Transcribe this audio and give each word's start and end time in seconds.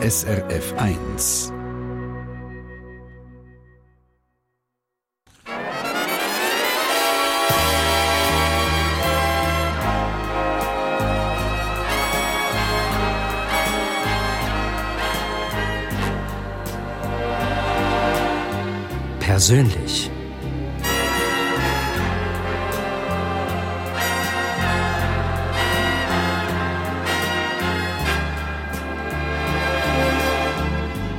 SRF 0.00 0.74
1. 0.78 1.52
Persönlich. 19.18 20.10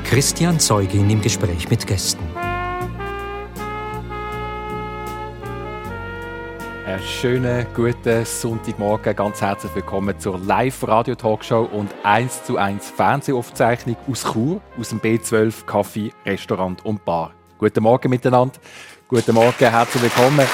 Christian 0.10 0.60
Zeugin 0.60 1.08
im 1.08 1.22
Gespräch 1.22 1.70
mit 1.70 1.86
Gästen. 1.86 2.24
Einen 6.84 7.04
schönen 7.04 7.68
guten 7.76 8.26
Sonntagmorgen, 8.26 9.16
ganz 9.16 9.40
herzlich 9.40 9.76
willkommen 9.76 10.18
zur 10.20 10.40
Live-Radio-Talkshow 10.40 11.70
und 11.72 11.94
1 12.02 12.44
zu 12.44 12.58
1 12.58 12.90
Fernsehaufzeichnung 12.90 13.98
aus 14.10 14.24
Chur, 14.24 14.60
aus 14.80 14.90
dem 14.90 15.00
B12 15.00 15.66
Kaffee, 15.66 16.12
Restaurant 16.26 16.84
und 16.84 17.06
Bar. 17.06 17.32
Guten 17.60 17.84
Morgen 17.84 18.10
miteinander, 18.10 18.60
guten 19.08 19.36
Morgen, 19.36 19.70
herzlich 19.70 20.02
willkommen. 20.02 20.48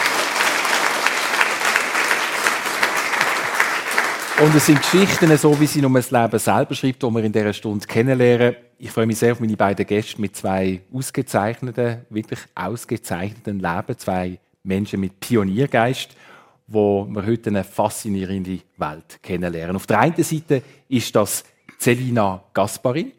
Und 4.42 4.54
es 4.54 4.66
sind 4.66 4.82
Geschichten, 4.82 5.38
so 5.38 5.58
wie 5.62 5.66
sie 5.66 5.82
nur 5.82 5.92
das 5.92 6.12
Leben 6.12 6.40
selber 6.40 6.76
schreibt, 6.76 7.02
die 7.02 7.10
wir 7.10 7.24
in 7.24 7.32
dieser 7.32 7.54
Stunde 7.54 7.88
kennenlernen. 7.88 8.58
Ich 8.78 8.92
freue 8.92 9.06
mich 9.06 9.18
sehr 9.18 9.32
auf 9.32 9.40
meine 9.40 9.56
beiden 9.56 9.86
Gäste 9.86 10.20
mit 10.20 10.36
zwei 10.36 10.82
ausgezeichneten, 10.94 12.02
wirklich 12.10 12.40
ausgezeichneten 12.54 13.60
Leben, 13.60 13.98
zwei 13.98 14.38
Menschen 14.64 15.00
mit 15.00 15.22
Pioniergeist, 15.22 16.10
wo 16.68 17.08
wir 17.10 17.26
heute 17.26 17.50
eine 17.50 17.64
faszinierende 17.64 18.60
Welt 18.76 19.20
kennenlernen. 19.24 19.78
Auf 19.78 19.88
der 19.88 20.00
einen 20.00 20.22
Seite 20.22 20.62
ist 20.90 21.16
das 21.16 21.46
Celina 21.80 22.44
Gasparin, 22.54 23.14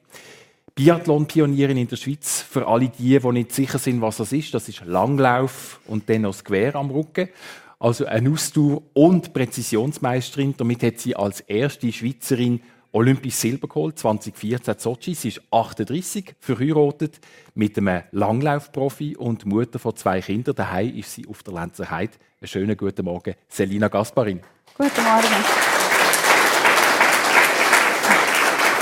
Biathlon-Pionierin 0.74 1.78
in 1.78 1.88
der 1.88 1.96
Schweiz. 1.96 2.42
Für 2.42 2.66
alle 2.68 2.90
die, 2.90 3.18
die 3.18 3.32
nicht 3.32 3.52
sicher 3.52 3.78
sind, 3.78 4.02
was 4.02 4.18
das 4.18 4.32
ist, 4.32 4.52
das 4.52 4.68
ist 4.68 4.84
Langlauf 4.84 5.80
und 5.86 6.10
dann 6.10 6.22
noch 6.22 6.44
Gewehr 6.44 6.74
am 6.74 6.90
Rücken 6.90 7.30
also 7.78 8.06
eine 8.06 8.30
Ausdauer- 8.30 8.82
und 8.94 9.32
Präzisionsmeisterin. 9.32 10.54
Damit 10.56 10.82
hat 10.82 10.98
sie 10.98 11.14
als 11.16 11.40
erste 11.40 11.92
Schweizerin 11.92 12.60
olympisches 12.92 13.42
Silber 13.42 13.68
geholt, 13.68 13.98
2014 13.98 14.74
in 14.74 14.80
Sochi. 14.80 15.14
Sie 15.14 15.28
ist 15.28 15.42
38, 15.50 16.34
verheiratet 16.40 17.20
mit 17.54 17.76
einem 17.76 18.02
Langlaufprofi 18.12 19.16
und 19.16 19.44
Mutter 19.44 19.78
von 19.78 19.94
zwei 19.96 20.20
Kindern. 20.20 20.54
Daheim 20.54 20.96
ist 20.96 21.12
sie 21.12 21.26
auf 21.26 21.42
der 21.42 21.54
Lenzer 21.54 21.90
Heide. 21.90 22.14
Einen 22.40 22.48
schönen 22.48 22.76
guten 22.76 23.04
Morgen, 23.04 23.34
Selina 23.48 23.88
Gasparin. 23.88 24.40
Guten 24.78 25.04
Morgen. 25.04 25.26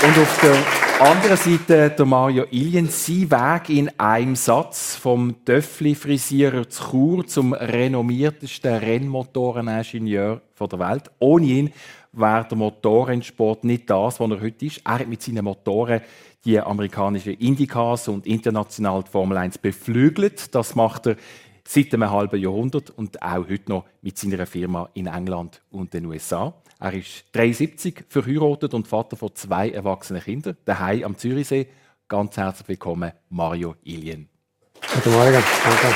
Und 0.03 0.17
auf 0.19 0.39
der 0.41 0.84
anderen 0.99 1.35
Seite 1.35 1.89
der 1.89 2.05
Mario 2.05 2.45
Ilien. 2.51 2.87
Sein 2.87 3.29
Weg 3.29 3.69
in 3.69 3.99
einem 3.99 4.35
Satz 4.35 4.95
vom 4.95 5.35
Döffli-Frisierer 5.43 6.69
zu 6.69 6.83
Chur 6.83 7.27
zum 7.27 7.53
renommiertesten 7.53 8.75
Rennmotoreningenieur 8.75 10.41
der 10.57 10.79
Welt. 10.79 11.11
Ohne 11.19 11.45
ihn 11.45 11.73
wäre 12.13 12.47
der 12.47 12.57
Motorrennsport 12.57 13.65
nicht 13.65 13.89
das, 13.89 14.19
was 14.19 14.31
er 14.31 14.41
heute 14.41 14.65
ist. 14.65 14.81
Er 14.85 14.99
hat 14.99 15.07
mit 15.07 15.21
seinen 15.21 15.43
Motoren 15.43 15.99
die 16.45 16.59
amerikanischen 16.59 17.33
Indycars 17.33 18.07
und 18.07 18.25
international 18.25 19.03
die 19.03 19.11
Formel 19.11 19.37
1 19.37 19.57
beflügelt. 19.57 20.55
Das 20.55 20.75
macht 20.75 21.07
er 21.07 21.15
seit 21.67 21.93
einem 21.93 22.09
halben 22.09 22.39
Jahrhundert 22.39 22.91
und 22.91 23.21
auch 23.21 23.49
heute 23.49 23.69
noch 23.69 23.85
mit 24.01 24.17
seiner 24.17 24.45
Firma 24.45 24.89
in 24.93 25.07
England 25.07 25.61
und 25.71 25.93
den 25.93 26.05
USA. 26.05 26.53
Er 26.77 26.93
ist 26.93 27.25
73, 27.31 28.03
verheiratet 28.09 28.73
und 28.73 28.87
Vater 28.87 29.15
von 29.15 29.33
zwei 29.33 29.69
erwachsenen 29.69 30.21
Kindern, 30.21 30.57
daheim 30.65 31.05
am 31.05 31.17
Zürichsee. 31.17 31.67
Ganz 32.09 32.35
herzlich 32.35 32.67
willkommen, 32.67 33.13
Mario 33.29 33.75
Ilien. 33.83 34.27
Guten 34.93 35.11
Morgen. 35.11 35.31
Danke. 35.31 35.87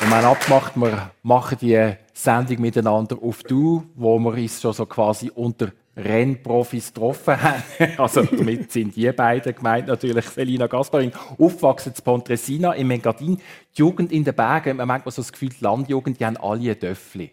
Und 0.00 0.08
wir 0.08 0.16
haben 0.16 0.24
abgemacht, 0.24 0.76
wir 0.76 1.10
machen 1.22 1.58
die 1.60 1.94
Sendung 2.14 2.60
miteinander 2.62 3.18
auf 3.20 3.42
Du, 3.42 3.84
wo 3.94 4.18
wir 4.18 4.32
uns 4.32 4.62
schon 4.62 4.72
so 4.72 4.86
quasi 4.86 5.30
unter 5.34 5.72
Rennprofis 5.98 6.92
getroffen 6.92 7.42
haben. 7.42 7.62
Also 7.98 8.22
damit 8.22 8.70
sind 8.72 8.96
die 8.96 9.10
beiden 9.12 9.54
gemeint 9.54 9.88
natürlich 9.88 10.24
Selina 10.26 10.66
Gasparin, 10.66 11.12
aufgewachsen 11.38 11.92
in 11.96 12.04
Pontresina 12.04 12.72
im 12.72 12.90
Engadin. 12.90 13.36
Die 13.36 13.42
Jugend 13.80 14.12
in 14.12 14.24
den 14.24 14.34
Bergen, 14.34 14.76
man 14.76 14.86
merkt 14.86 15.10
so 15.10 15.20
das 15.20 15.32
Gefühl, 15.32 15.50
die 15.50 15.64
Landjugend, 15.64 16.20
die 16.20 16.26
haben 16.26 16.36
alle 16.36 16.70
ein 16.70 16.78
Döffli. 16.78 17.30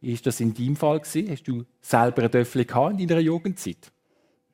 Ist 0.00 0.26
das 0.26 0.40
in 0.40 0.54
deinem 0.54 0.76
Fall 0.76 1.00
gewesen? 1.00 1.30
Hast 1.30 1.44
du 1.44 1.64
selber 1.80 2.24
ein 2.24 2.30
Döffli 2.30 2.62
in 2.62 3.08
deiner 3.08 3.20
Jugendzeit? 3.20 3.90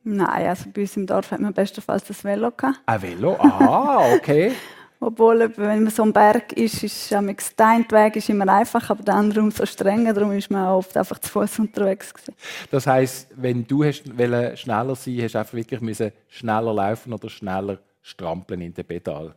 Nein, 0.04 0.46
also 0.46 0.70
bei 0.72 0.82
uns 0.82 0.96
im 0.96 1.06
Dorf 1.06 1.30
hat 1.30 1.40
man 1.40 1.52
bestenfalls 1.52 2.04
das 2.04 2.24
Velo 2.24 2.50
gehabt. 2.50 2.80
Ein 2.86 3.02
Velo? 3.02 3.36
Ah, 3.38 4.14
okay. 4.14 4.52
Obwohl, 5.04 5.52
wenn 5.56 5.82
man 5.82 5.90
so 5.90 6.04
am 6.04 6.12
Berg 6.12 6.52
ist, 6.52 6.84
ist 6.84 7.10
der 7.10 7.20
Weg 7.20 8.14
ist 8.14 8.28
immer 8.28 8.48
einfach, 8.48 8.88
aber 8.88 9.02
der 9.02 9.14
andere 9.14 9.40
umso 9.40 9.66
strenger. 9.66 10.12
Darum 10.12 10.30
ist 10.30 10.48
man 10.48 10.68
oft 10.68 10.96
einfach 10.96 11.18
zu 11.18 11.28
Fuß 11.28 11.58
unterwegs. 11.58 12.14
Gewesen. 12.14 12.36
Das 12.70 12.86
heisst, 12.86 13.28
wenn 13.34 13.66
du 13.66 13.82
hast, 13.82 14.04
schneller 14.06 14.94
sein 14.94 15.20
hast 15.20 15.34
du 15.34 15.38
einfach 15.40 15.54
wirklich 15.54 15.80
müssen 15.80 16.12
schneller 16.28 16.72
laufen 16.72 17.12
oder 17.12 17.28
schneller 17.28 17.80
strampeln 18.00 18.60
in 18.60 18.72
den 18.72 18.84
Pedal? 18.84 19.34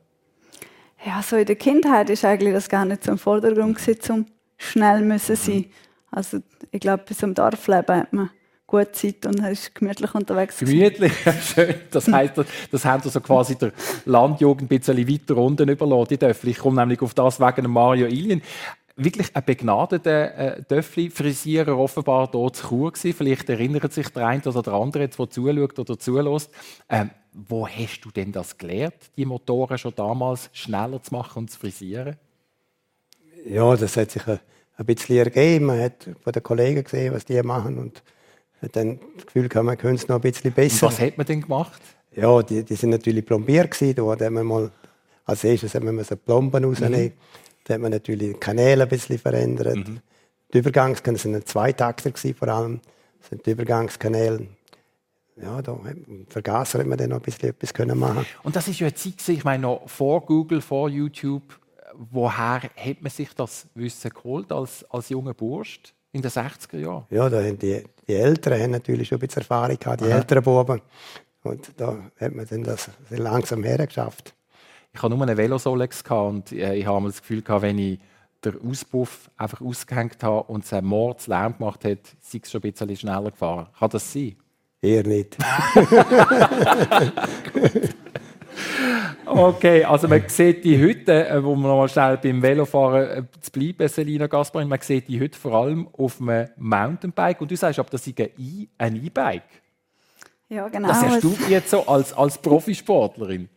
Ja, 1.03 1.23
so 1.23 1.35
in 1.35 1.45
der 1.45 1.55
Kindheit 1.55 2.11
ist 2.11 2.23
eigentlich 2.23 2.53
das 2.53 2.69
gar 2.69 2.85
nicht 2.85 3.03
so 3.03 3.11
im 3.11 3.17
Vordergrund 3.17 3.75
gewesen, 3.75 4.11
um 4.11 4.25
schnell 4.57 5.01
müssen 5.01 5.35
sein. 5.35 5.65
Also 6.11 6.41
ich 6.69 6.79
glaube, 6.79 7.11
so 7.11 7.25
einem 7.25 7.33
Dorfleben 7.33 7.95
hat 7.95 8.13
man 8.13 8.29
gute 8.67 8.91
Zeit 8.91 9.25
und 9.25 9.39
ist 9.39 9.75
gemütlich 9.75 10.13
unterwegs. 10.13 10.59
Gemütlich, 10.59 11.13
schön. 11.53 11.75
Das 11.91 12.07
heisst, 12.07 12.33
das 12.71 12.85
haben 12.85 13.07
so 13.07 13.21
quasi 13.21 13.55
der 13.55 13.71
Landjugend 14.05 14.71
ein 14.71 14.79
bisschen 14.79 15.07
weiter 15.07 15.37
unten 15.37 15.69
überlassen, 15.69 16.17
die 16.19 16.49
Ich 16.49 16.57
komme 16.57 16.81
nämlich 16.81 17.01
auf 17.01 17.13
das 17.13 17.39
wegen 17.39 17.69
Mario 17.69 18.07
Ilien. 18.07 18.41
Wirklich 18.97 19.35
ein 19.35 19.43
begnadeter 19.43 20.37
äh, 20.37 20.63
Döffli-Frisierer 20.63 21.77
offenbar 21.77 22.29
hier 22.31 22.53
zu 22.53 22.67
Chur 22.67 22.93
gewesen. 22.93 23.13
Vielleicht 23.13 23.49
erinnert 23.49 23.91
sich 23.91 24.07
der 24.07 24.25
eine 24.27 24.41
oder 24.41 24.61
der 24.61 24.73
andere, 24.73 25.03
jetzt, 25.03 25.19
der 25.19 25.29
zuschaut 25.29 25.77
oder 25.77 25.99
zulässt. 25.99 26.49
Ähm, 26.87 27.09
wo 27.33 27.67
hast 27.67 27.99
du 28.01 28.11
denn 28.11 28.31
das 28.31 28.57
gelernt, 28.57 28.95
die 29.17 29.25
Motoren 29.25 29.77
schon 29.77 29.93
damals 29.95 30.49
schneller 30.53 31.03
zu 31.03 31.13
machen 31.13 31.39
und 31.39 31.51
zu 31.51 31.59
frisieren? 31.59 32.15
Ja, 33.45 33.75
das 33.75 33.97
hat 33.97 34.11
sich 34.11 34.25
ein, 34.25 34.39
ein 34.77 34.85
bisschen 34.85 35.17
ergeben. 35.17 35.65
Man 35.65 35.81
hat 35.81 36.09
von 36.23 36.31
den 36.31 36.41
Kollegen 36.43 36.83
gesehen, 36.83 37.13
was 37.13 37.25
die 37.25 37.41
machen 37.43 37.77
und 37.77 38.01
hat 38.65 38.75
dann 38.75 38.99
das 39.15 39.25
Gefühl 39.25 39.47
gehabt, 39.47 39.65
man 39.65 39.77
könnte 39.77 40.03
es 40.03 40.07
noch 40.07 40.17
ein 40.17 40.21
bisschen 40.21 40.51
besser. 40.51 40.87
Und 40.87 40.93
was 40.93 40.99
hat 40.99 41.17
man 41.17 41.25
denn 41.25 41.41
gemacht? 41.41 41.81
Ja, 42.15 42.41
die, 42.41 42.63
die 42.63 42.75
sind 42.75 42.91
natürlich 42.91 43.25
plombiert 43.25 43.71
gewesen. 43.71 43.95
Da 43.95 44.25
hat 44.25 44.31
man 44.31 44.45
mal, 44.45 44.71
als 45.25 45.43
erstes 45.43 45.75
hat 45.75 45.83
man 45.83 46.03
so 46.03 46.15
Plomben 46.15 46.63
rausnehmen. 46.63 47.05
Mhm. 47.05 47.11
Da 47.63 47.73
hat 47.73 47.81
man 47.81 47.91
natürlich 47.91 48.33
die 48.33 48.39
Kanäle 48.39 48.83
ein 48.83 48.89
bisschen 48.89 49.17
verändert. 49.17 49.75
Mhm. 49.75 49.99
Die 50.53 50.59
Übergangskanäle 50.59 51.19
sind 51.19 51.47
Zweitakter 51.47 52.11
gewesen, 52.11 52.35
vor 52.35 52.47
allem. 52.47 52.79
Das 53.19 53.29
sind 53.29 53.45
die 53.45 53.51
Übergangskanäle. 53.51 54.47
Ja, 55.41 55.61
da 55.61 55.77
Vergaser 56.29 56.79
hat 56.79 56.87
man 56.87 56.97
dann 56.97 57.09
noch 57.09 57.17
ein 57.17 57.23
bisschen 57.23 57.49
etwas 57.49 57.73
können 57.73 57.99
machen. 57.99 58.25
Und 58.43 58.55
das 58.55 58.67
ist 58.67 58.79
ja 58.79 58.87
eine 58.87 58.95
Zeit, 58.95 59.27
ich 59.27 59.43
meine, 59.43 59.63
noch 59.63 59.89
vor 59.89 60.21
Google, 60.21 60.61
vor 60.61 60.89
YouTube. 60.89 61.59
Woher 61.93 62.61
hat 62.61 63.01
man 63.01 63.09
sich 63.09 63.33
das 63.33 63.67
Wissen 63.73 64.11
geholt 64.11 64.51
als, 64.51 64.85
als 64.89 65.09
junger 65.09 65.33
Bursch 65.33 65.81
in 66.13 66.21
den 66.21 66.31
60er 66.31 66.77
Jahren? 66.77 67.05
Ja, 67.09 67.29
da 67.29 67.41
haben 67.41 67.57
die 67.59 67.83
die 68.07 68.16
Eltern 68.16 68.61
haben 68.61 68.72
natürlich 68.72 69.07
schon 69.07 69.17
ein 69.17 69.28
bisschen 69.28 69.41
Erfahrung 69.41 69.78
gehabt, 69.79 70.02
die 70.02 70.05
Aha. 70.05 70.17
älteren 70.17 70.43
Buben. 70.43 70.81
Und 71.43 71.72
da 71.78 71.97
hat 72.19 72.34
man 72.34 72.47
dann 72.47 72.63
das 72.63 72.90
langsam 73.09 73.63
hergeschafft. 73.63 74.34
Ich 74.93 75.02
hatte 75.02 75.13
nur 75.13 75.23
eine 75.23 75.37
Velosolex 75.37 76.03
und 76.09 76.52
äh, 76.52 76.75
ich 76.75 76.85
habe 76.85 77.07
das 77.07 77.22
Gefühl 77.22 77.41
gehabt, 77.41 77.63
wenn 77.63 77.78
ich 77.78 77.99
den 78.43 78.59
Auspuff 78.61 79.29
einfach 79.37 79.61
ausgehängt 79.61 80.23
habe 80.23 80.43
und 80.43 80.63
es 80.63 80.73
einen 80.73 80.87
Lärm 81.28 81.57
gemacht 81.57 81.84
hat, 81.84 81.99
sei 82.22 82.40
es 82.41 82.52
schon 82.52 82.63
ein 82.63 82.72
bisschen 82.72 82.96
schneller 82.96 83.31
gefahren. 83.31 83.67
Kann 83.78 83.90
das 83.90 84.11
sein? 84.11 84.35
Eher 84.81 85.05
nicht. 85.05 85.37
Okay, 89.26 89.84
also 89.84 90.08
man 90.08 90.23
sieht 90.28 90.64
die 90.64 90.78
Hütte, 90.78 91.28
äh, 91.28 91.43
wo 91.43 91.55
man 91.55 91.72
noch 91.72 91.78
mal 91.78 91.90
schnell 91.90 92.17
beim 92.17 92.41
Velofahren 92.41 93.03
äh, 93.09 93.23
zu 93.41 93.52
bleiben, 93.52 93.87
Selina 93.87 94.28
Gasparin, 94.28 94.67
man 94.67 94.79
sieht 94.82 95.08
die 95.08 95.20
Hütte 95.20 95.37
vor 95.37 95.53
allem 95.53 95.87
auf 95.97 96.22
einem 96.22 96.47
Mountainbike. 96.58 97.41
Und 97.41 97.52
du 97.52 97.55
sagst, 97.58 97.79
aber 97.79 97.90
das 97.90 98.05
ist 98.05 98.20
ein 98.78 98.96
E-Bike. 98.96 99.43
Ja, 100.49 100.67
genau. 100.67 100.87
Das 100.90 101.02
hast 101.02 101.23
du 101.23 101.35
jetzt 101.49 101.72
so 101.72 101.85
als, 101.87 102.14
als 102.14 102.37
Profisportlerin. 102.37 103.49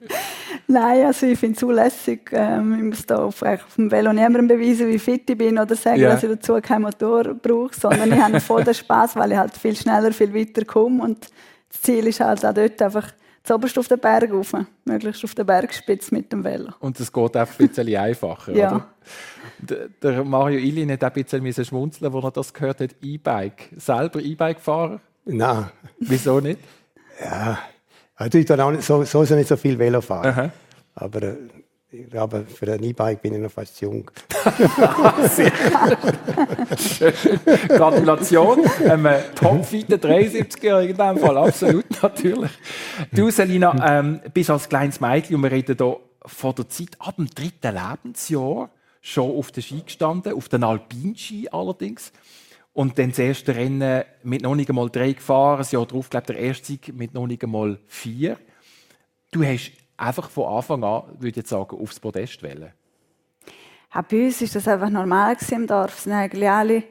Nein, 0.67 1.07
also 1.07 1.27
ich 1.27 1.39
finde 1.39 1.55
es 1.55 1.61
zulässig. 1.61 2.31
Ähm, 2.33 2.75
ich 2.77 2.83
muss 2.83 3.07
da 3.07 3.25
auf, 3.25 3.43
auf 3.43 3.75
dem 3.77 3.91
Velo 3.91 4.13
niemandem 4.13 4.49
beweisen, 4.49 4.89
wie 4.89 4.99
fit 4.99 5.29
ich 5.29 5.37
bin 5.37 5.59
oder 5.59 5.75
sagen, 5.77 6.01
Ja. 6.01 6.11
dass 6.11 6.23
ich 6.23 6.31
dazu 6.31 6.59
keinen 6.63 6.83
Motor 6.83 7.35
brauche, 7.35 7.75
sondern 7.79 8.13
ich 8.13 8.19
habe 8.21 8.41
voll 8.41 8.65
den 8.65 8.75
Spass, 8.75 9.17
weil 9.17 9.33
ich 9.33 9.39
halt 9.39 9.57
viel 9.57 9.77
schneller, 9.77 10.13
viel 10.13 10.35
weiter 10.35 10.65
komme 10.65 11.03
und 11.03 11.29
das 11.71 11.83
Ziel 11.83 12.07
ist 12.07 12.21
halt 12.21 12.45
auch 12.45 12.55
dort 12.55 12.81
einfach 12.81 13.13
zuoberst 13.45 13.79
auf 13.79 13.89
den 13.89 13.99
Berg 13.99 14.31
rauf, 14.33 14.53
möglichst 14.85 15.25
auf 15.25 15.35
den 15.35 15.47
Bergspitze 15.47 16.15
mit 16.15 16.33
dem 16.33 16.45
Velo. 16.45 16.73
Und 16.81 16.99
es 17.01 17.13
geht 17.13 17.37
einfach 17.37 17.59
ein 17.61 17.69
bisschen 17.69 17.97
einfacher, 17.97 18.53
Ja. 18.53 18.69
oder? 18.77 18.87
Der, 19.61 19.89
der 20.03 20.25
Mario 20.25 20.59
Illin 20.61 20.91
hat 20.93 21.03
auch 21.03 21.09
ein 21.17 21.43
bisschen 21.43 21.65
schmunzeln, 21.65 22.15
als 22.15 22.25
er 22.25 22.31
das 22.31 22.53
gehört 22.55 22.81
hat, 22.81 22.95
E-Bike. 23.03 23.71
Selber 23.77 24.21
E-Bike-Fahrer? 24.21 25.01
Nein, 25.25 25.67
Wieso 25.99 26.41
nicht? 26.41 26.61
also 28.15 28.39
ich 28.39 28.47
tue 28.47 28.65
auch 28.65 28.71
nicht 28.71 28.85
so, 28.85 29.03
so, 29.05 29.25
so 29.25 29.35
nicht 29.35 29.49
so 29.49 29.57
viel 29.57 29.79
Velo 29.79 30.01
fahren. 30.01 30.27
Aha. 30.27 30.51
Aber, 30.95 31.35
äh, 31.91 32.05
glaube, 32.05 32.45
für 32.47 32.73
ein 32.73 32.83
E-Bike 32.83 33.23
bin 33.23 33.35
ich 33.35 33.41
noch 33.41 33.51
fast 33.51 33.81
jung. 33.81 34.11
Gratulation, 37.69 38.61
einem 38.85 39.23
topfitten 39.35 39.99
73-Jährigen 39.99 40.91
in 40.91 40.97
diesem 40.97 41.19
Fall, 41.19 41.39
absolut, 41.39 41.87
natürlich. 42.03 42.51
Du, 43.13 43.31
Selina, 43.31 43.99
ähm, 43.99 44.21
bist 44.35 44.51
als 44.51 44.69
kleines 44.69 45.01
Mädchen, 45.01 45.37
und 45.37 45.43
wir 45.43 45.51
reden 45.51 45.77
hier 45.79 45.97
von 46.27 46.55
der 46.55 46.69
Zeit 46.69 46.91
ab 46.99 47.17
dem 47.17 47.27
dritten 47.27 47.75
Lebensjahr, 47.75 48.71
schon 49.01 49.37
auf 49.37 49.53
den 49.53 49.63
Ski 49.63 49.83
gestanden, 49.83 50.35
auf 50.35 50.49
den 50.49 50.65
Alpinski 50.65 51.49
allerdings. 51.51 52.13
Und 52.75 52.99
dann 52.99 53.11
das 53.11 53.19
erste 53.19 53.57
Rennen 53.57 54.05
mit 54.23 54.43
noch 54.43 54.55
nicht 54.55 54.69
einmal 54.69 54.91
drei 54.91 55.13
gefahren, 55.13 55.59
das 55.59 55.73
Jahr 55.73 55.87
darauf, 55.87 56.11
glaube 56.11 56.27
ich, 56.29 56.37
der 56.37 56.45
erste 56.45 56.67
Sieg 56.67 56.95
mit 56.95 57.15
noch 57.15 57.27
nicht 57.27 57.43
einmal 57.43 57.79
vier. 57.89 58.37
Du 59.31 59.43
hast 59.43 59.73
einfach 59.99 60.31
von 60.31 60.57
Anfang 60.57 60.83
an, 60.85 61.03
würde 61.19 61.41
ich 61.41 61.47
sagen, 61.47 61.77
aufs 61.79 62.01
Podest 62.01 62.43
wählen. 62.43 62.73
Ja, 63.95 64.03
bei 64.03 64.27
uns 64.27 64.41
war 64.41 64.49
das 64.53 64.69
einfach 64.69 64.91
normal 64.91 65.37
im 65.51 65.67
Dorf. 65.67 65.99
Sind 66.01 66.13
eigentlich 66.13 66.49
alle, 66.49 66.85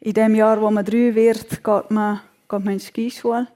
in 0.00 0.12
dem 0.12 0.34
Jahr, 0.34 0.60
wo 0.60 0.70
man 0.70 0.84
drei 0.84 1.14
wird, 1.14 1.64
geht 1.64 1.90
man, 1.90 2.20
geht 2.48 2.64
man 2.64 2.74
in 2.74 2.78
die 2.78 2.84
Skischule. 2.84 3.48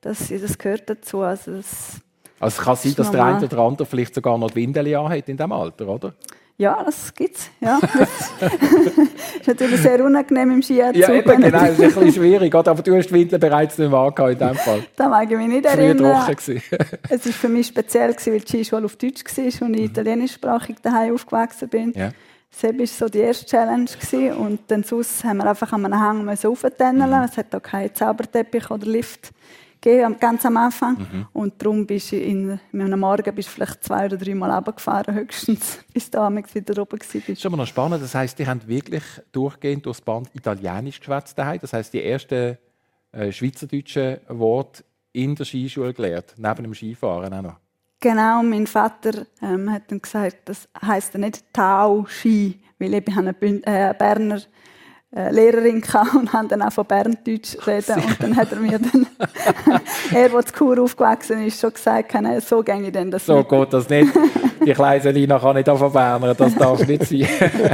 Das, 0.00 0.28
das 0.28 0.58
gehört 0.58 0.88
dazu. 0.88 1.20
Also 1.20 1.56
das, 1.56 2.00
Also 2.40 2.58
es 2.58 2.64
kann 2.64 2.76
sein, 2.76 2.94
dass 2.94 3.10
der 3.10 3.20
normal. 3.20 3.36
eine 3.36 3.46
oder 3.46 3.58
andere 3.58 3.86
vielleicht 3.86 4.14
sogar 4.14 4.38
noch 4.38 4.50
die 4.50 4.56
Windel 4.56 4.94
anhat 4.96 5.28
in 5.28 5.36
diesem 5.36 5.52
Alter, 5.52 5.88
oder? 5.88 6.14
Ja, 6.58 6.82
das 6.84 7.12
gibt 7.14 7.36
es. 7.36 7.50
Ja. 7.60 7.80
Das 7.80 8.00
ist 9.40 9.46
natürlich 9.46 9.80
sehr 9.80 10.04
unangenehm 10.04 10.52
im 10.52 10.62
Skianzug. 10.62 11.02
Ja, 11.02 11.12
eben, 11.12 11.42
genau, 11.42 11.50
das 11.50 11.70
ist 11.70 11.80
ein 11.80 11.86
bisschen 11.88 12.12
schwierig, 12.12 12.54
aber 12.54 12.82
du 12.82 12.96
hast 12.96 13.08
die 13.08 13.14
Windel 13.14 13.38
bereits 13.38 13.78
nicht 13.78 13.90
mehr 13.90 13.98
angehabt 13.98 14.32
in 14.32 14.38
diesem 14.38 14.54
Fall. 14.56 14.84
Da 14.96 15.08
mag 15.08 15.30
ich 15.30 15.36
mich 15.36 15.48
nicht 15.48 15.64
erinnern. 15.64 16.36
Es 17.08 17.26
war 17.26 17.32
für 17.32 17.48
mich 17.48 17.66
speziell, 17.66 18.14
weil 18.14 18.40
die 18.40 18.46
Skischule 18.46 18.84
auf 18.84 18.96
Deutsch 18.96 19.24
war 19.24 19.66
und 19.66 19.74
ich 19.74 19.84
italienischsprachig 19.84 20.76
daheim 20.82 21.14
aufgewachsen 21.14 21.68
bin. 21.68 21.86
Mhm. 21.88 21.94
Ja. 21.96 22.10
Das 22.60 22.78
war 22.78 22.86
so 22.86 23.08
die 23.08 23.18
erste 23.18 23.46
Challenge. 23.46 23.86
Gewesen. 23.86 24.36
Und 24.36 24.60
dann 24.68 24.82
sonst 24.82 25.24
haben 25.24 25.38
wir 25.38 25.46
einfach 25.46 25.72
an 25.72 25.86
einem 25.86 25.98
Hang 25.98 26.24
müssen 26.24 26.48
rauftänneln. 26.48 27.10
Mhm. 27.10 27.24
Es 27.24 27.36
hat 27.36 27.54
auch 27.54 27.62
keinen 27.62 27.94
Zauberteppich 27.94 28.70
oder 28.70 28.86
Lift 28.86 29.32
gegeben, 29.82 30.16
ganz 30.18 30.46
am 30.46 30.56
Anfang. 30.56 30.96
Mhm. 30.98 31.26
Und 31.32 31.60
darum 31.62 31.86
bist 31.86 32.12
du 32.12 32.16
in, 32.16 32.58
in 32.72 32.80
einem 32.80 33.00
Morgen 33.00 33.34
bist 33.34 33.48
du 33.48 33.52
vielleicht 33.52 33.84
zwei 33.84 34.06
oder 34.06 34.16
drei 34.16 34.34
Mal 34.34 34.50
runtergefahren, 34.50 35.14
höchstens, 35.20 35.80
bis 35.92 36.10
du 36.10 36.20
amigs 36.20 36.54
wieder 36.54 36.80
oben 36.80 36.98
Das 36.98 37.14
warst. 37.14 37.28
ist 37.28 37.44
aber 37.46 37.56
noch 37.58 37.66
spannend. 37.66 38.02
Das 38.02 38.14
heisst, 38.14 38.38
die 38.38 38.46
haben 38.46 38.66
wirklich 38.66 39.02
durchgehend 39.32 39.84
durchs 39.84 40.00
Band 40.00 40.30
Italienisch 40.34 41.00
geschwätzt 41.00 41.36
daheim. 41.38 41.58
Das 41.60 41.72
heisst, 41.74 41.92
die 41.92 42.02
ersten 42.02 42.56
äh, 43.12 43.30
schweizerdeutschen 43.30 44.18
Worte 44.28 44.84
in 45.12 45.34
der 45.34 45.44
Skischule 45.44 45.92
gelernt, 45.92 46.34
neben 46.38 46.62
dem 46.62 46.74
Skifahren 46.74 47.32
auch 47.34 47.42
noch. 47.42 47.56
Genau, 48.00 48.42
mein 48.42 48.66
Vater 48.66 49.26
ähm, 49.42 49.70
hat 49.70 49.82
dann 49.90 50.00
gesagt, 50.02 50.38
das 50.48 50.68
heisst 50.84 51.14
ja 51.14 51.20
nicht 51.20 51.44
Tau-Ski, 51.52 52.58
weil 52.78 52.94
ich 52.94 53.16
eine 53.16 53.32
Bün- 53.32 53.62
äh, 53.64 53.94
Berner 53.96 54.40
Lehrerin 55.14 55.82
hatte 55.92 56.16
und 56.18 56.32
haben 56.32 56.48
dann 56.48 56.62
auch 56.62 56.72
von 56.72 56.86
Berndeutsch 56.86 57.56
reden 57.66 57.96
und 57.96 58.22
dann 58.22 58.36
hat 58.36 58.50
er 58.52 58.58
mir 58.58 58.78
dann, 58.78 59.06
er, 60.14 60.28
der 60.30 60.46
zu 60.46 60.54
Chur 60.54 60.82
aufgewachsen 60.82 61.44
ist, 61.46 61.60
schon 61.60 61.72
gesagt, 61.72 62.14
nein, 62.14 62.40
so 62.40 62.62
gehe 62.62 62.80
ich 62.80 62.92
dann 62.92 63.10
das 63.10 63.26
So 63.26 63.36
nicht. 63.38 63.48
geht 63.50 63.72
das 63.74 63.88
nicht. 63.90 64.10
Die 64.64 64.72
kleine 64.72 65.02
Selina 65.02 65.38
kann 65.38 65.56
nicht 65.56 65.68
auf 65.68 65.92
Berner, 65.92 66.34
das 66.34 66.54
darf 66.54 66.86
nicht 66.86 67.04
sein. 67.04 67.26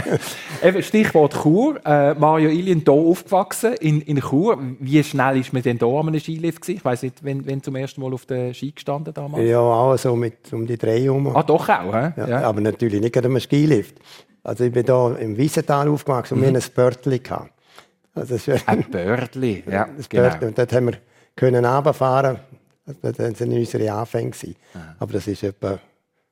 Eben, 0.65 0.83
Stichwort 0.83 1.35
Chur. 1.43 1.79
Äh, 1.85 2.15
Mario 2.15 2.49
Ilien 2.51 2.83
hier 2.85 2.93
aufgewachsen 2.93 3.75
in, 3.75 4.01
in 4.01 4.21
Chur. 4.21 4.59
Wie 4.81 5.05
schnell 5.05 5.39
ist 5.39 5.53
man 5.53 5.63
denn 5.63 5.79
hier 5.79 5.87
an 5.87 6.09
einem 6.09 6.19
Skilift? 6.19 6.63
gewesen? 6.63 6.79
Ich 6.79 6.85
weiss 6.85 7.03
nicht, 7.03 7.23
wenn, 7.23 7.47
wenn 7.47 7.63
zum 7.63 7.77
ersten 7.77 8.01
Mal 8.01 8.13
auf 8.13 8.27
der 8.27 8.53
Ski 8.55 8.73
gestanden 8.73 9.15
damals? 9.15 9.45
Ja, 9.49 9.61
auch 9.61 9.97
so 9.97 10.17
mit 10.17 10.53
um 10.53 10.67
die 10.67 10.77
drei 10.79 11.01
herum. 11.01 11.29
Ah, 11.37 11.43
doch 11.43 11.69
auch, 11.69 11.95
hä? 11.95 12.13
Ja, 12.17 12.41
Aber 12.43 12.61
natürlich 12.61 13.01
nicht 13.01 13.13
gerade 13.13 13.29
am 13.29 13.39
Skilift. 13.39 13.95
Also 14.49 14.65
ich 14.65 14.73
bin 14.73 14.87
hier 14.87 15.19
im 15.21 15.37
Wiesental 15.37 15.89
aufgewachsen 15.89 16.35
und 16.35 16.41
wir 16.41 16.49
hatten 16.49 16.57
ein 16.57 16.75
Börtli. 16.75 17.19
gehabt. 17.19 17.53
Also 18.15 18.35
das 18.35 18.49
ist 18.49 18.67
Ein 18.67 18.83
Bördli, 18.91 19.63
ja, 19.71 19.87
das 19.95 20.09
genau. 20.09 20.23
Börtli. 20.23 20.49
Und 20.49 20.59
dort 20.59 20.73
haben 20.73 20.87
wir 20.87 20.99
können 21.37 21.67
runterfahren. 21.67 22.39
Das 23.03 23.19
waren 23.19 23.53
unsere 23.53 23.93
Anfänge. 23.93 24.31
gewesen. 24.31 24.57
Aber 24.99 25.13
das 25.13 25.27
ist 25.27 25.43
etwa 25.43 25.79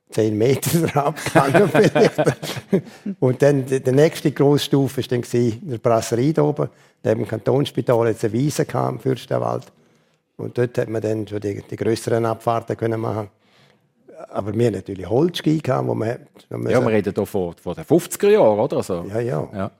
10 0.09 0.35
Meter 0.35 0.97
abgegangen 1.05 1.69
vielleicht. 1.69 2.23
Und 3.19 3.39
dann 3.43 3.65
die, 3.67 3.91
nächste 3.91 4.31
Grossstufe 4.31 4.97
war 4.97 5.07
dann 5.09 5.21
in 5.21 5.69
der 5.69 5.77
Brasserie 5.77 6.33
da 6.33 6.41
oben. 6.41 6.69
Neben 7.03 7.19
dem 7.19 7.27
Kantonsspital 7.27 8.07
jetzt 8.07 8.23
eine 8.23 8.33
Wiese 8.33 8.63
im 8.63 8.99
Fürstenwald. 8.99 9.71
Und 10.37 10.57
dort 10.57 10.75
hat 10.79 10.89
man 10.89 11.03
dann 11.03 11.27
schon 11.27 11.39
die, 11.39 11.61
die 11.61 11.75
grösseren 11.75 12.25
Abfahrten 12.25 12.75
können 12.75 12.99
machen. 12.99 13.29
Aber 14.29 14.53
wir 14.53 14.65
hatten 14.67 14.75
natürlich 14.75 15.09
Holzski, 15.09 15.59
gehabt, 15.59 15.87
wo 15.87 15.93
man, 15.95 16.17
wo 16.49 16.57
man 16.57 16.71
Ja, 16.71 16.81
wir 16.81 16.87
reden 16.89 17.13
hier 17.13 17.25
von, 17.25 17.53
von 17.53 17.75
den 17.75 17.83
50er 17.83 18.29
Jahren, 18.29 18.59
oder? 18.59 18.77
Also, 18.77 19.05
ja, 19.09 19.19
ja. 19.19 19.49
ja. 19.53 19.71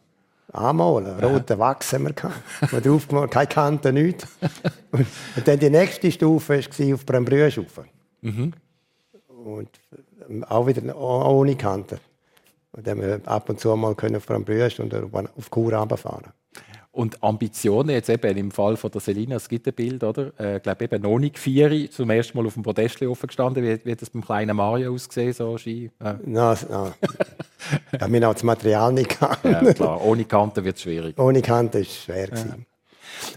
Anmalen, 0.53 1.19
roten 1.19 1.59
Wachs 1.59 1.91
haben 1.93 2.05
wir 2.05 2.13
gehabt. 2.13 2.35
Wir 2.71 2.79
drauf 2.81 3.07
gemacht, 3.07 3.31
keine 3.31 3.47
Kante, 3.47 3.91
nichts. 3.91 4.27
Und, 4.91 5.05
und 5.35 5.47
dann 5.47 5.59
die 5.59 5.69
nächste 5.69 6.09
Stufe 6.11 6.59
war 6.59 6.93
auf 6.93 7.05
Brembrüsch 7.05 7.57
rauf. 7.57 7.81
Und 8.21 9.69
ähm, 10.29 10.43
auch 10.45 10.65
wieder 10.65 10.95
oh- 10.95 11.39
ohne 11.39 11.55
Kante. 11.55 11.99
Und 12.71 12.87
dann 12.87 12.97
haben 12.97 13.07
wir 13.07 13.21
ab 13.25 13.49
und 13.49 13.59
zu 13.59 13.75
mal 13.75 13.93
können 13.95 14.15
auf 14.15 14.25
Brembrüsch 14.25 14.79
und 14.79 14.93
auf 14.93 15.51
Chur 15.53 15.73
runterfahren. 15.73 16.31
Und 16.97 17.21
Ambitionen, 17.23 17.91
jetzt 17.91 18.09
eben 18.09 18.35
im 18.37 18.49
Fall 18.49 18.75
von 18.75 18.89
der 18.89 19.01
Selina, 19.01 19.35
es 19.35 19.47
gibt 19.47 19.67
ein 19.67 19.73
Bild, 19.75 20.03
oder? 20.03 20.31
Ich 20.33 20.39
äh, 20.43 20.59
glaube 20.59 20.85
eben 20.85 21.03
noch 21.03 21.19
nicht 21.19 21.37
vier, 21.37 21.91
zum 21.91 22.09
ersten 22.09 22.35
Mal 22.35 22.47
auf 22.47 22.55
dem 22.55 22.63
Podest 22.63 22.99
offen 23.03 23.27
gestanden. 23.27 23.63
Wie, 23.63 23.79
wie 23.85 23.91
hat 23.91 24.01
das 24.01 24.09
beim 24.09 24.25
kleinen 24.25 24.55
Mario 24.57 24.91
ausgesehen, 24.93 25.31
so 25.31 25.55
Ski? 25.59 25.91
Äh, 25.99 26.15
Na, 26.25 26.57
na. 26.67 26.95
ja, 27.91 27.99
wir 27.99 27.99
haben 28.01 28.23
auch 28.23 28.33
das 28.33 28.41
Material 28.41 28.91
nicht 28.93 29.09
gehabt. 29.11 29.45
ja, 29.45 29.73
klar, 29.75 30.03
ohne 30.03 30.25
Kante 30.25 30.63
wird 30.65 30.77
es 30.77 30.81
schwierig. 30.81 31.19
Ohne 31.19 31.43
Kante 31.43 31.77
war 31.77 31.81
es 31.81 31.95
schwer. 32.03 32.27
gewesen. 32.29 32.65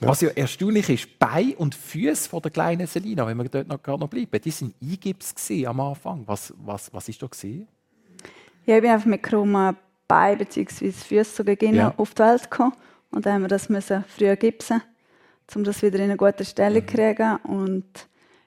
Was 0.00 0.22
ja 0.22 0.30
erstaunlich 0.30 0.88
ist, 0.88 1.18
Bein 1.18 1.52
und 1.58 1.74
Füße 1.74 2.30
von 2.30 2.40
der 2.40 2.50
kleinen 2.52 2.86
Selina, 2.86 3.26
wenn 3.26 3.36
wir 3.36 3.44
dort 3.50 3.68
noch, 3.68 3.82
gerade 3.82 4.00
noch 4.00 4.08
bleiben, 4.08 4.40
die 4.42 4.50
sind 4.50 4.74
Eingips 4.82 5.34
am 5.66 5.80
Anfang. 5.80 6.22
Was, 6.24 6.54
was, 6.64 6.90
was 6.94 7.10
ist 7.10 7.20
da 7.22 7.26
gewesen? 7.26 7.68
Ja, 8.64 8.76
ich 8.76 8.80
bin 8.82 8.90
einfach 8.90 9.04
mit 9.06 9.22
krummen 9.22 9.76
Beinen 10.08 10.38
bzw. 10.38 10.92
Füßen 10.92 11.24
so 11.36 11.44
gegen 11.44 11.74
Ja. 11.74 11.92
auf 11.98 12.14
die 12.14 12.22
Welt 12.22 12.50
gekommen. 12.50 12.72
Und 13.10 13.26
dann 13.26 13.34
haben 13.34 13.42
wir 13.42 13.48
das 13.48 13.68
müssen 13.68 14.04
früher 14.08 14.36
gipsen, 14.36 14.82
um 15.54 15.64
das 15.64 15.82
wieder 15.82 15.98
in 15.98 16.04
eine 16.04 16.16
gute 16.16 16.44
Stelle 16.44 16.80
Mhm. 16.80 16.86
zu 16.88 16.94
kriegen. 16.94 17.36
Und 17.44 17.84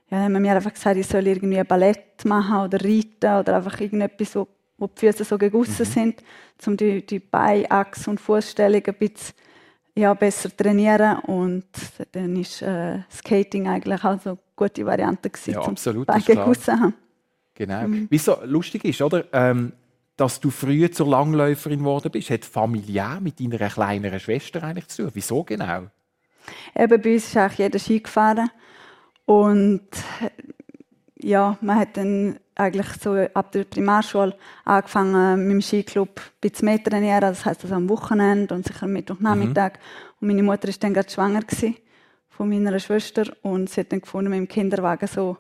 ja, 0.10 0.18
dann 0.18 0.24
haben 0.24 0.34
wir 0.34 0.40
mir 0.40 0.56
einfach 0.56 0.74
gesagt, 0.74 0.98
ich 0.98 1.08
soll 1.08 1.28
irgendwie 1.28 1.62
Ballett 1.64 2.24
machen 2.26 2.58
oder 2.66 2.80
reiten 2.84 3.40
oder 3.40 3.58
einfach 3.58 3.80
irgendetwas, 3.80 4.36
wo, 4.36 4.48
wo 4.78 4.88
die 4.88 5.00
Füße 5.00 5.24
so 5.24 5.38
gegen 5.38 5.58
aussen 5.58 5.86
Mhm. 5.88 5.92
sind, 5.92 6.24
um 6.66 6.78
die, 6.78 7.06
die 7.06 7.20
Beinachse 7.20 8.10
und 8.10 8.20
Fußstellung 8.22 8.82
ein 8.86 8.94
bisschen 8.96 9.36
ja, 9.96 10.14
besser 10.14 10.50
zu 10.50 10.56
trainieren. 10.58 11.20
Und 11.20 11.66
dann 12.14 12.36
ist 12.38 12.62
äh, 12.62 13.00
Skating 13.12 13.68
eigentlich 13.68 14.04
auch 14.04 14.20
so 14.22 14.30
eine 14.32 14.40
gute 14.56 14.86
Variante 14.86 15.30
gewesen, 15.30 15.52
Ja, 15.54 15.60
um 15.62 15.70
absolut, 15.72 16.08
Beine 16.08 16.22
gegen 16.22 16.34
klar. 16.34 16.48
aussen 16.48 16.64
zu 16.64 16.72
haben. 16.72 16.94
Genau. 17.56 17.86
Wie 18.10 18.18
so 18.18 18.38
lustig 18.46 18.84
ist, 18.86 19.02
oder? 19.02 19.26
Ähm, 19.32 19.74
dass 20.16 20.40
du 20.40 20.52
früher 20.52 20.92
zur 20.92 21.08
Langläuferin 21.08 21.80
geworden 21.80 22.12
bist, 22.12 22.30
hat 22.30 22.46
familiär 22.46 23.20
mit 23.22 23.40
deiner 23.40 23.70
kleineren 23.70 24.20
Schwester 24.20 24.64
eigentlich 24.64 24.88
zu 24.90 25.04
tun. 25.04 25.12
Wieso 25.14 25.44
genau? 25.44 25.88
Eben 26.76 27.02
bei 27.02 27.14
uns 27.14 27.28
ist 27.28 27.38
eigentlich 27.38 27.60
jeder 27.60 27.80
Ski 27.80 28.00
gefahren. 28.00 28.50
Und 29.26 29.82
äh, 30.22 31.28
ja, 31.28 31.58
man 31.62 31.80
hat 31.80 31.98
dann 31.98 32.38
eigentlich 32.56 32.88
so 33.02 33.16
ab 33.34 33.52
der 33.54 33.64
Primarschule 33.64 34.36
angefangen, 34.66 35.48
mit 35.48 35.52
dem 35.52 35.62
Skiclub 35.62 36.22
mehr 36.62 36.84
zu 36.84 36.90
trainieren. 36.90 37.22
Das 37.22 37.46
heisst, 37.46 37.64
also 37.64 37.76
am 37.76 37.90
Wochenende 37.90 38.54
und 38.54 38.68
sicher 38.68 38.88
Mittwochnachmittag. 38.88 39.74
Und 40.20 40.28
meine 40.28 40.44
Mutter 40.44 40.68
war 40.68 40.76
dann 40.80 40.94
gerade 40.94 41.10
schwanger 41.10 41.42
gewesen 41.42 41.78
von 42.30 42.50
meiner 42.50 42.78
Schwester 42.80 43.32
und 43.42 43.70
sie 43.70 43.82
hat 43.82 43.92
dann 43.92 44.02
gefunden, 44.02 44.30
mit 44.30 44.40
dem 44.40 44.48
Kinderwagen 44.48 45.08
so 45.08 45.38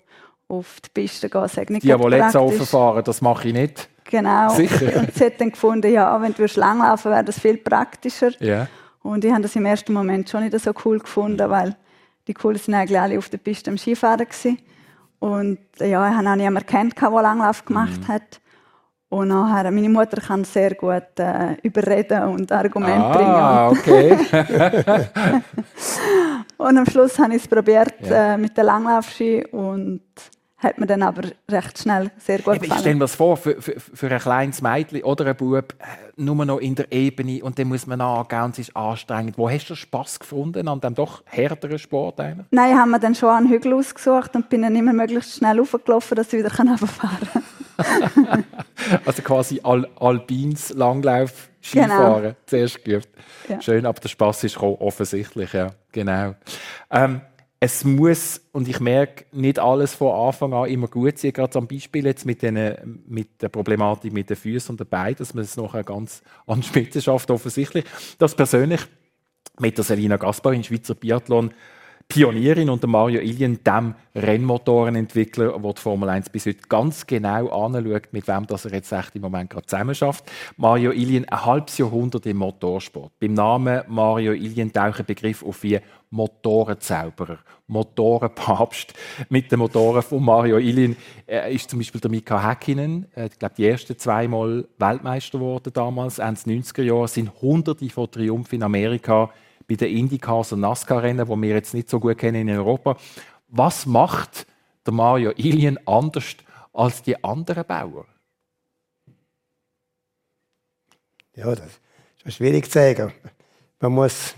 auf 0.47 0.79
die 0.81 0.89
Piste 0.93 1.29
gehen, 1.29 1.47
sei 1.47 1.65
nicht 1.69 1.83
Die, 1.83 1.87
die 1.87 1.93
praktisch. 1.93 2.69
fahren, 2.69 3.03
das 3.03 3.21
mache 3.21 3.47
ich 3.47 3.53
nicht. 3.53 3.89
Genau. 4.13 4.49
Sicher. 4.49 4.99
Und 4.99 5.13
sie 5.15 5.25
hat 5.25 5.41
dann 5.41 5.49
gefunden, 5.49 5.91
ja, 5.91 6.21
wenn 6.21 6.33
du 6.33 6.45
langlaufen 6.55 7.11
wäre 7.11 7.23
das 7.23 7.39
viel 7.39 7.57
praktischer. 7.57 8.29
Ja. 8.39 8.67
Und 9.01 9.25
ich 9.25 9.31
habe 9.31 9.41
das 9.41 9.55
im 9.55 9.65
ersten 9.65 9.91
Moment 9.91 10.29
schon 10.29 10.43
nicht 10.43 10.57
so 10.59 10.71
cool 10.85 10.99
gefunden, 10.99 11.49
weil 11.49 11.75
die 12.27 12.33
Coolen 12.35 12.59
sind 12.59 12.75
eigentlich 12.75 12.99
alle 12.99 13.17
auf 13.17 13.29
der 13.29 13.39
Piste 13.39 13.71
am 13.71 13.77
Skifahren 13.77 14.19
gewesen. 14.27 14.59
Und 15.19 15.57
ja, 15.79 16.09
ich 16.09 16.15
habe 16.15 16.29
auch 16.29 16.35
niemanden 16.35 16.65
kennt, 16.67 17.01
der 17.01 17.09
Langlauf 17.09 17.65
gemacht 17.65 18.01
Mhm. 18.01 18.07
hat. 18.07 18.39
Und 19.09 19.27
nachher, 19.29 19.71
meine 19.71 19.89
Mutter 19.89 20.21
kann 20.21 20.43
sehr 20.43 20.75
gut 20.75 21.17
äh, 21.17 21.53
überreden 21.63 22.23
und 22.29 22.51
Argumente 22.51 23.09
bringen. 23.17 23.29
Ah, 23.31 23.67
Und, 23.69 23.79
okay. 23.79 24.17
und 26.57 26.77
am 26.77 26.85
Schluss 26.85 27.17
habe 27.19 27.35
ich 27.35 27.41
es 27.43 27.47
probiert 27.47 27.93
Ja. 28.01 28.33
äh, 28.33 28.37
mit 28.37 28.55
den 28.57 28.65
Langlaufski 28.65 29.45
und 29.51 30.01
hat 30.63 30.77
mir 30.79 30.85
dann 30.85 31.03
aber 31.03 31.23
recht 31.49 31.79
schnell 31.79 32.11
sehr 32.17 32.39
gut 32.39 32.55
Eben, 32.55 32.65
ich 32.65 32.71
stelle 32.71 32.77
gefallen. 32.79 32.97
mir 32.97 33.03
das 33.03 33.15
vor, 33.15 33.37
für, 33.37 33.61
für, 33.61 33.79
für 33.79 34.11
ein 34.11 34.19
kleines 34.19 34.61
Mädchen 34.61 35.03
oder 35.03 35.25
einen 35.25 35.35
Bub, 35.35 35.73
äh, 35.79 35.85
nur 36.15 36.45
noch 36.45 36.59
in 36.59 36.75
der 36.75 36.91
Ebene 36.91 37.43
und 37.43 37.57
dann 37.59 37.67
muss 37.67 37.87
man 37.87 38.01
angehen 38.01 38.43
und 38.43 38.51
es 38.51 38.59
ist 38.59 38.75
anstrengend. 38.75 39.37
Wo 39.37 39.49
hast 39.49 39.69
du 39.69 39.75
Spass 39.75 40.19
gefunden 40.19 40.67
an 40.67 40.79
dem 40.81 40.95
doch 40.95 41.23
härteren 41.25 41.79
Sport? 41.79 42.19
Eigentlich? 42.19 42.47
Nein, 42.51 42.71
ich 42.71 42.77
habe 42.77 42.89
mir 42.89 42.99
dann 42.99 43.15
schon 43.15 43.29
einen 43.29 43.49
Hügel 43.49 43.73
ausgesucht 43.73 44.35
und 44.35 44.49
bin 44.49 44.61
dann 44.61 44.75
immer 44.75 44.93
möglichst 44.93 45.35
schnell 45.37 45.59
hochgelaufen, 45.59 46.15
dass 46.15 46.31
ich 46.33 46.39
wieder 46.39 46.55
runterfahren 46.57 47.27
kann. 47.33 47.43
Also 49.05 49.21
quasi 49.23 49.59
Al 49.63 49.87
Alpins 49.99 50.69
Langlauf 50.73 51.49
Genau. 51.71 51.85
Skifahren 51.87 52.35
zuerst 52.45 52.83
geübt. 52.83 53.07
Ja. 53.47 53.61
Schön, 53.61 53.85
aber 53.85 53.99
der 53.99 54.09
Spaß 54.09 54.43
ist 54.43 54.55
gekommen, 54.55 54.75
offensichtlich, 54.79 55.53
ja, 55.53 55.69
genau. 55.93 56.35
Ähm, 56.91 57.21
es 57.63 57.85
muss, 57.85 58.41
und 58.51 58.67
ich 58.67 58.81
merke, 58.81 59.23
nicht 59.31 59.57
alles 59.57 59.93
von 59.93 60.13
Anfang 60.27 60.53
an 60.53 60.69
immer 60.69 60.89
gut 60.89 61.17
sein, 61.17 61.31
gerade 61.31 61.57
am 61.57 61.65
Beispiel 61.65 62.05
jetzt 62.05 62.25
mit, 62.25 62.41
den, 62.41 63.01
mit 63.07 63.41
der 63.41 63.47
Problematik 63.47 64.11
mit 64.11 64.29
den 64.29 64.35
Füßen 64.35 64.73
und 64.73 64.81
den 64.81 64.87
Beinen, 64.89 65.15
dass 65.15 65.33
man 65.33 65.45
es 65.45 65.55
nachher 65.55 65.85
ganz 65.85 66.23
an 66.45 66.61
Spitze 66.61 67.01
schafft, 67.01 67.31
offensichtlich. 67.31 67.85
Das 68.17 68.35
persönlich 68.35 68.81
mit 69.59 69.77
der 69.77 69.85
Selina 69.85 70.17
Gasparin, 70.17 70.65
Schweizer 70.65 70.93
Biathlon, 70.93 71.53
Pionierin 72.13 72.69
und 72.69 72.85
Mario 72.85 73.21
Ilien, 73.21 73.63
dem 73.63 73.95
Rennmotorenentwickler, 74.13 75.57
der 75.57 75.73
die 75.73 75.81
Formel 75.81 76.09
1 76.09 76.29
bis 76.29 76.45
heute 76.45 76.59
ganz 76.69 77.07
genau 77.07 77.47
anschaut, 77.47 78.09
mit 78.11 78.27
wem 78.27 78.45
das 78.45 78.65
er 78.65 78.73
jetzt 78.73 78.91
echt 78.91 79.15
im 79.15 79.23
Moment 79.23 79.49
gerade 79.49 79.65
zusammen. 79.65 79.95
Mario 80.57 80.91
Ilien, 80.91 81.27
ein 81.27 81.43
halbes 81.43 81.79
Jahrhundert 81.79 82.27
im 82.27 82.37
Motorsport. 82.37 83.13
Beim 83.19 83.33
Namen 83.33 83.81
Mario 83.87 84.33
Ilien 84.33 84.71
tauchen 84.71 85.07
Begriff 85.07 85.41
auf 85.41 85.63
wie 85.63 85.79
Motorenzauberer, 86.11 87.39
Motorenpapst. 87.65 88.93
Mit 89.29 89.51
den 89.51 89.57
Motoren 89.57 90.03
von 90.03 90.23
Mario 90.23 90.59
Ilien 90.59 90.95
äh, 91.27 91.55
ist 91.55 91.71
zum 91.71 91.79
Beispiel 91.79 91.99
der 91.99 92.11
Mika 92.11 92.47
Häkkinen, 92.47 93.07
äh, 93.15 93.25
ich 93.25 93.39
glaube, 93.39 93.55
die 93.57 93.65
ersten 93.65 93.97
zweimal 93.97 94.67
Weltmeister 94.77 95.39
geworden 95.39 95.73
damals, 95.73 96.19
Ende 96.19 96.41
90er 96.41 96.83
Jahre, 96.83 97.07
sind 97.07 97.31
hunderte 97.41 97.89
von 97.89 98.11
Triumphen 98.11 98.57
in 98.57 98.63
Amerika 98.63 99.31
bei 99.67 99.75
den 99.75 99.95
Indycars 99.95 100.51
und 100.51 100.61
NASCAR-Rennen, 100.61 101.25
die 101.25 101.41
wir 101.41 101.55
jetzt 101.55 101.73
nicht 101.73 101.89
so 101.89 101.99
gut 101.99 102.17
kennen 102.17 102.47
in 102.47 102.57
Europa. 102.57 102.97
Was 103.47 103.85
macht 103.85 104.45
der 104.85 104.93
Mario 104.93 105.31
Ilien 105.35 105.79
anders 105.87 106.35
als 106.73 107.01
die 107.01 107.21
anderen 107.23 107.65
Bauer? 107.65 108.05
Ja, 111.35 111.53
das 111.55 111.79
ist 112.25 112.35
schwierig 112.35 112.65
zu 112.65 112.71
sagen. 112.71 113.13
Man 113.79 113.93
muss 113.93 114.35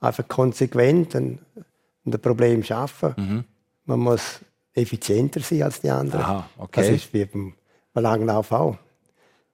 einfach 0.00 0.26
konsequent 0.28 1.14
ein, 1.16 1.38
ein 2.04 2.20
Problem 2.20 2.62
schaffen. 2.62 3.44
Man 3.84 4.00
muss 4.00 4.40
effizienter 4.74 5.40
sein 5.40 5.62
als 5.62 5.80
die 5.80 5.90
anderen. 5.90 6.22
Aha, 6.22 6.50
okay. 6.58 6.80
Das 6.80 6.88
ist 6.88 7.12
wie 7.14 7.24
beim 7.24 7.54
Langlauf 7.94 8.52
auch. 8.52 8.76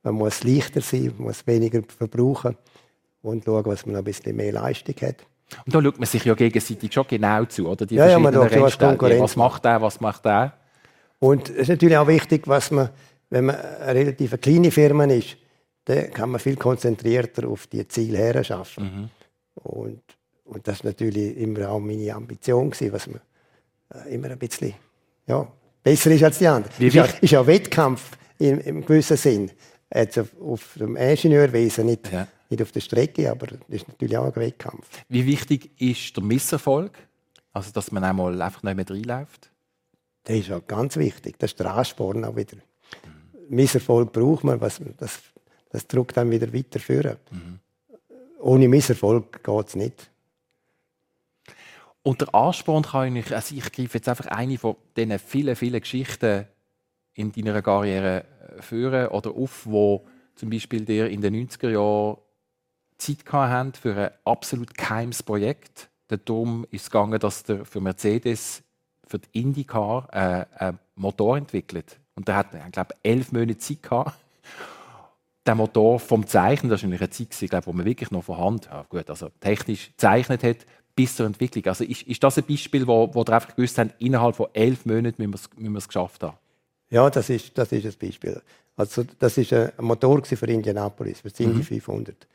Man 0.03 0.15
muss 0.15 0.43
leichter 0.43 0.81
sein, 0.81 1.15
man 1.17 1.29
muss 1.29 1.47
weniger 1.47 1.81
verbrauchen 1.97 2.57
und 3.23 3.45
schauen, 3.45 3.65
dass 3.65 3.87
man 3.87 3.95
noch 3.95 4.01
ein 4.01 4.05
bisschen 4.05 4.37
mehr 4.37 4.53
Leistung 4.53 4.95
hat. 5.03 5.17
Und 5.67 5.75
da 5.75 5.83
schaut 5.83 5.99
man 5.99 6.07
sich 6.07 6.25
ja 6.25 6.35
gegenseitig 6.35 6.93
schon 6.93 7.07
genau 7.07 7.45
zu, 7.45 7.69
oder? 7.69 7.87
Die 7.87 7.95
Ja, 7.95 8.09
ja, 8.09 8.19
man 8.19 8.33
verschiedenen 8.33 8.61
schaut, 8.61 8.65
Rennstellen. 8.65 8.99
Konkurrenz. 8.99 9.23
Was 9.23 9.37
macht 9.37 9.65
der, 9.65 9.83
was 9.83 10.01
macht 10.01 10.25
der? 10.25 10.53
Und 11.19 11.51
es 11.51 11.57
ist 11.57 11.69
natürlich 11.69 11.97
auch 11.97 12.07
wichtig, 12.07 12.49
was 12.49 12.71
man, 12.71 12.91
wenn 13.31 13.47
man 13.47 13.57
eine 13.57 13.95
relativ 13.95 14.41
kleine 14.41 14.71
Firma 14.71 15.05
ist, 15.05 15.37
dann 15.85 16.11
kann 16.13 16.31
man 16.31 16.41
viel 16.41 16.57
konzentrierter 16.57 17.49
auf 17.49 17.67
die 17.67 17.87
Ziele 17.87 18.19
her 18.19 18.43
schaffen. 18.43 19.11
Und, 19.55 20.01
und 20.45 20.67
das 20.67 20.77
ist 20.77 20.85
natürlich 20.85 21.37
immer 21.37 21.69
auch 21.69 21.81
meine 21.81 22.15
Ambition 22.15 22.71
gewesen, 22.71 22.93
was 22.93 23.07
man 23.07 23.21
äh, 23.95 24.15
immer 24.15 24.31
ein 24.31 24.39
bisschen 24.39 24.75
ja, 25.27 25.47
besser 25.83 26.11
ist 26.11 26.25
als 26.25 26.39
die 26.39 26.47
anderen. 26.47 26.73
Wie 26.79 26.87
ist, 26.87 26.95
ja, 26.95 27.05
ist 27.05 27.31
ja 27.31 27.47
Wettkampf 27.47 28.17
im, 28.39 28.59
im 28.61 28.85
gewissen 28.85 29.17
Sinn. 29.17 29.51
Jetzt 29.95 30.19
auf, 30.19 30.29
auf 30.41 30.75
dem 30.79 30.97
Ingenieurwesen, 30.97 31.87
nicht, 31.87 32.11
Ja. 32.11 32.27
nicht 32.49 32.63
auf 32.63 32.73
der 32.73 32.81
Strecke, 32.81 33.31
aber 33.31 33.47
das 33.47 33.59
ist 33.69 33.89
natürlich 33.89 34.17
auch 34.17 34.27
ein 34.27 34.37
Wettkampf. 34.37 34.87
Wie 35.09 35.27
wichtig 35.27 35.71
ist 35.81 36.17
der 36.17 36.25
Misserfolg? 36.25 36.93
Also, 37.53 37.71
dass 37.73 37.93
man 37.93 38.03
einmal 38.05 38.41
einfach 38.41 38.63
nicht 38.63 38.77
mehr 38.77 38.89
reinläuft? 38.89 39.51
Das 40.25 40.37
ist 40.37 40.51
auch 40.51 40.67
ganz 40.67 40.97
wichtig. 40.97 41.39
Das 41.39 41.51
ist 41.51 41.61
der 41.61 41.75
Ansporn 41.75 42.25
auch 42.25 42.37
wieder. 42.37 42.57
Misserfolg 43.49 44.13
braucht 44.13 44.45
man, 44.45 44.61
was, 44.61 44.81
das, 44.97 45.21
das 45.71 45.87
drückt 45.87 46.17
dann 46.17 46.31
wieder 46.31 46.53
weiter 46.55 46.79
führen. 46.81 47.17
Ohne 48.41 48.69
Misserfolg 48.69 49.45
geht 49.45 49.69
es 49.69 49.77
nicht. 49.77 50.11
Und 52.03 52.21
der 52.21 52.35
Ansporn 52.35 52.83
kann 52.83 53.15
ich, 53.15 53.33
also 53.35 53.55
ich 53.55 53.71
greife 53.71 53.99
jetzt 53.99 54.09
einfach 54.09 54.27
eine 54.27 54.59
von 54.59 54.77
diesen 54.97 55.19
vielen, 55.19 55.55
vielen 55.55 55.81
Geschichten 55.81 56.47
in 57.15 57.31
deiner 57.31 57.61
Karriere 57.63 58.25
führen 58.61 59.09
oder 59.09 59.31
auf, 59.31 59.67
wo 59.67 60.07
zum 60.35 60.51
Beispiel 60.51 60.85
dir 60.85 61.09
in 61.09 61.21
den 61.21 61.35
90er 61.49 61.71
Jahren 61.71 62.19
Zeit 62.99 63.33
haben 63.33 63.73
für 63.73 63.97
ein 63.97 64.11
absolut 64.25 64.75
geheimes 64.75 65.23
Projekt. 65.23 65.89
Darum 66.09 66.67
ist 66.71 66.83
es 66.83 66.91
gegangen, 66.91 67.19
dass 67.19 67.43
der 67.43 67.65
für 67.65 67.81
Mercedes, 67.81 68.63
für 69.07 69.19
die 69.19 69.41
IndyCar, 69.41 70.09
äh, 70.13 70.65
einen 70.65 70.79
Motor 70.95 71.39
entwickelt. 71.39 71.99
Und 72.15 72.29
der 72.29 72.37
hat, 72.37 72.49
ich 72.55 72.73
glaube, 72.73 72.95
elf 73.03 73.33
Monate 73.33 73.59
Zeit 73.59 73.83
gehabt. 73.83 74.19
Der 75.47 75.55
Motor 75.55 75.99
vom 75.99 76.27
Zeichnen, 76.27 76.71
das 76.71 76.83
war 76.83 76.91
eine 76.91 77.11
Zeit, 77.11 77.31
glaube, 77.31 77.67
wo 77.67 77.73
man 77.73 77.85
wirklich 77.85 78.11
noch 78.11 78.23
von 78.25 78.39
Hand, 78.39 78.67
ja, 78.67 78.85
gut, 78.89 79.09
also 79.11 79.31
technisch 79.41 79.89
gezeichnet 79.89 80.45
hat, 80.45 80.59
bis 80.95 81.17
zur 81.17 81.27
Entwicklung. 81.27 81.65
Also 81.67 81.85
ist, 81.85 82.03
ist 82.03 82.23
das 82.23 82.39
ein 82.39 82.45
Beispiel, 82.45 82.87
wo, 82.87 83.13
wo 83.13 83.23
ihr 83.23 83.33
einfach 83.33 83.57
gewusst 83.57 83.79
habt, 83.79 84.01
innerhalb 84.01 84.37
von 84.37 84.49
elf 84.53 84.85
Monaten 84.85 85.23
müssen 85.29 85.49
wir 85.57 85.79
es 85.79 85.89
geschafft 85.89 86.23
haben? 86.23 86.37
Ja, 86.93 87.09
das 87.09 87.31
ist, 87.31 87.57
das 87.57 87.73
ist 87.73 87.87
ein 87.87 87.95
Beispiel. 87.99 88.41
Also, 88.77 89.03
das 89.19 89.39
war 89.39 89.73
ein 89.79 89.85
Motor 89.85 90.23
für 90.25 90.47
Indianapolis, 90.47 91.21
für 91.21 91.31
das 91.31 91.41
Indy 91.41 91.63
500. 91.63 92.29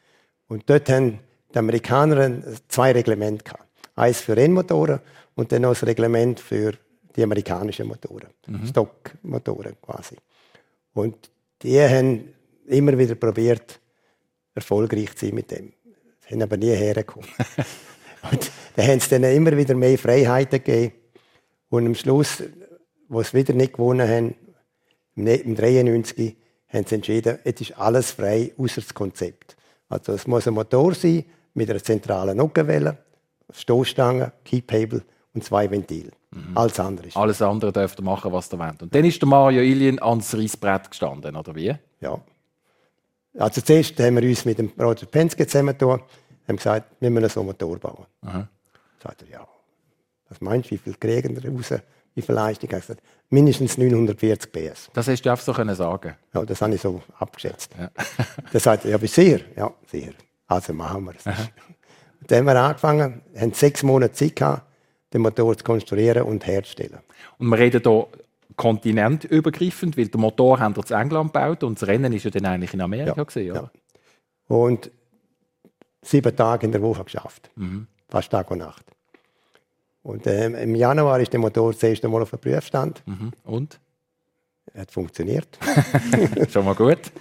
Und 0.47 0.67
dort 0.67 0.89
haben 0.89 1.19
die 1.53 1.59
Amerikaner 1.59 2.41
zwei 2.67 2.91
Reglemente 2.91 3.43
gehabt. 3.43 3.63
Eins 3.95 4.19
für 4.21 4.35
Rennmotoren 4.35 4.99
und 5.35 5.51
dann 5.51 5.61
noch 5.61 5.69
das 5.69 5.85
Reglement 5.85 6.39
für 6.39 6.73
die 7.15 7.21
amerikanischen 7.21 7.87
Motoren. 7.87 8.29
Stockmotoren 8.65 9.75
quasi. 9.79 10.15
Und 10.93 11.29
die 11.61 11.79
haben 11.79 12.33
immer 12.65 12.97
wieder 12.97 13.13
probiert, 13.13 13.79
erfolgreich 14.55 15.15
zu 15.15 15.27
sein 15.27 15.35
mit 15.35 15.51
dem. 15.51 15.71
Sie 16.21 16.33
haben 16.33 16.41
aber 16.41 16.57
nie 16.57 16.75
hergekommen. 16.75 17.29
und 18.31 18.51
dann 18.75 18.87
haben 18.87 18.99
sie 18.99 19.09
dann 19.09 19.23
immer 19.23 19.55
wieder 19.55 19.75
mehr 19.75 19.99
Freiheiten 19.99 20.63
gegeben. 20.63 20.95
Und 21.69 21.85
am 21.85 21.93
Schluss, 21.93 22.41
wo 23.07 23.21
sie 23.21 23.33
wieder 23.33 23.53
nicht 23.53 23.73
gewonnen 23.73 24.07
haben, 24.07 24.35
im 25.17 25.23
Ne- 25.25 25.35
im 25.35 25.55
93 25.55 26.35
haben 26.69 26.85
sie 26.85 26.95
entschieden, 26.95 27.39
jetzt 27.43 27.61
ist 27.61 27.77
alles 27.77 28.11
frei, 28.11 28.53
außer 28.57 28.81
das 28.81 28.93
Konzept. 28.93 29.55
Also 29.89 30.13
es 30.13 30.27
muss 30.27 30.47
ein 30.47 30.53
Motor 30.53 30.93
sein 30.93 31.25
mit 31.53 31.69
einer 31.69 31.83
zentralen 31.83 32.37
Nockenwelle, 32.37 32.97
Stoßstange, 33.51 34.31
Keep-Hebel 34.45 35.03
und 35.33 35.43
zwei 35.43 35.69
Ventile. 35.69 36.11
Alles 36.55 36.79
andere 36.79 37.07
ist. 37.07 37.17
Alles 37.17 37.41
andere 37.41 37.71
dürft 37.71 37.99
ihr 37.99 38.03
machen, 38.03 38.31
was 38.31 38.51
ihr 38.53 38.59
wollt. 38.59 38.81
Und 38.83 38.93
dann 38.93 39.05
ist 39.05 39.19
der 39.21 39.27
Mario 39.27 39.61
Ilien 39.61 39.99
ans 40.01 40.35
Reissbrett 40.35 40.91
gestanden, 40.91 41.35
oder 41.35 41.55
wie? 41.55 41.73
Ja. 42.01 42.19
Also 43.39 43.61
zuerst 43.61 43.99
haben 43.99 44.15
wir 44.21 44.23
uns 44.27 44.45
mit 44.45 44.57
dem 44.59 44.71
Roger 44.79 45.05
Penske 45.07 45.47
zusammengetan, 45.47 46.01
haben 46.47 46.57
gesagt, 46.57 46.91
wir 46.99 47.09
müssen 47.09 47.29
so 47.29 47.39
einen 47.39 47.47
Motor 47.47 47.79
bauen. 47.79 48.05
Aha. 48.21 48.47
Sagt 49.01 49.23
er, 49.23 49.29
ja. 49.29 49.47
Was 50.29 50.41
meinst 50.41 50.69
du, 50.69 50.75
wie 50.75 50.77
viel 50.77 50.95
kriegen 50.95 51.41
wir 51.41 51.49
raus? 51.51 51.73
Wie 52.17 52.23
viel 52.23 52.33
Leistung? 52.33 52.67
Habe 52.71 52.81
gesagt, 52.81 53.03
mindestens 53.29 53.77
940 53.77 54.51
PS. 54.51 54.89
Das 54.93 55.07
hast 55.07 55.21
du 55.21 55.29
einfach 55.29 55.45
so 55.45 55.53
können 55.53 55.75
sagen. 55.75 56.15
Ja, 56.33 56.43
das 56.43 56.59
habe 56.63 56.73
ich 56.73 56.81
so 56.81 56.99
abgeschätzt. 57.19 57.75
Ja. 57.79 57.91
Dann 58.51 58.59
sagt 58.59 58.85
ja, 58.85 58.97
du 58.97 59.07
sicher? 59.07 59.41
Ja, 59.55 59.71
sicher. 59.85 60.13
Also 60.47 60.73
machen 60.73 61.05
wir 61.05 61.13
es. 61.15 61.23
Dann 61.25 62.39
haben 62.39 62.45
wir 62.47 62.55
angefangen, 62.55 63.21
haben 63.39 63.53
sechs 63.53 63.83
Monate 63.83 64.13
Zeit 64.13 64.35
gehabt, 64.35 64.63
den 65.13 65.21
Motor 65.21 65.55
zu 65.55 65.63
konstruieren 65.63 66.23
und 66.23 66.43
herzustellen. 66.47 66.97
Und 67.37 67.49
wir 67.49 67.59
reden 67.59 67.83
hier 67.83 68.07
kontinentübergreifend, 68.55 69.95
weil 69.95 70.07
der 70.07 70.19
Motor 70.19 70.59
haben 70.59 70.75
wir 70.75 70.89
in 70.89 70.99
England 70.99 71.33
gebaut 71.33 71.63
und 71.63 71.79
das 71.79 71.87
Rennen 71.87 72.11
ist 72.13 72.23
ja 72.23 72.31
dann 72.31 72.47
eigentlich 72.47 72.73
in 72.73 72.81
Amerika 72.81 73.13
Ja, 73.15 73.23
gewesen, 73.23 73.53
ja. 73.53 73.71
Und 74.47 74.89
sieben 76.01 76.35
Tage 76.35 76.65
in 76.65 76.71
der 76.71 76.81
Woche 76.81 77.03
geschafft. 77.03 77.51
Fast 78.09 78.31
Tag 78.31 78.49
und 78.49 78.57
Nacht. 78.57 78.85
Und 80.07 80.25
ähm, 80.25 80.55
im 80.55 80.73
Januar 80.73 81.19
ist 81.19 81.33
der 81.33 81.39
Motor 81.41 81.73
das 81.73 81.83
erste 81.83 82.07
Mal 82.07 82.21
auf 82.21 82.29
dem 82.29 82.39
Prüfstand. 82.39 83.03
Mhm. 83.05 83.33
Und? 83.43 83.77
Er 84.73 84.83
hat 84.83 84.91
funktioniert. 84.91 85.59
Schon 86.49 86.63
mal 86.63 86.75
gut. 86.75 87.11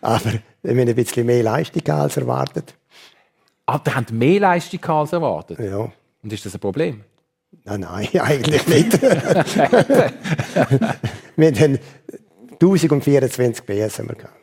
Aber 0.00 0.32
wir 0.62 0.70
haben 0.70 0.78
ein 0.78 0.94
bisschen 0.94 1.26
mehr 1.26 1.42
Leistung 1.42 1.86
als 1.90 2.16
erwartet. 2.16 2.74
Ah, 3.66 3.78
die 3.78 3.90
haben 3.90 4.06
mehr 4.16 4.40
Leistung 4.40 4.82
als 4.82 5.12
erwartet. 5.12 5.58
Ja. 5.58 5.92
Und 6.22 6.32
ist 6.32 6.46
das 6.46 6.54
ein 6.54 6.60
Problem? 6.60 7.04
Nein, 7.64 7.80
nein, 7.80 8.08
eigentlich 8.18 8.66
nicht. 8.66 9.02
wir 11.36 11.52
haben 11.52 11.78
1024 12.62 13.66
PS 13.66 13.98
haben 13.98 14.08
wir 14.08 14.16
gehabt. 14.16 14.40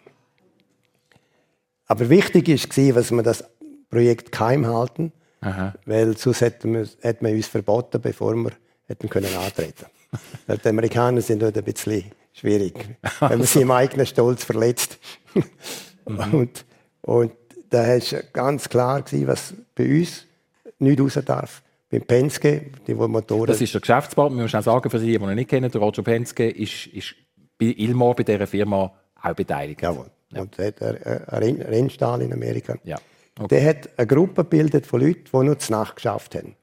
Aber 1.88 2.08
wichtig 2.08 2.48
war, 2.48 2.93
dass 2.93 3.10
wir 3.10 3.24
das 3.24 3.43
Projekt 3.89 4.31
geheim 4.31 4.67
halten, 4.67 5.12
Aha. 5.41 5.74
weil 5.86 6.17
sonst 6.17 6.41
hätten 6.41 6.74
wir, 6.74 6.88
hätten 7.01 7.25
wir 7.25 7.34
uns 7.34 7.48
verboten, 7.48 8.01
bevor 8.01 8.36
wir 8.36 8.51
hätten 8.88 9.10
können 9.10 9.34
antreten. 9.36 9.86
weil 10.48 10.58
die 10.58 10.67
Amerikaner 10.69 11.22
sind 11.22 11.41
dort 11.41 11.58
ein 11.58 11.63
bisschen 11.63 12.03
schwierig, 12.34 12.74
wenn 13.19 13.38
man 13.39 13.43
sie 13.43 13.62
im 13.62 13.72
eigenen 13.72 14.05
Stolz 14.05 14.43
verletzt. 14.43 14.98
und, 16.05 16.65
und 17.01 17.31
da 17.69 17.88
war 17.88 18.22
ganz 18.34 18.67
klar, 18.67 19.01
gewesen, 19.01 19.27
was 19.27 19.53
bei 19.75 20.00
uns 20.00 20.25
nicht 20.79 21.00
raus 21.00 21.19
darf. 21.25 21.62
Beim 21.91 22.03
Penske, 22.03 22.67
die 22.86 22.98
wo 22.98 23.08
Motoren... 23.08 23.48
Das 23.48 23.62
ist 23.62 23.74
der 23.74 23.81
Geschäftspartner. 23.81 24.38
Wir 24.38 24.43
müssen 24.43 24.58
auch 24.58 24.63
sagen, 24.63 24.89
für 24.89 25.00
Sie, 25.00 25.08
die 25.08 25.24
ihn 25.24 25.36
nicht 25.36 25.50
kennen, 25.50 25.72
der 25.72 25.81
Roger 25.81 26.03
Penske 26.03 26.50
ist, 26.50 26.88
ist 26.88 27.15
bei 27.58 27.74
Ilmor, 27.77 28.15
bei 28.15 28.24
dieser 28.24 28.46
Firma, 28.48 28.93
auch 29.22 29.34
beteiligt. 29.34 29.81
Jawohl. 29.81 30.05
Und 30.36 30.58
der 30.58 30.67
hat 30.67 30.81
einen 30.81 31.24
Renn- 31.43 31.62
Rennstall 31.62 32.22
in 32.22 32.31
Amerika. 32.34 32.75
Ja. 32.84 32.98
Der 33.48 33.65
hat 33.65 33.89
eine 33.98 34.08
Gruppe 34.08 34.43
gebildet 34.43 34.86
von 34.86 35.01
Leuten, 35.01 35.25
die 35.31 35.46
nur 35.46 35.58
zur 35.60 35.77
Nacht 35.77 35.96
geschafft 35.96 36.36
haben 36.36 36.55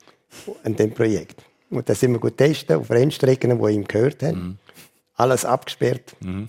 an 0.65 0.77
dem 0.77 0.93
Projekt. 0.93 1.43
Und 1.71 1.89
da 1.89 1.95
sind 1.95 2.13
wir 2.13 2.19
gut 2.21 2.37
testen 2.37 2.77
auf 2.77 2.91
Rennstrecken, 2.91 3.59
die 3.59 3.73
ihm 3.73 3.85
gehört 3.85 4.23
haben. 4.23 4.39
Mhm. 4.39 4.59
Alles 5.15 5.45
abgesperrt. 5.45 6.15
Und 6.21 6.49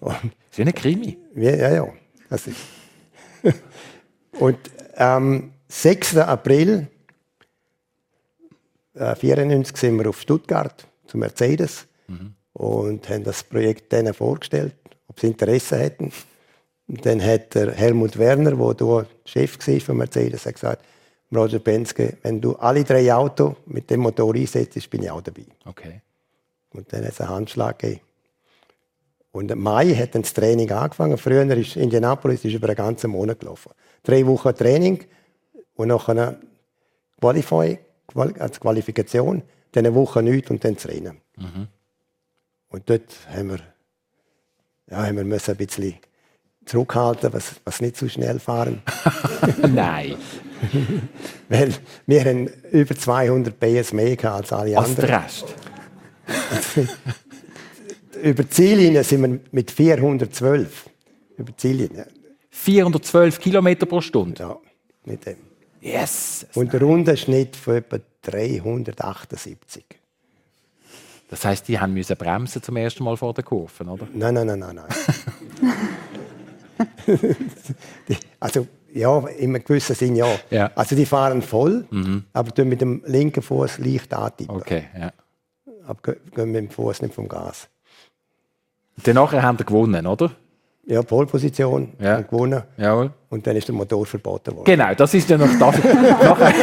Das 0.00 0.22
ist 0.52 0.58
wie 0.58 0.62
ein 0.62 0.74
Krimi. 0.74 1.18
wir, 1.34 1.56
ja, 1.56 1.74
ja. 1.74 1.88
Das 2.30 2.46
ist. 2.46 2.56
Und 4.38 4.58
am 4.96 5.52
6. 5.68 6.16
April 6.18 6.88
äh, 8.94 9.14
94 9.14 9.76
sind 9.76 9.98
wir 9.98 10.08
auf 10.08 10.20
Stuttgart 10.20 10.86
zu 11.06 11.18
Mercedes 11.18 11.86
und 12.52 13.08
haben 13.08 13.24
das 13.24 13.42
Projekt 13.42 13.92
denen 13.92 14.12
vorgestellt, 14.14 14.74
ob 15.08 15.18
sie 15.18 15.28
Interesse 15.28 15.78
hätten. 15.78 16.12
Dann 16.88 17.22
hat 17.22 17.54
der 17.54 17.72
Helmut 17.72 18.18
Werner, 18.18 18.50
der 18.56 18.86
hier 18.86 19.06
Chef 19.24 19.58
war 19.66 19.80
von 19.80 19.96
Mercedes, 19.96 20.44
hat 20.46 20.54
gesagt, 20.54 20.84
Roger 21.34 21.60
Penske, 21.60 22.18
wenn 22.22 22.40
du 22.40 22.56
alle 22.56 22.84
drei 22.84 23.12
Autos 23.14 23.54
mit 23.66 23.88
dem 23.88 24.00
Motor 24.00 24.34
einsetzt, 24.34 24.90
bin 24.90 25.02
ich 25.02 25.10
auch 25.10 25.22
dabei. 25.22 25.46
Okay. 25.64 26.02
Und 26.70 26.92
dann 26.92 27.04
hat 27.04 27.12
es 27.12 27.20
einen 27.20 27.30
Handschlag 27.30 27.78
gegeben. 27.78 28.00
Und 29.30 29.50
im 29.50 29.60
Mai 29.60 29.94
hat 29.94 30.14
dann 30.14 30.22
das 30.22 30.34
Training 30.34 30.70
angefangen. 30.72 31.16
Früher 31.16 31.44
ist 31.56 31.76
Indianapolis 31.76 32.44
ist 32.44 32.52
über 32.52 32.66
einen 32.68 32.76
ganzen 32.76 33.10
Monat 33.10 33.40
gelaufen. 33.40 33.72
Drei 34.02 34.26
Wochen 34.26 34.54
Training 34.54 35.04
und 35.74 35.88
nachher 35.88 36.10
eine 36.10 36.40
Qualify, 37.18 37.78
Quali- 38.12 38.38
also 38.38 38.60
Qualifikation, 38.60 39.42
dann 39.72 39.86
eine 39.86 39.94
Woche 39.94 40.22
nichts 40.22 40.50
und 40.50 40.62
dann 40.62 40.74
das 40.74 40.86
Rennen. 40.86 41.18
Und 42.68 42.90
dort 42.90 43.16
haben 43.34 43.50
wir, 43.50 43.60
ja, 44.90 45.06
haben 45.06 45.16
wir 45.16 45.24
müssen 45.24 45.52
ein 45.52 45.56
bisschen 45.56 45.94
zurückhalten, 46.64 47.32
was, 47.32 47.54
was 47.64 47.80
nicht 47.80 47.96
so 47.96 48.08
schnell 48.08 48.38
fahren. 48.38 48.82
Nein, 49.74 50.16
Weil 51.48 51.74
wir 52.06 52.24
haben 52.24 52.48
über 52.70 52.94
200 52.94 53.58
PS 53.58 53.92
mehr 53.92 54.32
als 54.32 54.52
alle 54.52 54.76
als 54.78 54.90
anderen. 54.90 55.06
der 55.08 55.24
Rest. 55.24 55.54
Über 58.22 58.44
die 58.44 58.50
Ziellinie 58.50 59.02
sind 59.02 59.22
wir 59.22 59.40
mit 59.50 59.70
412. 59.70 60.88
Über 61.36 61.50
die 61.50 61.56
Ziellinie. 61.56 62.06
412 62.50 63.40
Kilometer 63.40 63.86
pro 63.86 64.00
Stunde. 64.00 64.42
Ja, 64.42 64.56
mit 65.04 65.26
dem. 65.26 65.38
Yes! 65.80 66.46
Und 66.54 66.72
der 66.72 66.80
Rundenschnitt 66.80 67.56
von 67.56 67.76
etwa 67.76 67.98
378. 68.22 69.84
Das 71.28 71.44
heisst, 71.44 71.66
die 71.66 71.80
haben 71.80 71.94
müssen 71.94 72.16
bremsen 72.16 72.62
zum 72.62 72.76
ersten 72.76 73.02
Mal 73.02 73.16
vor 73.16 73.34
der 73.34 73.42
Kurve, 73.42 73.84
oder? 73.84 74.06
Nein, 74.12 74.34
nein, 74.34 74.46
nein, 74.46 74.58
nein, 74.60 74.76
nein. 74.76 74.86
Also, 78.40 78.66
ja, 78.92 79.18
in 79.28 79.54
einem 79.54 79.64
gewissen 79.64 79.94
Sinn 79.96 80.16
ja. 80.16 80.26
Ja. 80.50 80.70
Also, 80.74 80.94
die 80.96 81.06
fahren 81.06 81.42
voll, 81.42 81.86
aber 82.32 82.54
tun 82.54 82.68
mit 82.68 82.80
dem 82.80 83.02
linken 83.06 83.42
Fuß 83.42 83.78
leicht 83.78 84.12
antippen. 84.14 84.56
Okay, 84.56 84.84
ja. 84.98 85.12
Aber 85.86 86.00
gehen- 86.02 86.50
mit 86.52 86.56
dem 86.56 86.70
Fuß 86.70 87.02
nicht 87.02 87.14
vom 87.14 87.28
Gas. 87.28 87.68
Dann 89.02 89.14
nachher 89.14 89.42
haben 89.42 89.56
sie 89.58 89.64
gewonnen, 89.64 90.06
oder? 90.06 90.32
Ja, 90.84 91.00
Pole-Position, 91.00 91.92
Ja. 92.00 92.16
haben 92.16 92.26
gewonnen. 92.26 92.62
Jawohl. 92.76 93.12
Und 93.30 93.46
dann 93.46 93.56
ist 93.56 93.68
der 93.68 93.74
Motor 93.74 94.04
verboten 94.04 94.56
worden. 94.56 94.64
Genau, 94.64 94.92
das 94.94 95.14
ist 95.14 95.30
ja 95.30 95.38
noch 95.38 95.46
das. 95.46 95.76
nachher, 95.84 96.54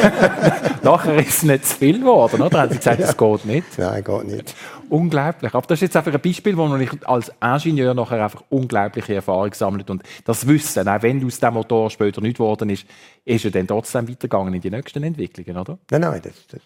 nachher 0.84 1.16
ist 1.16 1.30
es 1.30 1.44
nicht 1.44 1.66
zu 1.66 1.78
viel 1.78 2.00
geworden, 2.00 2.42
oder? 2.42 2.62
Haben 2.62 2.72
sie 2.72 2.78
gesagt, 2.78 3.00
das 3.00 3.16
geht 3.16 3.46
nicht. 3.46 3.78
Nein, 3.78 4.04
geht 4.04 4.28
nicht. 4.28 4.56
Unglaublich. 4.90 5.54
Aber 5.54 5.66
das 5.66 5.78
ist 5.78 5.84
jetzt 5.84 5.96
einfach 5.96 6.14
ein 6.14 6.20
Beispiel, 6.20 6.58
wo 6.58 6.66
man 6.66 6.86
als 7.06 7.32
Ingenieur 7.66 7.94
nachher 7.94 8.22
einfach 8.22 8.44
unglaubliche 8.50 9.16
Erfahrung 9.16 9.54
sammelt. 9.54 9.90
Und 9.90 10.04
das 10.26 10.46
Wissen, 10.46 10.86
auch 10.88 11.02
wenn 11.02 11.26
aus 11.26 11.40
dem 11.40 11.54
Motor 11.54 11.90
später 11.90 12.20
nicht 12.20 12.38
geworden 12.38 12.70
ist, 12.70 12.86
ist 13.24 13.46
er 13.46 13.52
dann 13.52 13.68
trotzdem 13.68 14.10
weitergegangen 14.10 14.54
in 14.54 14.62
die 14.62 14.70
nächsten 14.70 15.02
Entwicklungen, 15.02 15.62
oder? 15.62 15.78
Nein, 15.92 16.02
nein, 16.02 16.22
das, 16.22 16.34
das, 16.52 16.62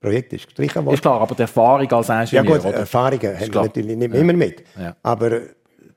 Projekt 0.00 0.32
ist 0.32 0.46
gestrichen 0.46 0.84
worden. 0.84 0.94
Ist 0.94 1.02
klar, 1.02 1.20
aber 1.20 1.34
die 1.34 1.42
Erfahrung 1.42 1.90
als 1.92 2.08
Ja 2.08 2.22
Ingenieur, 2.22 2.58
gut, 2.58 2.66
oder? 2.66 2.78
Erfahrungen 2.78 3.38
haben 3.38 3.54
wir 3.54 3.62
natürlich 3.62 3.96
nicht 3.96 4.14
immer 4.14 4.32
mit. 4.32 4.64
Ja. 4.78 4.96
Aber 5.02 5.40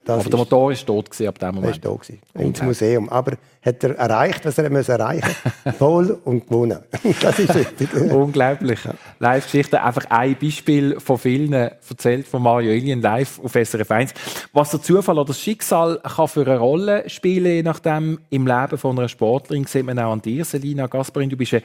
das 0.05 0.19
aber 0.19 0.29
der 0.29 0.39
Motor 0.39 0.71
ist 0.71 0.85
tot 0.85 1.09
gewesen 1.09 1.27
ab 1.27 1.39
dem 1.39 1.55
Moment. 1.55 1.75
ist 1.75 1.83
da 1.83 1.89
gewesen, 1.89 2.19
ins 2.35 2.61
Museum. 2.61 3.09
Aber 3.09 3.37
hat 3.61 3.83
er 3.83 3.95
erreicht, 3.95 4.45
was 4.45 4.57
er 4.57 4.69
muss 4.71 4.87
erreichen 4.87 5.35
Voll 5.79 6.19
und 6.23 6.47
gewonnen. 6.47 6.79
das 7.21 7.39
ist 7.39 7.55
richtig. 7.55 7.93
Unglaublich. 8.11 8.79
Live-Geschichte. 9.17 9.81
Einfach 9.81 10.05
ein 10.09 10.37
Beispiel 10.39 10.99
von 10.99 11.17
vielen 11.17 11.53
erzählt 11.53 12.27
von 12.27 12.43
Mario 12.43 12.71
Ilien 12.71 13.01
live 13.01 13.39
auf 13.43 13.53
SRF 13.53 13.89
1. 13.89 14.13
Was 14.53 14.69
der 14.71 14.81
Zufall 14.83 15.17
oder 15.17 15.29
das 15.29 15.41
Schicksal 15.41 15.99
kann 16.03 16.27
für 16.27 16.45
eine 16.45 16.59
Rolle 16.59 17.09
spielen, 17.09 17.45
je 17.51 17.63
nachdem 17.63 18.19
im 18.29 18.45
Leben 18.45 18.77
von 18.77 18.97
einer 18.97 19.09
Sportlerin, 19.09 19.65
sieht 19.65 19.85
man 19.85 19.97
auch 19.97 20.11
an 20.11 20.21
dir, 20.21 20.45
Selina 20.45 20.85
Gasparin. 20.85 21.31
Du 21.31 21.37
bist 21.37 21.53
eine 21.53 21.63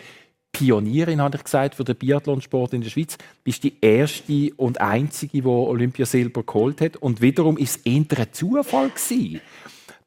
Pionierin, 0.52 1.20
habe 1.20 1.36
ich 1.36 1.44
gesagt, 1.44 1.74
für 1.74 1.84
den 1.84 1.96
Biathlonsport 1.96 2.72
in 2.74 2.80
der 2.82 2.90
Schweiz. 2.90 3.16
Du 3.16 3.24
bist 3.44 3.62
die 3.62 3.74
erste 3.80 4.50
und 4.56 4.80
einzige, 4.80 5.42
die 5.42 5.46
Olympiasilber 5.46 6.42
geholt 6.42 6.80
hat. 6.80 6.96
Und 6.96 7.20
wiederum 7.20 7.56
ist 7.56 7.76
es 7.78 7.82
eher 7.86 8.04
ein 8.18 8.32
Zufall 8.32 8.90
gewesen, 8.90 9.40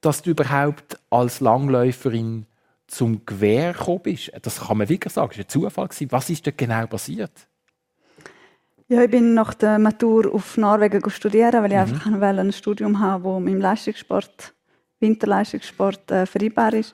dass 0.01 0.21
du 0.21 0.32
überhaupt 0.32 0.99
als 1.10 1.39
Langläuferin 1.39 2.45
zum 2.88 3.25
Gewehr 3.25 3.73
gekommen 3.73 4.01
bist. 4.03 4.32
Das 4.41 4.60
kann 4.67 4.77
man 4.77 4.89
wirklich 4.89 5.13
sagen, 5.13 5.32
es 5.32 5.38
war 5.38 5.45
ein 5.45 5.49
Zufall. 5.49 5.88
gewesen. 5.88 6.12
Was 6.12 6.29
ist 6.29 6.45
dort 6.45 6.58
genau 6.58 6.86
passiert? 6.88 7.32
Ja, 8.89 9.01
ich 9.01 9.10
bin 9.10 9.34
nach 9.34 9.53
der 9.53 9.79
Matur 9.79 10.34
auf 10.34 10.58
Norwegen 10.58 11.10
studieren, 11.10 11.60
Mhm. 11.60 11.63
weil 11.63 11.71
ich 11.71 11.77
einfach 11.77 12.12
wollte 12.12 12.41
ein 12.41 12.51
Studium 12.51 12.99
haben, 12.99 13.23
wo 13.23 13.39
mit 13.39 13.53
dem 13.53 13.62
Leistungssport, 13.62 14.53
Winterleistungssport 14.99 16.12
äh, 16.12 16.25
vereinbar 16.25 16.73
ist. 16.73 16.93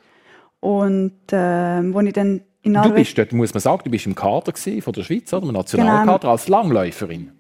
Und 0.62 1.34
äh, 1.34 1.94
wo 1.94 2.00
ich 2.02 2.14
dann 2.14 2.42
in 2.62 2.74
Du 2.74 2.80
Norwegen 2.80 2.96
bist 2.96 3.18
dort, 3.18 3.32
muss 3.32 3.54
man 3.54 3.62
sagen, 3.62 3.82
du 3.86 3.92
bist 3.92 4.06
im 4.06 4.16
Kader 4.16 4.54
von 4.56 4.94
der 4.94 5.04
Schweiz, 5.04 5.32
oder? 5.34 5.48
Im 5.48 5.54
Nationalkader 5.54 6.28
als 6.30 6.48
Langläuferin, 6.48 7.32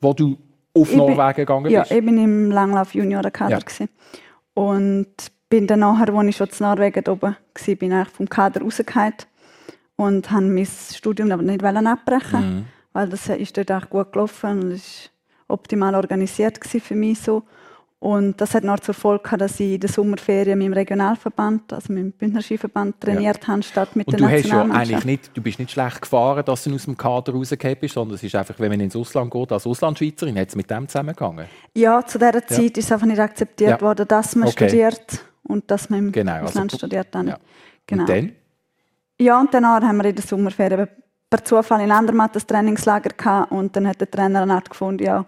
wo 0.00 0.12
du 0.12 0.36
auf 0.74 0.82
Ich 0.84 0.88
bin- 0.90 0.98
Norwegen 0.98 1.34
gegangen 1.36 1.70
Ja, 1.70 1.80
bist. 1.82 1.92
ich 1.92 2.04
bin 2.04 2.18
im 2.18 2.50
Langlauf 2.50 2.94
Juniorenkader 2.94 3.58
Ja. 3.78 3.86
und 4.54 5.06
bin 5.48 5.66
dann 5.66 5.80
nachher, 5.80 6.12
als 6.12 6.28
ich 6.28 6.36
schon 6.36 6.48
in 6.48 6.54
Norwegen 6.60 7.08
oben 7.08 7.22
war, 7.22 7.74
bin 7.76 7.92
ich 8.00 8.08
vom 8.08 8.28
Kader 8.28 8.60
rausgefallen 8.62 9.14
und 9.96 10.30
habe 10.30 10.42
mein 10.46 10.66
Studium 10.66 11.30
aber 11.30 11.42
nicht 11.42 11.62
abbrechen, 11.62 12.40
Mhm. 12.40 12.64
weil 12.92 13.08
das 13.08 13.28
ist 13.28 13.56
dort 13.56 13.70
auch 13.70 13.88
gut 13.88 14.12
gelaufen 14.12 14.62
und 14.62 14.72
es 14.72 15.10
war 15.46 15.54
optimal 15.54 15.94
organisiert 15.94 16.58
für 16.64 16.94
mich 16.96 17.20
so. 17.20 17.44
Und 18.04 18.38
das 18.38 18.52
hat 18.54 18.64
noch 18.64 18.80
zur 18.80 18.92
Folge 18.92 19.22
gehabt, 19.22 19.40
dass 19.40 19.58
ich 19.58 19.72
in 19.74 19.80
der 19.80 19.88
Sommerferien 19.88 20.58
mit 20.58 20.66
dem 20.66 20.74
Regionalverband, 20.74 21.72
also 21.72 21.90
mit 21.90 22.02
dem 22.02 22.12
Bündner 22.12 22.42
Skiverband, 22.42 23.00
trainiert 23.00 23.48
habe, 23.48 23.62
statt 23.62 23.96
mit 23.96 24.06
Und 24.08 24.12
der 24.12 24.18
du 24.20 24.24
hast 24.26 24.32
ja 24.44 24.56
Nationalmannschaft. 24.56 24.92
eigentlich 24.92 25.04
nicht, 25.06 25.30
du 25.34 25.40
bist 25.40 25.58
nicht 25.58 25.70
schlecht 25.70 26.02
gefahren, 26.02 26.44
dass 26.44 26.64
du 26.64 26.74
aus 26.74 26.84
dem 26.84 26.98
Kader 26.98 27.32
rausgekommen 27.32 27.78
bist, 27.80 27.94
sondern 27.94 28.16
es 28.16 28.22
ist 28.22 28.34
einfach, 28.34 28.56
wenn 28.58 28.70
man 28.72 28.80
ins 28.80 28.94
Ausland 28.94 29.30
geht, 29.30 29.52
als 29.52 29.66
Auslandschweizerin, 29.66 30.38
hat 30.38 30.48
es 30.50 30.54
mit 30.54 30.70
dem 30.70 30.86
zusammengegangen. 30.86 31.46
Ja, 31.74 32.04
zu 32.04 32.18
dieser 32.18 32.46
Zeit 32.46 32.76
ist 32.76 32.84
es 32.84 32.92
einfach 32.92 33.06
nicht 33.06 33.20
akzeptiert 33.20 33.70
Ja. 33.70 33.80
worden, 33.80 34.06
dass 34.06 34.36
man 34.36 34.48
Okay. 34.48 34.68
studiert 34.68 35.24
und 35.44 35.70
dass 35.70 35.88
man 35.88 36.00
im 36.00 36.12
Genau, 36.12 36.32
also- 36.32 36.44
Ausland 36.44 36.72
studiert. 36.72 37.08
Dann. 37.12 37.28
Ja. 37.28 37.38
Genau. 37.86 38.02
Und 38.02 38.08
dann? 38.10 38.32
Ja, 39.18 39.40
und 39.40 39.54
danach 39.54 39.80
haben 39.82 39.96
wir 39.96 40.04
in 40.10 40.14
der 40.14 40.24
Sommerferien 40.26 40.88
per 41.30 41.42
Zufall 41.42 41.80
in 41.80 41.90
Andermatt 41.90 42.36
das 42.36 42.46
Trainingslager 42.46 43.10
gehabt 43.16 43.50
und 43.50 43.74
dann 43.74 43.88
hat 43.88 43.98
der 44.02 44.10
Trainer 44.10 44.42
eine 44.42 44.52
Art 44.52 44.68
gefunden, 44.68 45.02
ja, 45.04 45.24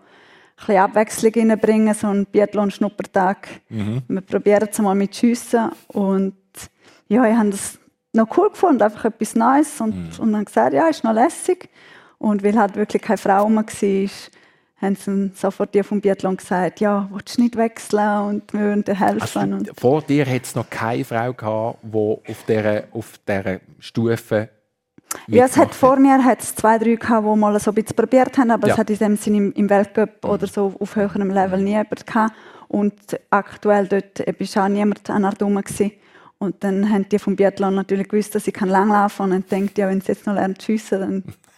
bisschen 0.57 0.77
Abwechslung 0.79 1.33
reinbringen, 1.35 1.95
so 1.95 2.07
einen 2.09 2.27
Biathlon-Schnuppertag. 2.27 3.49
Mhm. 3.69 4.03
Wir 4.09 4.21
probieren 4.23 4.69
es 4.71 4.79
mal 4.79 4.95
mit 4.95 5.15
Schiessen 5.15 5.71
und 5.89 6.35
ja, 7.09 7.25
ich 7.27 7.37
habe 7.37 7.51
das 7.51 7.79
noch 8.13 8.37
cool 8.37 8.51
gefunden, 8.51 8.83
einfach 8.83 9.05
etwas 9.05 9.35
Neues 9.35 9.81
und, 9.81 9.95
Mhm. 9.95 10.11
und 10.19 10.33
dann 10.33 10.45
gesagt, 10.45 10.73
ja, 10.73 10.89
ist 10.89 11.05
noch 11.05 11.13
lässig. 11.13 11.69
Und 12.19 12.43
weil 12.43 12.59
halt 12.59 12.75
wirklich 12.77 13.03
keine 13.03 13.19
Frau 13.19 13.49
mehr 13.49 13.65
war, 13.65 14.11
haben 14.79 14.97
sie 14.97 15.31
sofort 15.35 15.75
die 15.75 15.83
vom 15.83 16.01
Biathlon 16.01 16.37
gesagt, 16.37 16.81
ja, 16.81 17.09
willst 17.13 17.37
du 17.39 17.43
nicht 17.43 17.57
wechseln 17.57 18.19
und 18.27 18.53
wir 18.53 18.61
würden 18.61 18.85
dir 18.85 18.99
helfen. 18.99 19.21
Also, 19.21 19.41
und 19.41 19.71
vor 19.79 20.03
dir 20.03 20.27
hat 20.27 20.45
es 20.45 20.55
noch 20.55 20.69
keine 20.69 21.05
Frau 21.05 21.33
gehabt, 21.33 21.79
die 21.83 21.97
auf 21.97 22.45
dieser, 22.49 22.85
auf 22.93 23.13
dieser 23.27 23.61
Stufe 23.79 24.49
Ja, 25.27 25.45
es 25.45 25.57
hat 25.57 25.75
vor 25.75 25.97
mir 25.97 26.23
hat's 26.25 26.55
zwei, 26.55 26.79
drei 26.79 26.95
gehabt, 26.95 27.27
die 27.27 27.39
mal 27.39 27.59
so 27.61 27.71
ein 27.71 27.75
bisschen 27.75 27.97
probiert 27.97 28.37
haben, 28.39 28.51
aber 28.51 28.69
Ja. 28.69 28.75
es 28.75 28.79
hat 28.79 28.91
in 28.91 28.99
dem 28.99 29.17
Sinne 29.17 29.37
im, 29.39 29.53
im 29.53 29.71
Weltcup 29.71 30.25
oder 30.25 30.47
so 30.47 30.75
auf 30.79 30.97
höherem 30.97 31.31
Level 31.31 31.61
nie 31.63 31.71
jemand 31.71 32.07
gehabt. 32.07 32.35
Und 32.69 32.95
aktuell 33.31 33.87
dort 33.87 34.21
eben 34.21 34.39
ist 34.39 34.57
auch 34.59 34.69
niemand 34.69 35.09
an 35.11 35.23
der 35.23 35.33
Dumme 35.33 35.63
gewesen. 35.63 35.93
Und 36.39 36.63
dann 36.63 36.91
haben 36.91 37.09
die 37.09 37.19
vom 37.19 37.37
Biathlon 37.37 37.75
natürlich 37.75 38.09
gewusst, 38.09 38.35
dass 38.35 38.47
ich 38.47 38.53
kann 38.53 38.69
langlaufen 38.69 39.25
und 39.25 39.31
dann 39.31 39.45
denkt, 39.51 39.79
ja, 39.79 39.89
wenn 39.89 40.01
sie 40.01 40.09
jetzt 40.09 40.27
noch 40.27 40.35
lernen 40.35 40.59
zu 40.59 40.67
schiessen, 40.67 41.01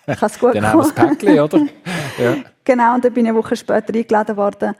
dann 0.07 0.17
kann 0.17 0.27
es 0.29 0.39
gut 0.39 0.55
Dann 0.55 0.67
haben 0.67 1.21
wir 1.21 1.45
oder? 1.45 1.59
Ja. 2.19 2.37
Genau, 2.65 2.95
und 2.95 3.05
dann 3.05 3.13
bin 3.13 3.25
ich 3.25 3.31
eine 3.31 3.39
Woche 3.39 3.57
später 3.57 3.95
eingeladen 3.95 4.37
worden 4.37 4.75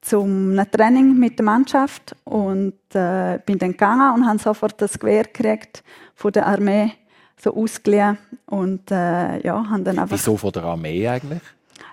zum 0.00 0.60
Training 0.70 1.18
mit 1.18 1.38
der 1.38 1.44
Mannschaft 1.44 2.16
und 2.24 2.74
äh, 2.94 3.38
bin 3.46 3.58
dann 3.58 3.72
gegangen 3.72 4.14
und 4.14 4.26
habe 4.26 4.38
sofort 4.38 4.80
das 4.80 4.98
Gewehr 4.98 5.24
gekriegt 5.24 5.82
von 6.14 6.32
der 6.32 6.46
Armee, 6.46 6.92
so 7.42 7.54
ausgeliehen 7.56 8.18
und 8.46 8.90
äh, 8.90 9.44
ja, 9.44 9.68
haben 9.68 9.84
dann 9.84 9.98
einfach... 9.98 10.16
Wieso 10.16 10.36
von 10.36 10.52
der 10.52 10.62
Armee 10.64 11.08
eigentlich? 11.08 11.40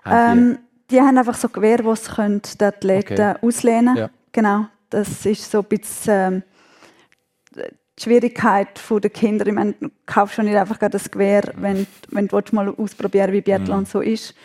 Haben 0.05 0.41
Ähm, 0.51 0.59
die 0.91 1.01
haben 1.01 1.17
einfach 1.17 1.35
so 1.35 1.49
Gewehr, 1.49 1.77
die 1.77 1.95
sie 1.95 2.11
können, 2.11 2.41
die 2.41 2.63
Athleten 2.63 3.13
Okay. 3.13 3.35
auslehnen 3.41 3.95
Ja. 3.97 4.09
Genau, 4.31 4.65
das 4.89 5.25
ist 5.25 5.49
so 5.49 5.59
ein 5.59 5.65
bisschen 5.65 6.13
ähm, 6.13 6.43
die 7.97 8.03
Schwierigkeit 8.03 8.79
der 8.89 9.09
Kinder. 9.09 9.47
Ich 9.47 9.53
meine, 9.53 9.73
du 9.73 9.89
kaufst 10.05 10.35
schon 10.35 10.45
nicht 10.45 10.55
einfach 10.55 10.77
das 10.77 11.09
Gewehr, 11.09 11.43
wenn, 11.55 11.87
wenn 12.09 12.27
du 12.27 12.41
mal 12.51 12.69
ausprobieren 12.69 13.31
wie 13.31 13.41
Biathlon 13.41 13.81
Mhm. 13.81 13.85
so 13.85 14.01
ist. 14.01 14.35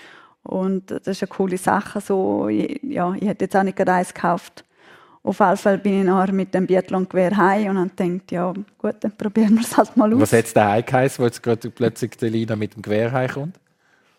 Und 0.42 0.90
das 0.90 1.06
ist 1.06 1.22
eine 1.22 1.28
coole 1.28 1.56
Sache. 1.58 2.00
So, 2.00 2.48
ich, 2.48 2.80
ja, 2.82 3.14
ich 3.14 3.26
hätte 3.26 3.44
jetzt 3.44 3.56
auch 3.56 3.62
nicht 3.62 3.76
gerade 3.76 3.92
eins 3.92 4.12
gekauft. 4.12 4.64
Auf 5.24 5.40
jeden 5.40 5.56
Fall 5.56 5.78
bin 5.78 6.00
ich 6.00 6.04
nachher 6.04 6.34
mit 6.34 6.52
dem 6.52 6.66
Biathlon-Gewehr 6.66 7.34
heim 7.34 7.70
und 7.70 7.78
habe 7.78 7.90
gedacht, 7.96 8.30
ja 8.30 8.52
gut, 8.76 8.96
dann 9.00 9.16
probieren 9.16 9.54
wir 9.54 9.62
es 9.62 9.74
halt 9.74 9.96
mal 9.96 10.12
aus. 10.12 10.20
Was 10.20 10.32
hat 10.34 10.44
es 10.44 10.52
da 10.52 10.78
geheißen, 10.78 11.22
wo 11.22 11.26
jetzt 11.26 11.42
gerade 11.42 11.70
plötzlich 11.70 12.10
die 12.18 12.28
Lina 12.28 12.54
mit 12.54 12.74
dem 12.74 12.82
Gewehr 12.82 13.10
heimkommt? 13.10 13.58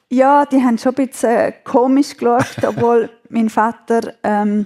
Ja, 0.09 0.45
die 0.45 0.57
haben 0.57 0.79
schon 0.79 0.95
ein 0.95 1.07
bisschen 1.07 1.29
äh, 1.29 1.53
komisch 1.63 2.17
geschaut, 2.17 2.57
obwohl 2.67 3.11
mein 3.29 3.51
Vater, 3.51 4.13
ähm, 4.23 4.65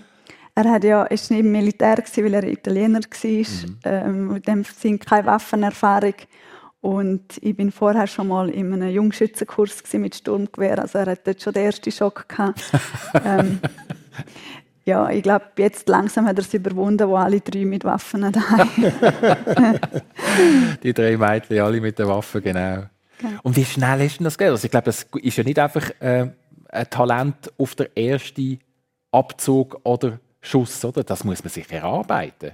er 0.55 0.71
hat 0.71 0.85
ja, 0.85 1.03
ist 1.03 1.29
nicht 1.29 1.41
im 1.41 1.51
Militär 1.51 1.97
gewesen, 1.97 2.23
weil 2.23 2.33
er 2.33 2.43
Italiener 2.45 3.01
war, 3.01 3.71
ähm, 3.83 4.35
in 4.37 4.41
dem 4.41 4.63
Sinn 4.63 4.97
keine 4.97 5.27
Waffenerfahrung. 5.27 6.15
Und 6.79 7.37
ich 7.41 7.57
bin 7.57 7.69
vorher 7.69 8.07
schon 8.07 8.29
mal 8.29 8.49
in 8.49 8.71
einem 8.71 8.89
Jungschützenkurs 8.89 9.83
mit 9.93 10.15
Sturmgewehr, 10.15 10.79
also 10.79 10.99
er 10.99 11.07
hat 11.07 11.27
dort 11.27 11.41
schon 11.41 11.51
den 11.51 11.65
ersten 11.65 11.91
Schock 11.91 12.29
gehabt. 12.29 12.61
ähm, 13.25 13.59
ja, 14.89 15.09
ich 15.09 15.21
glaube, 15.21 15.45
jetzt 15.57 15.87
langsam 15.87 16.25
hat 16.25 16.37
er 16.37 16.43
es 16.43 16.53
überwunden, 16.53 17.07
wo 17.07 17.15
alle 17.15 17.39
drei 17.39 17.63
mit 17.63 17.83
Waffen 17.83 18.31
daheim. 18.31 18.69
Die 20.83 20.93
drei 20.93 21.15
Mädchen, 21.15 21.59
alle 21.59 21.79
mit 21.79 21.99
der 21.99 22.07
Waffe, 22.07 22.41
genau. 22.41 22.83
Und 23.43 23.55
wie 23.55 23.65
schnell 23.65 24.01
ist 24.01 24.19
denn 24.19 24.23
das 24.23 24.37
gegangen? 24.37 24.53
Also 24.53 24.65
ich 24.65 24.71
glaube, 24.71 24.85
das 24.85 25.05
ist 25.21 25.37
ja 25.37 25.43
nicht 25.43 25.59
einfach 25.59 25.91
äh, 25.99 26.31
ein 26.69 26.89
Talent 26.89 27.51
auf 27.57 27.75
der 27.75 27.95
ersten 27.95 28.59
Abzug 29.11 29.79
oder 29.83 30.19
Schuss, 30.41 30.83
oder? 30.83 31.03
Das 31.03 31.23
muss 31.23 31.43
man 31.43 31.51
sich 31.51 31.71
erarbeiten. 31.71 32.51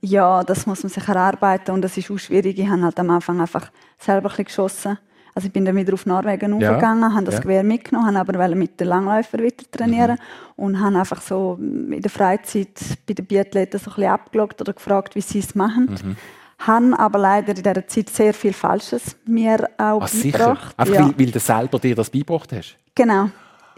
Ja, 0.00 0.44
das 0.44 0.66
muss 0.66 0.82
man 0.82 0.90
sich 0.90 1.08
erarbeiten 1.08 1.72
und 1.72 1.82
das 1.82 1.96
ist 1.96 2.10
auch 2.10 2.18
schwierig. 2.18 2.58
Ich 2.58 2.68
habe 2.68 2.82
halt 2.82 3.00
am 3.00 3.10
Anfang 3.10 3.40
einfach 3.40 3.72
selber 3.98 4.28
ein 4.28 4.30
bisschen 4.30 4.44
geschossen. 4.44 4.98
Also 5.34 5.46
ich 5.46 5.52
bin 5.52 5.64
dann 5.64 5.74
wieder 5.76 5.94
auf 5.94 6.06
Norwegen 6.06 6.60
Ja, 6.60 6.70
hochgegangen, 6.70 7.12
habe 7.14 7.24
das 7.24 7.34
ja. 7.36 7.40
Gewehr 7.40 7.64
mitgenommen, 7.64 8.16
habe 8.16 8.38
aber 8.38 8.54
mit 8.54 8.78
den 8.78 8.86
Langläufern 8.88 9.42
weiter 9.42 9.64
trainieren 9.70 10.12
Mhm. 10.56 10.64
und 10.64 10.80
habe 10.80 10.98
einfach 10.98 11.20
so 11.20 11.58
in 11.60 12.00
der 12.00 12.10
Freizeit 12.10 12.68
bei 13.06 13.14
den 13.14 13.26
Biathleten 13.26 13.80
so 13.80 13.90
ein 13.90 14.18
bisschen 14.30 14.50
oder 14.60 14.72
gefragt, 14.72 15.16
wie 15.16 15.20
sie 15.20 15.40
es 15.40 15.54
machen. 15.56 15.86
Mhm. 16.04 16.16
Habe 16.60 16.98
aber 16.98 17.18
leider 17.18 17.48
in 17.48 17.62
dieser 17.62 17.86
Zeit 17.88 18.10
sehr 18.10 18.32
viel 18.32 18.52
Falsches 18.52 19.16
mir 19.26 19.68
auch 19.76 20.02
Ah, 20.02 20.06
sicher. 20.06 20.38
beigebracht. 20.38 20.74
Einfach 20.78 20.94
ja. 20.94 21.04
weil, 21.06 21.18
weil 21.18 21.30
du 21.32 21.40
selber 21.40 21.78
dir 21.80 21.94
das 21.96 22.10
beigebracht 22.10 22.52
hast. 22.52 22.76
Genau. 22.94 23.28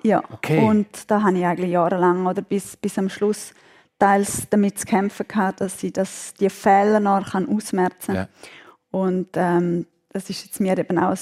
Ja. 0.02 0.22
Okay. 0.30 0.58
Und 0.62 1.10
da 1.10 1.22
habe 1.22 1.38
ich 1.38 1.44
eigentlich 1.46 1.70
jahrelang 1.70 2.26
oder 2.26 2.42
bis, 2.42 2.76
bis 2.76 2.98
am 2.98 3.08
Schluss 3.08 3.54
teils 3.98 4.46
damit 4.50 4.78
zu 4.78 4.84
kämpfen 4.86 5.26
gehabt, 5.26 5.62
dass 5.62 5.82
ich 5.82 5.94
das, 5.94 6.34
die 6.34 6.50
Fehler 6.50 7.00
noch 7.00 7.30
kann 7.32 7.48
ausmerzen 7.48 8.14
kann. 8.14 8.14
Ja. 8.14 8.28
Und 8.90 9.28
ähm, 9.34 9.86
das 10.16 10.30
ist 10.30 10.44
jetzt 10.44 10.60
mir 10.60 10.76
eben 10.78 10.98
auch 10.98 11.10
ein 11.10 11.18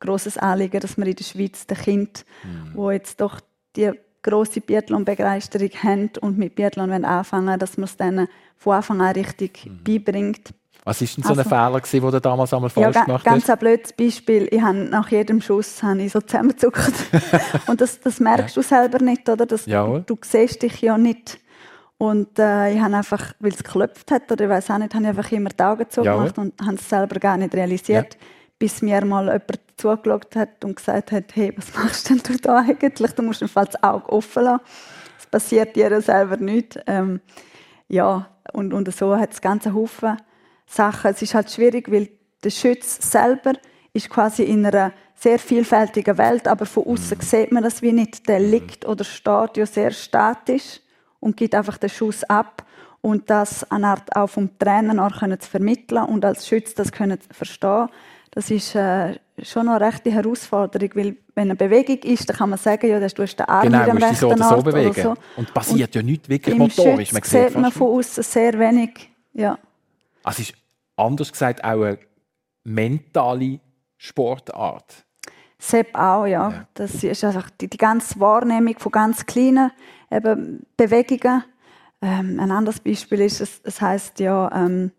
grosses 0.00 0.38
Anliegen, 0.38 0.80
dass 0.80 0.96
wir 0.96 1.06
in 1.06 1.14
der 1.16 1.24
Schweiz 1.24 1.66
den 1.66 1.76
Kind, 1.76 2.24
Mhm. 2.44 2.72
wo 2.74 2.90
jetzt 2.90 3.20
doch 3.20 3.40
die 3.76 3.90
grosse 4.22 4.60
Biathlon-Begeisterung 4.60 5.70
haben 5.82 6.10
und 6.20 6.38
mit 6.38 6.54
Biathlon 6.56 6.90
wollen 6.90 7.04
anfangen 7.04 7.58
dass 7.58 7.76
man 7.76 7.84
es 7.84 7.96
denen 7.96 8.28
von 8.56 8.74
Anfang 8.76 9.00
an 9.00 9.12
richtig 9.12 9.66
Mhm. 9.66 9.84
beibringt. 9.84 10.54
Was 10.84 11.00
war 11.02 11.08
denn 11.08 11.22
so 11.24 11.32
ein 11.32 11.38
Also- 11.38 11.48
Fehler, 11.50 11.80
gewesen, 11.80 12.00
den 12.00 12.10
du 12.12 12.20
damals 12.20 12.54
einmal 12.54 12.70
Ja, 12.70 12.82
falsch 12.82 12.94
ga, 12.94 13.04
gemacht 13.04 13.24
ganz 13.24 13.42
hast? 13.44 13.50
ein 13.50 13.58
blödes 13.58 13.92
Beispiel. 13.92 14.48
Ich 14.50 14.62
habe 14.62 14.76
nach 14.78 15.10
jedem 15.10 15.40
Schuss 15.42 15.82
habe 15.82 16.02
ich 16.02 16.12
so 16.12 16.20
zusammengezuckt. 16.20 16.92
und 17.68 17.80
das, 17.80 18.00
das 18.00 18.20
merkst 18.20 18.56
du 18.56 18.62
selber 18.62 18.98
nicht, 19.04 19.28
oder? 19.28 19.44
Das, 19.44 19.66
Jawohl. 19.66 20.02
du, 20.06 20.14
du 20.14 20.20
siehst 20.24 20.62
dich 20.62 20.80
ja 20.80 20.96
nicht. 20.96 21.38
Und 21.98 22.38
äh, 22.38 22.72
ich 22.74 22.80
habe 22.80 22.96
einfach, 22.96 23.34
weil 23.40 23.50
es 23.52 23.62
geklopft 23.62 24.10
hat, 24.12 24.30
oder 24.32 24.44
ich 24.44 24.50
weiß 24.50 24.70
auch 24.70 24.78
nicht, 24.78 24.94
habe 24.94 25.02
ich 25.04 25.08
einfach 25.10 25.32
immer 25.32 25.50
die 25.50 25.62
Augen 25.62 25.80
Jawohl. 25.80 25.90
zugemacht 25.90 26.38
und 26.38 26.60
habe 26.62 26.74
es 26.76 26.88
selber 26.88 27.18
gar 27.20 27.36
nicht 27.36 27.54
realisiert, 27.54 28.16
bis 28.58 28.82
mir 28.82 29.04
mal 29.04 29.24
jemand 29.26 29.60
zugeschaut 29.76 30.36
hat 30.36 30.64
und 30.64 30.76
gesagt 30.76 31.12
hat, 31.12 31.36
hey, 31.36 31.52
was 31.56 31.74
machst 31.74 32.10
denn 32.10 32.18
du 32.18 32.36
da 32.36 32.58
eigentlich? 32.58 33.12
Du 33.12 33.22
musst 33.22 33.42
einfach 33.42 33.66
das 33.66 33.82
Auge 33.82 34.08
offen 34.10 34.44
lassen. 34.44 34.64
Es 35.18 35.26
passiert 35.26 35.76
dir 35.76 36.00
selber 36.00 36.36
nicht. 36.36 36.78
Ähm, 36.86 37.20
ja, 37.88 38.28
und, 38.52 38.72
und 38.72 38.92
so 38.92 39.16
hat 39.16 39.32
es 39.32 39.40
ganze 39.40 39.74
Haufen 39.74 40.16
Sachen. 40.66 41.10
Es 41.10 41.22
ist 41.22 41.34
halt 41.34 41.50
schwierig, 41.50 41.90
weil 41.90 42.10
der 42.44 42.50
Schütz 42.50 43.10
selber 43.10 43.54
ist 43.92 44.10
quasi 44.10 44.42
in 44.42 44.66
einer 44.66 44.92
sehr 45.14 45.38
vielfältigen 45.38 46.18
Welt, 46.18 46.46
aber 46.46 46.66
von 46.66 46.86
außen 46.86 47.20
sieht 47.20 47.50
man 47.50 47.64
das 47.64 47.82
wie 47.82 47.92
nicht. 47.92 48.28
Der 48.28 48.38
liegt 48.38 48.86
oder 48.86 49.04
steht 49.04 49.56
ja 49.56 49.66
sehr 49.66 49.90
statisch 49.90 50.80
und 51.20 51.36
gibt 51.36 51.54
einfach 51.54 51.78
den 51.78 51.90
Schuss 51.90 52.22
ab 52.24 52.64
und 53.00 53.28
das 53.30 53.68
eine 53.70 53.88
Art 53.88 54.14
auch 54.14 54.28
vom 54.28 54.58
Trainer 54.58 55.04
auch 55.04 55.18
können 55.18 55.40
zu 55.40 55.50
vermitteln 55.50 56.04
und 56.04 56.24
als 56.24 56.46
Schütz 56.46 56.74
das 56.74 56.92
können 56.92 57.20
zu 57.20 57.28
verstehen. 57.32 57.88
Das 58.30 58.50
ist 58.50 58.74
äh, 58.74 59.18
schon 59.42 59.68
eine 59.68 59.80
rechte 59.80 60.10
Herausforderung, 60.10 60.90
weil 60.94 61.16
wenn 61.34 61.50
eine 61.50 61.56
Bewegung 61.56 61.98
ist, 61.98 62.28
dann 62.28 62.36
kann 62.36 62.50
man 62.50 62.58
sagen, 62.58 62.88
ja, 62.88 62.98
du 62.98 63.22
hast 63.22 63.36
den 63.36 63.46
Arm 63.46 63.62
Genau, 63.62 63.78
mit 63.78 64.02
dem 64.02 64.08
dich 64.08 64.18
so 64.18 64.28
rechten 64.28 64.42
oder 64.42 64.56
so 64.56 64.62
bewegen. 64.62 64.90
oder 64.90 65.02
so. 65.02 65.14
Und 65.36 65.54
passiert 65.54 65.94
ja 65.94 66.02
nicht 66.02 66.28
wirklich 66.28 66.54
Im 66.54 66.62
motorisch. 66.62 67.12
Man 67.12 67.22
sieht 67.22 67.56
man 67.56 67.72
von 67.72 67.98
außen 67.98 68.22
sehr 68.22 68.58
wenig. 68.58 69.10
Ja. 69.32 69.58
Also 70.22 70.42
es 70.42 70.50
ist 70.50 70.58
anders 70.96 71.32
gesagt 71.32 71.64
auch 71.64 71.82
eine 71.82 71.98
mentale 72.64 73.60
Sportart. 73.96 75.04
Sepp 75.58 75.94
auch, 75.94 76.26
ja. 76.26 76.66
Das 76.74 77.02
ist 77.02 77.24
einfach 77.24 77.50
die, 77.50 77.68
die 77.68 77.78
ganze 77.78 78.20
Wahrnehmung 78.20 78.78
von 78.78 78.92
ganz 78.92 79.26
kleinen 79.26 79.72
eben, 80.10 80.66
Bewegungen. 80.76 81.44
Ähm, 82.00 82.38
ein 82.38 82.52
anderes 82.52 82.78
Beispiel 82.78 83.22
ist, 83.22 83.40
es, 83.40 83.60
es 83.64 83.80
heißt 83.80 84.20
ja 84.20 84.50
ähm, 84.54 84.92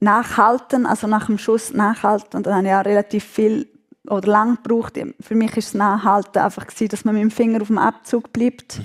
nachhalten, 0.00 0.86
also 0.86 1.06
nach 1.06 1.26
dem 1.26 1.38
Schuss 1.38 1.72
nachhalten. 1.72 2.36
Und 2.36 2.46
dann 2.46 2.54
habe 2.56 2.66
ich 2.66 2.74
auch 2.74 2.84
relativ 2.84 3.24
viel 3.24 3.68
oder 4.08 4.30
lang 4.30 4.58
gebraucht. 4.62 4.98
Für 5.20 5.34
mich 5.34 5.56
ist 5.56 5.68
das 5.68 5.74
Nachhalten 5.74 6.42
einfach 6.42 6.66
gewesen, 6.66 6.88
dass 6.88 7.04
man 7.04 7.14
mit 7.14 7.22
dem 7.22 7.30
Finger 7.30 7.62
auf 7.62 7.68
dem 7.68 7.78
Abzug 7.78 8.32
bleibt 8.32 8.80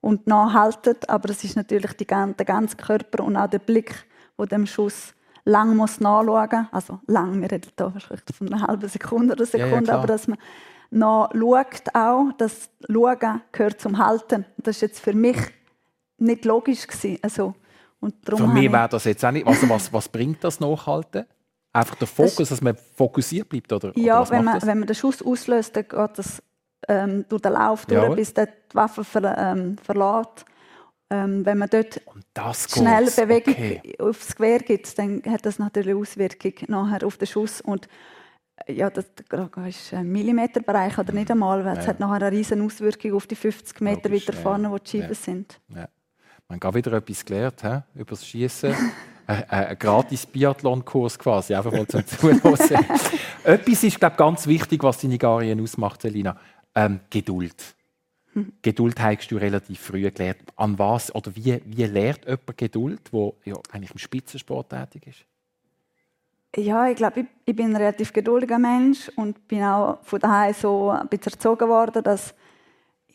und 0.00 0.26
nachhaltet. 0.26 1.08
Aber 1.08 1.30
es 1.30 1.44
ist 1.44 1.56
natürlich 1.56 1.92
die, 1.92 2.06
der 2.06 2.44
ganze 2.44 2.76
Körper 2.76 3.24
und 3.24 3.36
auch 3.36 3.48
der 3.48 3.58
Blick, 3.58 4.06
wo 4.36 4.44
dem 4.44 4.66
Schuss 4.66 5.14
lang 5.44 5.76
muss 5.76 6.00
nachschauen. 6.00 6.68
Also 6.72 7.00
lang, 7.06 7.40
wir 7.40 7.50
reden 7.50 7.70
hier 7.76 7.94
wahrscheinlich 7.94 8.22
von 8.36 8.52
einer 8.52 8.66
halben 8.66 8.88
Sekunde 8.88 9.32
oder 9.32 9.44
ja, 9.44 9.50
Sekunde, 9.50 9.84
klar. 9.84 9.98
aber 9.98 10.06
dass 10.08 10.26
man 10.28 10.38
nachschaut 10.90 11.94
auch, 11.94 12.32
das 12.38 12.70
Schauen 12.90 13.42
gehört 13.52 13.80
zum 13.80 13.98
Halten. 13.98 14.44
Das 14.58 14.76
ist 14.76 14.82
jetzt 14.82 15.00
für 15.00 15.12
mich 15.12 15.38
nicht 16.18 16.44
logisch 16.44 16.86
gewesen. 16.86 17.18
Also, 17.22 17.54
und 18.06 18.14
darum 18.26 18.38
Von 18.40 18.48
habe 18.50 18.58
mir 18.60 18.66
ich- 18.66 18.72
wäre 18.72 18.88
das 18.88 19.04
jetzt 19.04 19.24
auch 19.24 19.30
nicht. 19.30 19.46
Also 19.46 19.68
was, 19.68 19.92
was 19.92 20.08
bringt 20.08 20.42
das 20.42 20.60
Nachhalten? 20.60 21.24
Einfach 21.72 21.96
der 21.96 22.06
Fokus, 22.08 22.48
dass 22.48 22.60
man 22.62 22.74
fokussiert 22.96 23.48
bleibt? 23.50 23.70
Oder, 23.72 23.88
oder 23.90 23.98
Ja, 23.98 24.20
was 24.20 24.30
wenn 24.30 24.44
man, 24.44 24.54
das? 24.58 24.66
wenn 24.66 24.78
man 24.78 24.86
den 24.86 24.94
Schuss 24.96 25.22
auslöst, 25.22 25.76
dann 25.76 25.84
geht 25.86 26.10
das 26.18 26.42
ähm, 26.88 27.24
durch 27.28 27.42
den 27.42 27.52
Lauf 27.52 27.84
durch, 27.86 28.14
bis 28.16 28.32
der 28.32 28.46
die 28.46 28.74
Waffe 28.74 29.04
ver, 29.04 29.36
ähm, 29.36 29.76
verlässt. 29.82 30.44
Ähm, 31.10 31.44
wenn 31.46 31.58
man 31.58 31.68
dort 31.70 32.00
das 32.34 32.66
schnell. 32.70 33.04
Bewegung 33.06 33.54
Okay. 33.54 33.94
aufs 34.00 34.34
Gewehr 34.34 34.58
gibt, 34.58 34.98
dann 34.98 35.22
hat 35.26 35.46
das 35.46 35.58
natürlich 35.58 35.94
Auswirkung 35.94 36.52
nachher 36.68 37.06
auf 37.06 37.16
den 37.16 37.26
Schuss. 37.28 37.60
Und 37.60 37.88
äh, 38.66 38.72
ja, 38.72 38.90
das 38.90 39.04
das 39.28 39.48
ist 39.68 39.94
ein 39.94 40.08
Millimeterbereich 40.10 40.98
oder 40.98 41.12
nicht 41.12 41.30
einmal, 41.30 41.64
weil 41.64 41.76
es 41.78 41.84
Ja. 41.84 41.90
hat 41.90 42.00
nachher 42.00 42.26
eine 42.26 42.32
riesen 42.36 42.60
Auswirkung 42.64 43.12
auf 43.14 43.26
die 43.26 43.36
50 43.36 43.80
Meter 43.82 44.08
Logisch, 44.08 44.26
weiter 44.28 44.36
ja, 44.36 44.42
vorne, 44.42 44.70
wo 44.70 44.78
die 44.78 44.90
Scheiben 44.90 45.08
ja. 45.08 45.14
sind. 45.14 45.60
Ja. 45.74 45.88
Hat 46.48 46.60
gerade 46.60 46.76
wieder 46.76 46.92
etwas 46.92 47.24
gelernt 47.24 47.62
he? 47.62 48.00
über 48.00 48.10
das 48.10 48.26
Schießen. 48.26 48.74
ein, 49.26 49.50
ein 49.50 49.78
gratis 49.78 50.26
Biathlon-Kurs 50.26 51.18
quasi, 51.18 51.54
einfach 51.54 51.72
mal 51.72 51.86
zum 51.86 52.06
Zuhören. 52.06 52.86
etwas 53.44 53.84
ist, 53.84 53.98
glaube 53.98 54.12
ich, 54.12 54.18
ganz 54.18 54.46
wichtig, 54.46 54.82
was 54.82 54.98
deine 54.98 55.18
Garien 55.18 55.60
ausmacht, 55.60 56.02
Selina. 56.02 56.36
Ähm, 56.74 57.00
Geduld. 57.10 57.76
Geduld 58.60 59.00
hast 59.00 59.30
du 59.30 59.38
relativ 59.38 59.80
früh 59.80 60.10
gelernt. 60.10 60.42
An 60.56 60.78
was 60.78 61.14
oder 61.14 61.34
wie, 61.34 61.60
wie 61.64 61.84
lernt 61.84 62.26
jemand 62.26 62.58
Geduld, 62.58 63.00
der 63.12 63.32
ja 63.44 63.54
eigentlich 63.72 63.92
im 63.92 63.98
Spitzensport 63.98 64.68
tätig 64.68 65.06
ist? 65.06 65.24
Ja, 66.62 66.88
ich 66.88 66.96
glaube, 66.96 67.20
ich, 67.20 67.26
ich, 67.46 67.56
bin 67.56 67.70
ein 67.70 67.76
relativ 67.76 68.12
geduldiger 68.12 68.58
Mensch 68.58 69.10
und 69.16 69.48
bin 69.48 69.62
auch 69.62 69.98
von 70.02 70.20
daheim 70.20 70.54
so 70.54 70.90
ein 70.90 71.08
bisschen 71.08 71.32
erzogen 71.32 71.68
worden, 71.68 72.02
dass 72.02 72.34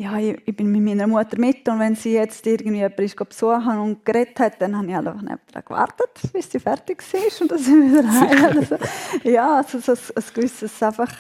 ja, 0.02 0.18
ich, 0.18 0.42
ich, 0.48 0.56
bin 0.56 0.72
mit 0.72 0.82
meiner 0.82 1.06
Mutter 1.06 1.38
mit 1.38 1.68
und 1.70 1.80
wenn 1.80 1.96
sie 1.96 2.14
jetzt 2.14 2.48
irgendwie 2.48 2.78
jemanden 2.78 3.04
ist 3.04 3.16
besuchen 3.16 3.78
und 3.78 4.04
geredet 4.04 4.40
hat, 4.40 4.60
dann 4.60 4.76
habe 4.76 4.88
ich 4.88 4.96
einfach 4.96 5.22
neben 5.22 5.66
gewartet, 5.66 6.10
bis 6.34 6.50
sie 6.50 6.60
fertig 6.60 7.04
ist 7.14 7.42
und 7.42 7.52
dann 7.52 7.60
sind 7.60 7.94
wir 7.94 8.00
wieder 8.00 8.12
heim. 8.12 8.58
Also, 8.58 8.78
ja, 9.24 9.58
also 9.58 9.80
so 9.80 9.92
ein, 9.92 9.98
ein 10.16 10.34
gewisses 10.34 10.82
einfach, 10.82 11.12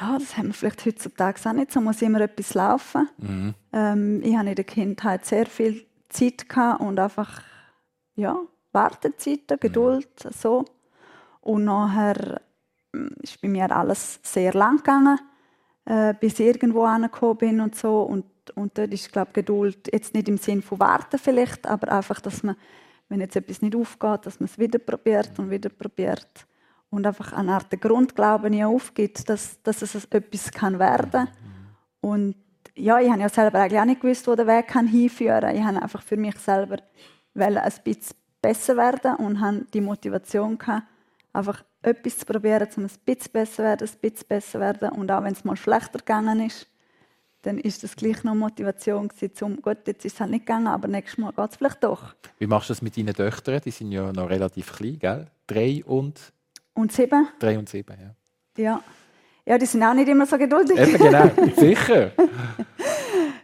ja, 0.00 0.16
das 0.18 0.36
haben 0.38 0.48
wir 0.48 0.54
vielleicht 0.54 0.86
heutzutage 0.86 1.38
auch 1.44 1.52
nicht, 1.52 1.70
so 1.70 1.82
muss 1.82 2.00
immer 2.00 2.22
etwas 2.22 2.54
laufen. 2.54 3.08
Mhm. 3.18 3.54
Ähm, 3.74 4.22
ich 4.22 4.36
hatte 4.36 4.48
in 4.48 4.54
der 4.54 4.64
Kindheit 4.64 5.26
sehr 5.26 5.44
viel 5.44 5.84
Zeit 6.08 6.46
und 6.78 6.98
einfach, 6.98 7.42
ja, 8.14 8.40
Wartezeiten, 8.72 9.60
Geduld, 9.60 10.24
mhm. 10.24 10.30
so. 10.30 10.64
Und 11.42 11.64
nachher 11.64 12.40
hm, 12.94 13.16
ist 13.20 13.38
bei 13.42 13.48
mir 13.48 13.70
alles 13.70 14.18
sehr 14.22 14.54
lang 14.54 14.78
gegangen, 14.78 15.18
äh, 15.84 16.14
bis 16.18 16.38
ich 16.40 16.46
irgendwo 16.46 16.84
angekommen 16.84 17.36
bin 17.36 17.60
und 17.60 17.74
so. 17.74 18.02
Und, 18.02 18.24
und 18.54 18.76
dort 18.76 18.92
ist, 18.92 19.12
glaube 19.12 19.32
Geduld 19.32 19.88
jetzt 19.92 20.14
nicht 20.14 20.28
im 20.28 20.38
Sinn 20.38 20.62
von 20.62 20.80
warten 20.80 21.18
vielleicht, 21.18 21.66
aber 21.66 21.92
einfach, 21.92 22.20
dass 22.20 22.42
man, 22.42 22.56
wenn 23.08 23.20
jetzt 23.20 23.36
etwas 23.36 23.62
nicht 23.62 23.76
aufgeht, 23.76 24.26
dass 24.26 24.40
man 24.40 24.46
es 24.46 24.58
wieder 24.58 24.78
probiert 24.78 25.38
und 25.38 25.50
wieder 25.50 25.68
probiert. 25.68 26.46
Und 26.90 27.06
einfach 27.06 27.32
eine 27.32 27.52
Art 27.52 27.80
Grundglauben 27.80 28.50
nie 28.50 28.64
aufgibt, 28.64 29.28
dass, 29.28 29.62
dass 29.62 29.80
es 29.80 30.04
etwas 30.10 30.50
kann 30.52 30.78
werden 30.78 31.10
kann. 31.10 31.28
Und 32.00 32.36
ja, 32.74 33.00
ich 33.00 33.10
habe 33.10 33.20
ja 33.20 33.28
selber 33.28 33.60
eigentlich 33.60 33.80
auch 33.80 33.86
nicht 33.86 34.00
gewusst, 34.00 34.26
wo 34.26 34.34
der 34.34 34.46
Weg 34.46 34.68
kann 34.68 34.86
hinführen 34.86 35.40
kann. 35.40 35.56
Ich 35.56 35.62
habe 35.62 35.82
einfach 35.82 36.02
für 36.02 36.16
mich 36.16 36.36
selber 36.36 36.76
ein 37.34 37.54
bisschen 37.84 38.16
besser 38.42 38.76
werden 38.76 39.16
und 39.16 39.40
habe 39.40 39.64
die 39.72 39.80
Motivation 39.80 40.58
gehabt, 40.58 40.86
einfach 41.32 41.64
etwas 41.82 42.18
zu 42.18 42.26
probieren, 42.26 42.68
um 42.76 42.84
ein 42.84 42.90
bisschen 43.04 43.32
besser 43.32 43.52
zu 43.54 43.62
werden, 43.62 43.88
ein 43.88 43.98
bisschen 44.00 44.28
besser 44.28 44.52
zu 44.52 44.60
werden. 44.60 44.88
Und 44.90 45.10
auch 45.10 45.22
wenn 45.24 45.32
es 45.32 45.44
mal 45.44 45.56
schlechter 45.56 45.98
gegangen 45.98 46.40
ist, 46.46 46.66
dann 47.42 47.58
ist 47.58 47.82
das 47.82 47.96
gleich 47.96 48.22
noch 48.22 48.34
Motivation 48.34 49.08
gewesen, 49.08 49.44
um, 49.44 49.60
gut, 49.60 49.78
jetzt 49.86 50.04
ist 50.04 50.14
es 50.14 50.20
halt 50.20 50.30
nicht 50.30 50.46
gegangen, 50.46 50.68
aber 50.68 50.86
nächstes 50.86 51.18
Mal 51.18 51.32
geht 51.32 51.50
es 51.50 51.56
vielleicht 51.56 51.82
doch. 51.82 52.14
Wie 52.38 52.46
machst 52.46 52.70
du 52.70 52.74
das 52.74 52.82
mit 52.82 52.96
deinen 52.96 53.14
Töchtern? 53.14 53.60
Die 53.64 53.72
sind 53.72 53.90
ja 53.90 54.12
noch 54.12 54.30
relativ 54.30 54.72
klein, 54.72 54.98
gell? 54.98 55.26
Drei 55.46 55.82
und? 55.84 56.20
Und 56.74 56.92
sieben. 56.92 57.28
Drei 57.40 57.58
und 57.58 57.68
sieben, 57.68 57.96
ja. 58.00 58.14
Ja. 58.62 58.82
Ja, 59.44 59.58
die 59.58 59.66
sind 59.66 59.82
auch 59.82 59.94
nicht 59.94 60.08
immer 60.08 60.24
so 60.24 60.38
geduldig. 60.38 60.78
Eben, 60.78 60.98
genau, 60.98 61.30
sicher. 61.56 62.12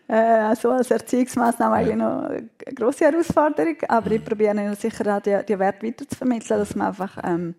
äh, 0.07 0.55
so 0.55 0.71
als 0.71 0.93
Erziehungsmaßnahme 0.93 1.75
eigentlich 1.75 1.97
noch 1.97 2.23
eine 2.23 2.49
grosse 2.75 3.07
Herausforderung, 3.07 3.77
aber 3.89 4.13
ich 4.13 4.25
probiere 4.25 4.77
sicher 4.77 5.17
auch 5.17 5.21
die, 5.21 5.37
die 5.45 5.59
Werte 5.59 5.85
weiterzuvermitteln, 5.85 6.61
dass 6.61 6.77
man 6.77 6.87
einfach 6.87 7.19
ähm, 7.25 7.57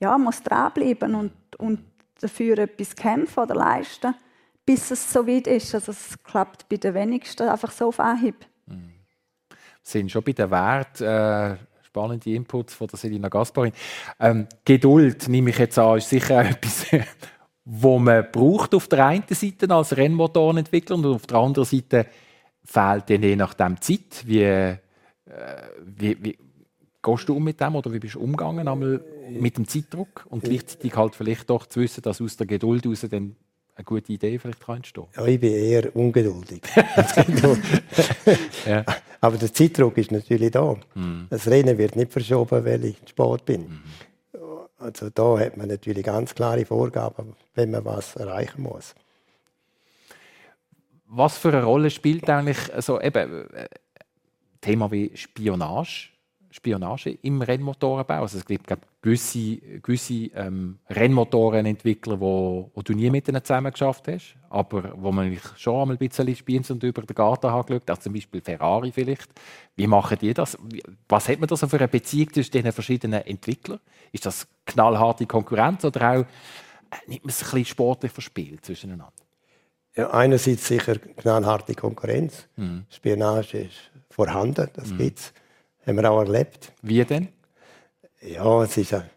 ja, 0.00 0.16
muss 0.18 0.42
dranbleiben 0.42 1.14
und, 1.14 1.32
und 1.58 1.80
dafür 2.20 2.58
etwas 2.58 2.94
kämpfen 2.94 3.40
oder 3.40 3.54
leisten, 3.54 4.14
bis 4.64 4.90
es 4.90 5.12
so 5.12 5.26
weit 5.26 5.46
ist. 5.46 5.74
Also 5.74 5.92
es 5.92 6.22
klappt 6.22 6.68
bei 6.68 6.76
den 6.76 6.94
wenigsten 6.94 7.48
einfach 7.48 7.70
so 7.70 7.88
auf 7.88 8.00
Anhieb. 8.00 8.46
Mhm. 8.66 8.92
Sind 9.82 10.10
schon 10.10 10.24
bei 10.24 10.32
den 10.32 10.50
Werten 10.50 11.04
äh, 11.04 11.56
spannende 11.82 12.30
Inputs 12.30 12.74
von 12.74 12.88
der 12.88 12.98
Selina 12.98 13.28
Gasparin. 13.28 13.72
Ähm, 14.20 14.46
Geduld, 14.64 15.28
nehme 15.28 15.50
ich 15.50 15.58
jetzt 15.58 15.78
an, 15.78 15.98
ist 15.98 16.10
sicher 16.10 16.44
etwas, 16.50 16.86
wo 17.64 17.98
man 17.98 18.26
braucht 18.30 18.74
auf 18.74 18.88
der 18.88 19.06
einen 19.06 19.24
Seite 19.28 19.72
als 19.72 19.96
Rennmotorenentwickler 19.96 20.96
und 20.96 21.06
auf 21.06 21.26
der 21.26 21.38
anderen 21.38 21.64
Seite 21.64 22.06
fehlt 22.64 23.08
dann 23.08 23.22
je 23.22 23.36
nachdem 23.36 23.80
Zeit. 23.80 24.24
Wie, 24.26 24.42
äh, 24.42 24.76
wie, 25.84 26.22
wie, 26.22 26.38
gehst 27.02 27.28
du 27.28 27.36
um 27.36 27.44
mit 27.44 27.60
dem 27.60 27.76
oder 27.76 27.92
wie 27.92 27.98
bist 27.98 28.16
du 28.16 28.20
umgegangen 28.20 28.66
einmal 28.66 29.02
mit 29.28 29.56
dem 29.56 29.66
Zeitdruck 29.68 30.26
und 30.30 30.44
gleichzeitig 30.44 30.94
halt 30.96 31.14
vielleicht 31.14 31.50
doch 31.50 31.66
zu 31.66 31.80
wissen, 31.80 32.02
dass 32.02 32.20
aus 32.20 32.36
der 32.36 32.46
Geduld 32.46 32.84
heraus 32.84 33.06
dann 33.10 33.36
eine 33.74 33.84
gute 33.84 34.12
Idee 34.12 34.38
vielleicht 34.38 34.60
kann 34.60 34.76
entstehen 34.76 35.04
Ja, 35.14 35.26
ich 35.26 35.38
bin 35.38 35.52
eher 35.52 35.94
ungeduldig. 35.94 36.62
ja. 38.66 38.84
Aber 39.20 39.36
der 39.36 39.52
Zeitdruck 39.52 39.98
ist 39.98 40.10
natürlich 40.10 40.50
da. 40.50 40.76
Mhm. 40.94 41.26
Das 41.28 41.46
Rennen 41.46 41.76
wird 41.76 41.96
nicht 41.96 42.12
verschoben, 42.12 42.64
weil 42.64 42.84
ich 42.86 42.96
Sport 43.06 43.44
bin. 43.44 43.62
Mhm. 43.62 43.82
Also 44.78 45.10
da 45.10 45.38
hat 45.38 45.56
man 45.56 45.68
natürlich 45.68 46.04
ganz 46.04 46.34
klare 46.34 46.64
Vorgaben, 46.64 47.34
wenn 47.54 47.70
man 47.70 47.84
was 47.84 48.16
erreichen 48.16 48.62
muss. 48.62 48.94
Was 51.06 51.38
für 51.38 51.48
eine 51.48 51.64
Rolle 51.64 51.90
spielt 51.90 52.28
eigentlich 52.28 52.58
so 52.78 53.00
eben 53.00 53.50
äh, 53.50 53.68
Thema 54.60 54.90
wie 54.90 55.12
Spionage 55.14 56.10
Spionage 56.56 57.18
im 57.22 57.42
Rennmotorenbau. 57.42 58.22
Also 58.22 58.38
es 58.38 58.46
gibt 58.46 58.66
glaub, 58.66 58.80
gewisse, 59.02 59.58
gewisse 59.82 60.30
ähm, 60.34 60.78
Rennmotorenentwickler, 60.88 62.18
wo, 62.18 62.70
wo 62.74 62.82
du 62.82 62.94
nie 62.94 63.10
mit 63.10 63.28
ihnen 63.28 63.44
zusammen 63.44 63.70
geschafft 63.70 64.08
hast, 64.08 64.36
aber 64.48 64.94
wo 64.96 65.12
man 65.12 65.38
schon 65.56 65.82
einmal 65.82 65.96
ein 65.96 66.08
bisschen 66.08 66.34
spielt 66.34 66.70
und 66.70 66.82
über 66.82 67.02
den 67.02 67.14
Garten 67.14 67.52
hat 67.52 67.66
geschaut, 67.66 67.90
also 67.90 68.02
zum 68.02 68.14
Beispiel 68.14 68.40
Ferrari 68.40 68.90
vielleicht. 68.90 69.28
Wie 69.76 69.86
machen 69.86 70.16
die 70.20 70.32
das? 70.32 70.56
Was 71.08 71.28
hat 71.28 71.40
man 71.40 71.48
da 71.48 71.56
so 71.56 71.68
für 71.68 71.76
eine 71.76 71.88
Beziehung 71.88 72.32
zwischen 72.32 72.52
diesen 72.52 72.72
verschiedenen 72.72 73.22
Entwicklern? 73.26 73.80
Ist 74.12 74.24
das 74.24 74.48
knallharte 74.64 75.26
Konkurrenz 75.26 75.84
oder 75.84 76.10
auch 76.10 76.20
äh, 76.20 76.24
nimmt 77.06 77.24
man 77.24 77.30
es 77.30 77.42
ein 77.42 77.50
bisschen 77.50 77.64
sportlich 77.66 78.12
verspielt 78.12 78.64
zwischeneinander? 78.64 79.12
Ja, 79.94 80.10
einerseits 80.10 80.66
sicher 80.66 80.96
knallharte 80.96 81.74
Konkurrenz. 81.74 82.48
Mhm. 82.56 82.86
Spionage 82.90 83.58
ist 83.58 83.90
vorhanden, 84.10 84.68
das 84.74 84.90
mhm. 84.90 84.98
gibt 84.98 85.18
es 85.18 85.32
haben 85.86 85.96
wir 85.96 86.10
auch 86.10 86.20
erlebt. 86.20 86.72
Wie 86.82 87.04
denn? 87.04 87.28
Ja, 88.20 88.62
es 88.62 88.76
ist 88.76 88.94
ein, 88.94 89.08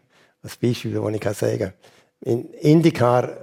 Beispiel, 0.42 0.92
das 0.92 1.14
ich 1.14 1.38
sagen 1.38 1.58
kann. 1.58 1.72
In 2.20 2.52
IndyCar 2.54 3.36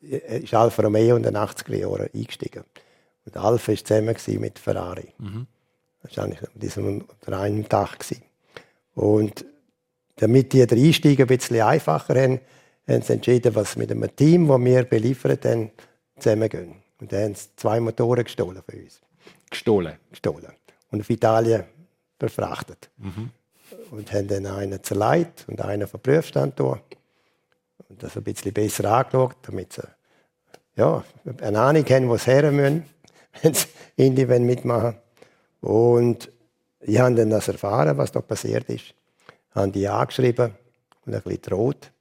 ist 0.00 0.54
Alfa 0.54 0.82
Romeo 0.82 1.16
in 1.16 1.22
den 1.22 1.36
80er 1.36 1.76
Jahren 1.76 2.08
eingestiegen. 2.14 2.64
Und 3.24 3.36
Alfa 3.36 3.72
war 3.72 3.76
zusammen 3.76 4.40
mit 4.40 4.58
Ferrari. 4.58 5.12
Mhm. 5.18 5.46
Das 6.02 6.16
war 6.16 6.24
eigentlich 6.24 6.42
an 6.42 6.50
diesem 6.54 7.04
einen 7.26 7.68
Tag. 7.68 7.98
Und 8.94 9.44
damit 10.16 10.52
die 10.52 10.66
den 10.66 10.84
Einstieg 10.84 11.20
ein 11.20 11.26
bisschen 11.26 11.60
einfacher 11.60 12.20
haben, 12.20 12.40
haben 12.88 13.02
sie 13.02 13.12
entschieden, 13.12 13.54
was 13.54 13.76
mit 13.76 13.90
einem 13.90 14.14
Team, 14.14 14.48
das 14.48 14.60
wir 14.60 14.84
beliefern, 14.84 15.38
dann 15.40 15.70
zusammengehen. 16.18 16.74
Und 17.00 17.12
dann 17.12 17.24
haben 17.24 17.34
sie 17.34 17.48
zwei 17.56 17.80
Motoren 17.80 18.24
gestohlen 18.24 18.62
von 18.62 18.80
uns. 18.80 19.00
Gestohlen? 19.50 19.96
Gestohlen. 20.10 20.52
Und 20.90 21.00
auf 21.00 21.10
Italien 21.10 21.64
befrachtet. 22.22 22.90
Mhm. 22.98 23.30
Und 23.90 24.12
haben 24.12 24.28
dann 24.28 24.46
einen 24.46 24.82
zerlegt 24.82 25.44
und 25.48 25.60
einen 25.60 25.88
den 25.88 26.00
Prüfstand 26.00 26.56
tun. 26.56 26.80
Und 27.88 28.02
das 28.02 28.16
ein 28.16 28.22
bisschen 28.22 28.52
besser 28.52 28.90
angeschaut, 28.90 29.36
damit 29.42 29.72
sie 29.72 29.82
ja, 30.76 31.04
eine 31.40 31.60
Ahnung 31.60 31.84
haben, 31.84 32.08
wo 32.08 32.16
sie 32.16 32.30
her 32.30 32.50
müssen, 32.50 32.84
wenn 33.42 33.54
sie 33.54 33.66
Indie 33.96 34.26
mitmachen. 34.26 34.96
Und 35.60 36.30
ich 36.80 36.98
habe 36.98 37.14
dann 37.14 37.30
das 37.30 37.48
erfahren, 37.48 37.96
was 37.98 38.12
da 38.12 38.20
passiert 38.20 38.68
ist. 38.68 38.94
Haben 39.54 39.72
die 39.72 39.88
angeschrieben 39.88 40.52
und 41.04 41.14
ein 41.14 41.22
bisschen 41.22 41.42
droht. 41.42 41.92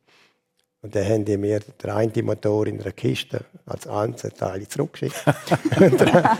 Und 0.83 0.95
dann 0.95 1.05
haben 1.05 1.25
die 1.25 1.37
mir 1.37 1.59
den 1.59 1.89
einen 1.91 2.25
Motor 2.25 2.65
in 2.65 2.81
einer 2.81 2.91
Kiste 2.91 3.45
als 3.67 3.87
Einzelteile 3.87 4.67
zurückgeschickt. 4.67 5.23
und, 5.79 6.01
der, 6.01 6.37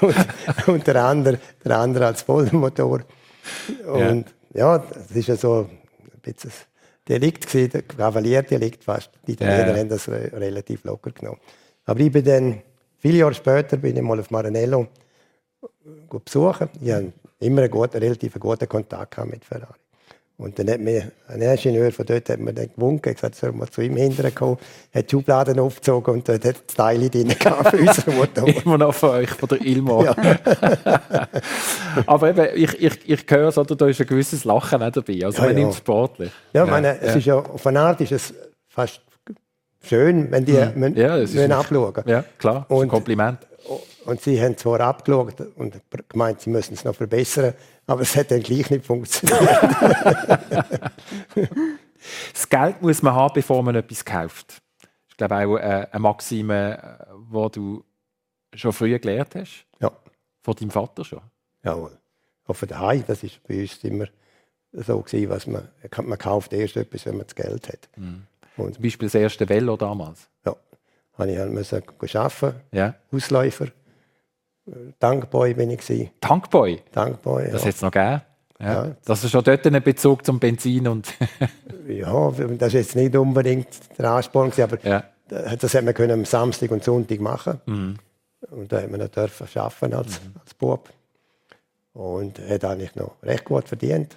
und, 0.00 0.68
und, 0.68 0.86
der, 0.86 1.04
andere, 1.04 1.38
der 1.64 1.78
andere 1.78 2.06
als 2.06 2.22
Vollmotor. 2.22 3.02
Und 3.86 4.26
ja, 4.54 4.76
ja 4.76 4.78
das 4.78 5.10
ist 5.12 5.28
ja 5.28 5.36
so 5.36 5.68
ein 5.70 6.20
bisschen 6.20 6.50
Delikt 7.08 7.46
gewesen, 7.46 7.70
der 7.70 7.82
Kavallierdelikt 7.82 8.82
fast. 8.82 9.10
Die 9.26 9.32
Italiener 9.32 9.74
ja. 9.74 9.76
haben 9.76 9.88
das 9.88 10.08
relativ 10.08 10.82
locker 10.84 11.12
genommen. 11.12 11.38
Aber 11.84 12.00
ich 12.00 12.10
bin 12.10 12.24
dann, 12.24 12.62
viele 12.98 13.18
Jahre 13.18 13.34
später, 13.34 13.76
bin 13.76 13.96
ich 13.96 14.02
mal 14.02 14.18
auf 14.18 14.30
Maranello 14.30 14.88
besuchen. 16.08 16.70
Ich 16.80 16.90
hatte 16.90 17.12
immer 17.40 17.62
einen 17.62 17.70
guten, 17.70 17.98
relativ 17.98 18.34
guten 18.40 18.68
Kontakt 18.68 19.24
mit 19.26 19.44
Ferrari. 19.44 19.83
Und 20.36 20.58
dann 20.58 20.68
hat 20.68 20.80
mir 20.80 21.12
ein 21.28 21.40
Ingenieur 21.40 21.92
von 21.92 22.06
dort 22.06 22.28
hat 22.28 22.40
mir 22.40 22.52
dann 22.52 22.68
gewunken, 22.74 23.14
gesagt, 23.14 23.36
soll 23.36 23.52
mal 23.52 23.68
zu 23.68 23.82
ihm 23.82 23.96
hinterher 23.96 24.32
kommen, 24.32 24.58
hat 24.92 25.06
die 25.06 25.10
Schubladen 25.14 25.60
aufgezogen 25.60 26.12
und 26.12 26.28
dort 26.28 26.44
hat 26.44 26.56
das 26.66 26.74
Teil 26.74 27.08
drin 27.08 27.30
für 27.30 27.76
unseren 27.78 28.16
Motor. 28.16 28.48
Immer 28.48 28.78
noch 28.78 28.94
von 28.94 29.10
euch, 29.10 29.30
von 29.30 29.48
der 29.48 29.64
Ilmo. 29.64 30.04
Aber 32.06 32.30
eben, 32.30 32.48
ich, 32.56 32.82
ich, 32.82 33.08
ich 33.08 33.24
höre 33.28 33.46
es, 33.48 33.54
da 33.54 33.86
ist 33.86 34.00
ein 34.00 34.06
gewisses 34.08 34.44
Lachen 34.44 34.82
auch 34.82 34.90
dabei, 34.90 35.24
also 35.24 35.38
ja, 35.38 35.44
man 35.44 35.56
ja. 35.56 35.62
nimmt 35.62 35.76
sportlich. 35.76 36.32
Ja, 36.52 36.64
ja. 36.64 36.70
Meine, 36.70 37.00
es 37.00 37.14
ist 37.14 37.26
ja, 37.26 37.36
auf 37.36 37.64
eine 37.68 37.80
Art 37.80 38.00
ist 38.00 38.10
es 38.10 38.34
fast 38.68 39.02
schön, 39.86 40.30
wenn 40.30 40.44
die 40.44 40.52
mhm. 40.52 40.96
ja, 40.96 41.16
müssen 41.16 41.52
abschauen. 41.52 42.04
Ja, 42.06 42.24
klar, 42.38 42.66
und, 42.68 42.82
ein 42.82 42.88
Kompliment. 42.88 43.38
Und 44.04 44.20
sie 44.20 44.40
haben 44.42 44.56
zwar 44.56 44.80
abgeschaut 44.80 45.40
und 45.56 45.80
gemeint, 46.08 46.40
sie 46.40 46.50
müssen 46.50 46.74
es 46.74 46.84
noch 46.84 46.94
verbessern, 46.94 47.54
aber 47.86 48.02
es 48.02 48.14
hat 48.16 48.30
dann 48.30 48.42
gleich 48.42 48.70
nicht 48.70 48.84
funktioniert. 48.84 49.40
das 52.32 52.48
Geld 52.48 52.82
muss 52.82 53.02
man 53.02 53.14
haben, 53.14 53.32
bevor 53.34 53.62
man 53.62 53.74
etwas 53.74 54.04
kauft. 54.04 54.60
Das 54.82 54.90
ist, 55.08 55.16
glaube 55.16 55.34
ich, 55.34 55.46
auch 55.46 55.56
äh, 55.56 55.86
eine 55.90 56.00
Maxime, 56.00 56.98
die 57.32 57.50
du 57.52 57.84
schon 58.54 58.72
früher 58.72 58.98
gelernt 58.98 59.34
hast. 59.34 59.64
Ja. 59.80 59.90
Von 60.42 60.54
deinem 60.54 60.70
Vater 60.70 61.04
schon. 61.04 61.20
Jawohl. 61.62 61.98
Auch 62.46 62.54
von 62.54 62.68
daheim, 62.68 63.04
das 63.06 63.22
ist 63.22 63.42
bei 63.48 63.62
uns 63.62 63.82
immer 63.82 64.06
so 64.72 65.00
gewesen, 65.00 65.30
was 65.30 65.46
man, 65.46 65.68
man 66.02 66.18
kauft 66.18 66.52
erst 66.52 66.76
etwas, 66.76 67.06
wenn 67.06 67.16
man 67.16 67.26
das 67.26 67.34
Geld 67.34 67.68
hat. 67.68 67.88
Mhm. 67.96 68.26
Und 68.56 68.74
Zum 68.74 68.82
Beispiel 68.82 69.06
das 69.06 69.14
erste 69.14 69.48
Velo 69.48 69.76
damals? 69.76 70.28
Ja, 70.44 70.56
habe 71.18 71.30
ich 71.30 71.38
halt 71.38 71.52
müssen 71.52 71.82
arbeiten, 72.14 72.60
ja. 72.72 72.94
Ausläufer. 73.12 73.66
Tankboy 74.98 75.54
bin 75.54 75.70
ich 75.70 75.80
gewesen. 75.80 76.10
Tankboy? 76.20 76.80
Tankboy, 76.92 77.50
Das 77.50 77.62
ja. 77.62 77.66
hätte 77.66 77.76
es 77.76 77.82
noch 77.82 77.90
gegeben? 77.90 78.22
Ja. 78.60 78.86
ja. 78.86 78.96
Das 79.04 79.24
ist 79.24 79.30
schon 79.30 79.44
dort 79.44 79.66
ein 79.66 79.82
Bezug 79.82 80.24
zum 80.24 80.38
Benzin 80.38 80.88
und... 80.88 81.12
ja, 81.88 82.30
das 82.30 82.68
ist 82.68 82.72
jetzt 82.72 82.96
nicht 82.96 83.14
unbedingt 83.16 83.68
der 83.98 84.10
Ansporn 84.12 84.52
aber 84.56 84.78
ja. 84.84 85.04
das 85.28 85.74
hätte 85.74 85.82
man 85.82 85.94
können 85.94 86.12
am 86.12 86.24
Samstag 86.24 86.70
und 86.70 86.82
Sonntag 86.82 87.20
machen. 87.20 87.60
Mhm. 87.66 87.98
Und 88.50 88.72
da 88.72 88.80
hat 88.80 88.90
man 88.90 89.00
noch 89.00 89.08
dürfen 89.08 89.46
arbeiten 89.58 89.94
als, 89.94 90.22
mhm. 90.22 90.34
als 90.40 90.54
Bub. 90.54 90.90
Und 91.92 92.38
hat 92.38 92.64
eigentlich 92.64 92.94
noch 92.96 93.16
recht 93.22 93.44
gut 93.44 93.68
verdient 93.68 94.16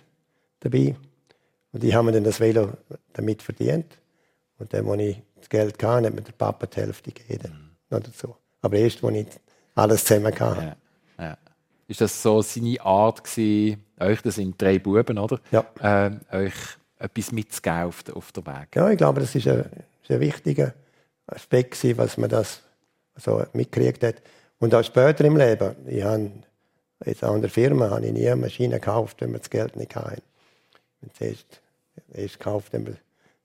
dabei. 0.61 0.95
Und 1.71 1.83
ich 1.83 1.93
habe 1.93 2.05
mir 2.05 2.11
dann 2.13 2.23
das 2.23 2.39
Velo 2.39 2.71
damit 3.13 3.41
verdient. 3.43 3.97
Und 4.59 4.73
dann, 4.73 4.87
als 4.89 5.01
ich 5.01 5.21
das 5.35 5.49
Geld 5.49 5.83
hatte, 5.83 6.07
hat 6.07 6.13
mir 6.13 6.21
der 6.21 6.31
Papa 6.33 6.65
die 6.65 6.77
Hälfte 6.77 7.11
gegeben. 7.11 7.77
Mhm. 7.89 8.03
dazu. 8.03 8.35
Aber 8.61 8.75
erst, 8.77 9.03
als 9.03 9.15
ich 9.15 9.27
alles 9.75 10.05
zusammen 10.05 10.39
hatte. 10.39 10.75
Ja. 11.19 11.23
Ja. 11.23 11.37
Ist 11.87 12.01
das 12.01 12.21
so 12.21 12.41
seine 12.41 12.81
Art 12.81 13.23
gewesen, 13.23 13.83
euch, 13.99 14.21
das 14.21 14.35
sind 14.35 14.61
drei 14.61 14.79
Buben, 14.79 15.17
oder? 15.17 15.39
Ja. 15.51 15.65
Äh, 15.81 16.45
euch 16.45 16.53
etwas 16.99 17.31
mitzugeben 17.31 17.83
auf, 17.83 18.03
auf 18.13 18.31
der 18.31 18.45
Weg? 18.45 18.75
Ja, 18.75 18.89
ich 18.89 18.97
glaube, 18.97 19.21
das 19.21 19.35
ist 19.35 19.47
ein, 19.47 19.69
ein 20.09 20.19
wichtiger 20.19 20.73
Aspekt 21.27 21.79
gewesen, 21.79 21.97
was 21.97 22.17
man 22.17 22.29
das 22.29 22.61
so 23.15 23.43
mitgekriegt 23.53 24.03
hat. 24.03 24.15
Und 24.59 24.73
auch 24.73 24.83
später 24.83 25.23
im 25.25 25.37
Leben. 25.37 25.75
Ich 25.87 26.03
habe 26.03 26.31
jetzt 27.05 27.23
an 27.23 27.41
der 27.41 27.49
Firma 27.49 27.89
habe 27.89 28.05
ich 28.05 28.13
nie 28.13 28.27
eine 28.27 28.41
Maschine 28.41 28.79
gekauft, 28.79 29.21
wenn 29.21 29.31
wir 29.31 29.39
das 29.39 29.49
Geld 29.49 29.75
nicht 29.75 29.95
hatten. 29.95 30.21
Zuerst, 31.13 31.61
erst 32.13 32.39
gekauft, 32.39 32.73
wenn 32.73 32.87
wir 32.87 32.97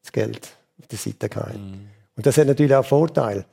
das 0.03 0.11
Geld 0.11 0.57
auf 0.83 0.88
der 0.88 0.99
Seite 0.99 1.31
hatten. 1.35 1.71
Mm. 1.71 1.88
Und 2.16 2.27
das 2.27 2.37
hat 2.37 2.47
natürlich 2.47 2.75
auch 2.75 2.85
Vorteil. 2.85 3.47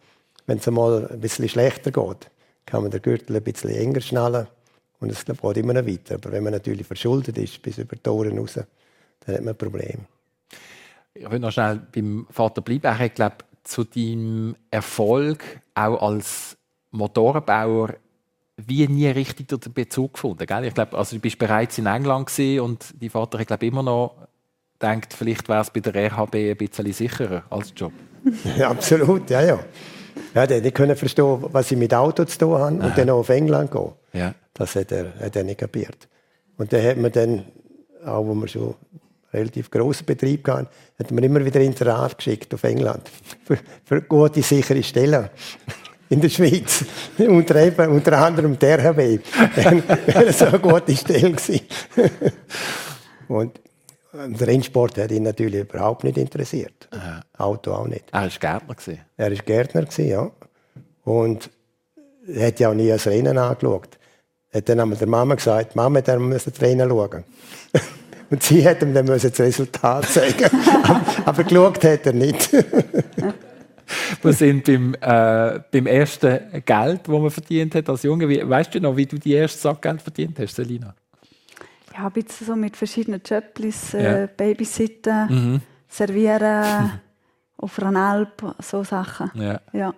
Wenn 0.45 0.57
es 0.57 0.67
einmal 0.67 1.07
ein 1.07 1.19
bisschen 1.19 1.47
schlechter 1.47 1.91
geht, 1.91 2.29
kann 2.65 2.81
man 2.81 2.91
den 2.91 3.01
Gürtel 3.01 3.35
ein 3.35 3.43
bisschen 3.43 3.69
enger 3.69 4.01
schnallen 4.01 4.47
und 4.99 5.11
es 5.11 5.23
geht 5.25 5.57
immer 5.57 5.73
noch 5.73 5.85
weiter. 5.85 6.15
Aber 6.15 6.31
wenn 6.31 6.43
man 6.43 6.53
natürlich 6.53 6.85
verschuldet 6.85 7.37
ist, 7.37 7.61
bis 7.61 7.77
über 7.77 7.95
die 7.95 8.09
Ohren 8.09 8.37
raus, 8.37 8.53
dann 8.53 9.35
hat 9.35 9.41
man 9.41 9.53
ein 9.53 9.57
Problem. 9.57 10.05
Ich 11.13 11.29
will 11.29 11.39
noch 11.39 11.51
schnell 11.51 11.81
beim 11.91 12.27
Vater 12.29 12.61
bleiben. 12.61 12.97
Hat, 12.97 13.15
glaube 13.15 13.37
zu 13.63 13.83
deinem 13.83 14.55
Erfolg 14.71 15.43
auch 15.75 16.01
als 16.01 16.57
Motorenbauer 16.91 17.95
wie 18.57 18.87
nie 18.87 19.07
richtig 19.07 19.47
den 19.47 19.73
Bezug 19.73 20.13
gefunden. 20.13 20.45
Gell? 20.45 20.65
Ich 20.65 20.73
glaube, 20.73 20.97
also 20.97 21.15
du 21.15 21.21
bist 21.21 21.37
bereits 21.37 21.77
in 21.77 21.85
England 21.85 22.31
und 22.59 22.93
dein 22.99 23.09
Vater 23.09 23.39
hat 23.39 23.47
glaube 23.47 23.65
immer 23.65 23.83
noch 23.83 24.15
denkt, 24.81 25.13
vielleicht 25.13 25.47
wäre 25.49 25.61
es 25.61 25.69
bei 25.69 25.79
der 25.79 26.11
RHB 26.11 26.35
ein 26.35 26.57
bisschen 26.57 26.91
sicherer 26.91 27.43
als 27.49 27.73
Job. 27.75 27.93
Ja, 28.57 28.69
absolut, 28.69 29.29
ja, 29.29 29.41
ja. 29.41 29.59
Ja, 30.35 30.45
der 30.45 30.61
nicht 30.61 30.75
können 30.75 30.95
verstehen, 30.95 31.37
was 31.41 31.71
ich 31.71 31.77
mit 31.77 31.93
Auto 31.93 32.25
zu 32.25 32.37
tun 32.37 32.57
habe 32.59 32.75
und 32.75 32.97
dann 32.97 33.09
auf 33.09 33.29
England 33.29 33.71
gehen. 33.71 33.91
Ja. 34.13 34.35
Das 34.53 34.75
hat 34.75 34.91
er, 34.91 35.13
hat 35.19 35.35
er 35.35 35.43
nicht 35.43 35.59
kapiert. 35.59 36.07
Und 36.57 36.73
dann 36.73 36.83
hat 36.85 36.97
man 36.97 37.11
dann, 37.11 37.45
auch 38.05 38.25
wo 38.25 38.33
wir 38.35 38.47
schon 38.47 38.75
relativ 39.33 39.71
grossen 39.71 40.05
Betrieb 40.05 40.47
hatten, 40.47 40.67
hat 40.99 41.11
man 41.11 41.23
immer 41.23 41.43
wieder 41.43 41.61
Inserat 41.61 42.17
geschickt 42.17 42.53
auf 42.53 42.63
England 42.63 43.09
für, 43.45 43.57
für 43.85 44.01
gute, 44.01 44.41
sichere 44.41 44.83
Stellen 44.83 45.29
in 46.09 46.19
der 46.19 46.29
Schweiz. 46.29 46.83
unter, 47.17 47.55
eben, 47.63 47.89
unter 47.89 48.17
anderem 48.17 48.59
der 48.59 48.83
HB. 48.83 48.97
wäre 48.97 50.33
so 50.33 50.45
eine 50.45 50.59
gute 50.59 50.95
Stelle 50.95 51.31
gewesen. 51.31 51.61
Und 53.27 53.59
Rennsport 54.13 54.97
hat 54.97 55.11
ihn 55.11 55.23
natürlich 55.23 55.61
überhaupt 55.61 56.03
nicht 56.03 56.17
interessiert. 56.17 56.87
Aha. 56.91 57.21
Auto 57.37 57.73
auch 57.73 57.87
nicht. 57.87 58.05
Er 58.11 58.21
war 58.21 58.29
Gärtner. 58.29 58.75
Er 59.17 59.31
war 59.31 59.37
Gärtner, 59.37 59.87
ja. 59.97 60.31
Und 61.03 61.49
er 62.27 62.47
hat 62.47 62.59
ja 62.59 62.69
auch 62.69 62.73
nie 62.73 62.87
das 62.87 63.07
Rennen 63.07 63.37
angeschaut. 63.37 63.97
Er 64.51 64.59
hat 64.59 64.69
dann 64.69 64.79
einmal 64.79 64.97
der 64.97 65.07
Mama 65.07 65.35
gesagt, 65.35 65.75
Mama, 65.75 66.01
der 66.01 66.19
muss 66.19 66.45
das 66.45 66.59
Rennen 66.61 66.89
schauen. 66.89 67.23
Und 68.31 68.43
sie 68.43 68.67
hat 68.67 68.81
ihm 68.83 68.93
dann 68.93 69.07
das 69.07 69.39
Resultat 69.39 70.05
zeigen 70.05 70.49
Aber 71.25 71.43
geschaut 71.43 71.83
hat 71.83 72.05
er 72.05 72.13
nicht. 72.13 72.51
wir 74.21 74.33
sind 74.33 74.65
beim, 74.65 74.93
äh, 75.01 75.59
beim 75.71 75.87
ersten 75.87 76.63
Geld, 76.63 77.01
das 77.03 77.07
man 77.07 77.31
verdient 77.31 77.73
hat 77.73 77.89
als 77.89 78.03
Junge. 78.03 78.29
Wie, 78.29 78.47
weißt 78.47 78.75
du 78.75 78.81
noch, 78.81 78.95
wie 78.95 79.07
du 79.07 79.17
die 79.17 79.33
erste 79.33 79.59
Sackgeld 79.59 80.01
verdient 80.01 80.37
hast, 80.39 80.55
Selina? 80.55 80.93
Ja, 81.99 82.05
ein 82.05 82.13
bisschen 82.13 82.47
so 82.47 82.55
mit 82.55 82.77
verschiedenen 82.77 83.21
Jobs, 83.25 83.93
äh, 83.93 84.21
ja. 84.21 84.27
Babysitten, 84.27 85.27
mhm. 85.27 85.61
Servieren, 85.89 87.01
auf 87.57 87.81
einer 87.81 87.99
Alp, 87.99 88.55
so 88.59 88.85
Sachen. 88.85 89.31
Ja. 89.33 89.59
ja. 89.73 89.93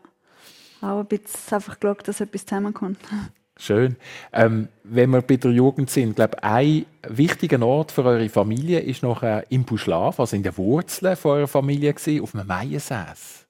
Auch 0.82 1.02
ein 1.02 1.06
bisschen 1.06 1.54
einfach 1.54 1.80
geschaut, 1.80 2.08
dass 2.08 2.22
etwas 2.22 2.46
zusammenkommt. 2.46 2.98
Schön. 3.58 3.98
Ähm, 4.34 4.70
wenn 4.84 5.12
wir 5.12 5.22
bei 5.22 5.36
der 5.36 5.52
Jugend 5.52 5.92
sind, 5.92 6.16
glaube 6.16 6.44
ein 6.44 6.88
wichtiger 7.08 7.62
Ort 7.62 7.92
für 7.92 8.04
eure 8.04 8.30
Familie 8.30 8.80
ist 8.80 9.04
noch 9.04 9.22
äh, 9.22 9.44
im 9.50 9.64
Buschlaf, 9.66 10.20
also 10.20 10.36
in 10.36 10.42
den 10.42 10.58
Wurzeln 10.58 11.16
von 11.16 11.32
eurer 11.32 11.48
Familie 11.48 11.94
gewesen, 11.94 12.24
auf 12.24 12.34
einem 12.34 12.48
Maiensäß. 12.48 13.41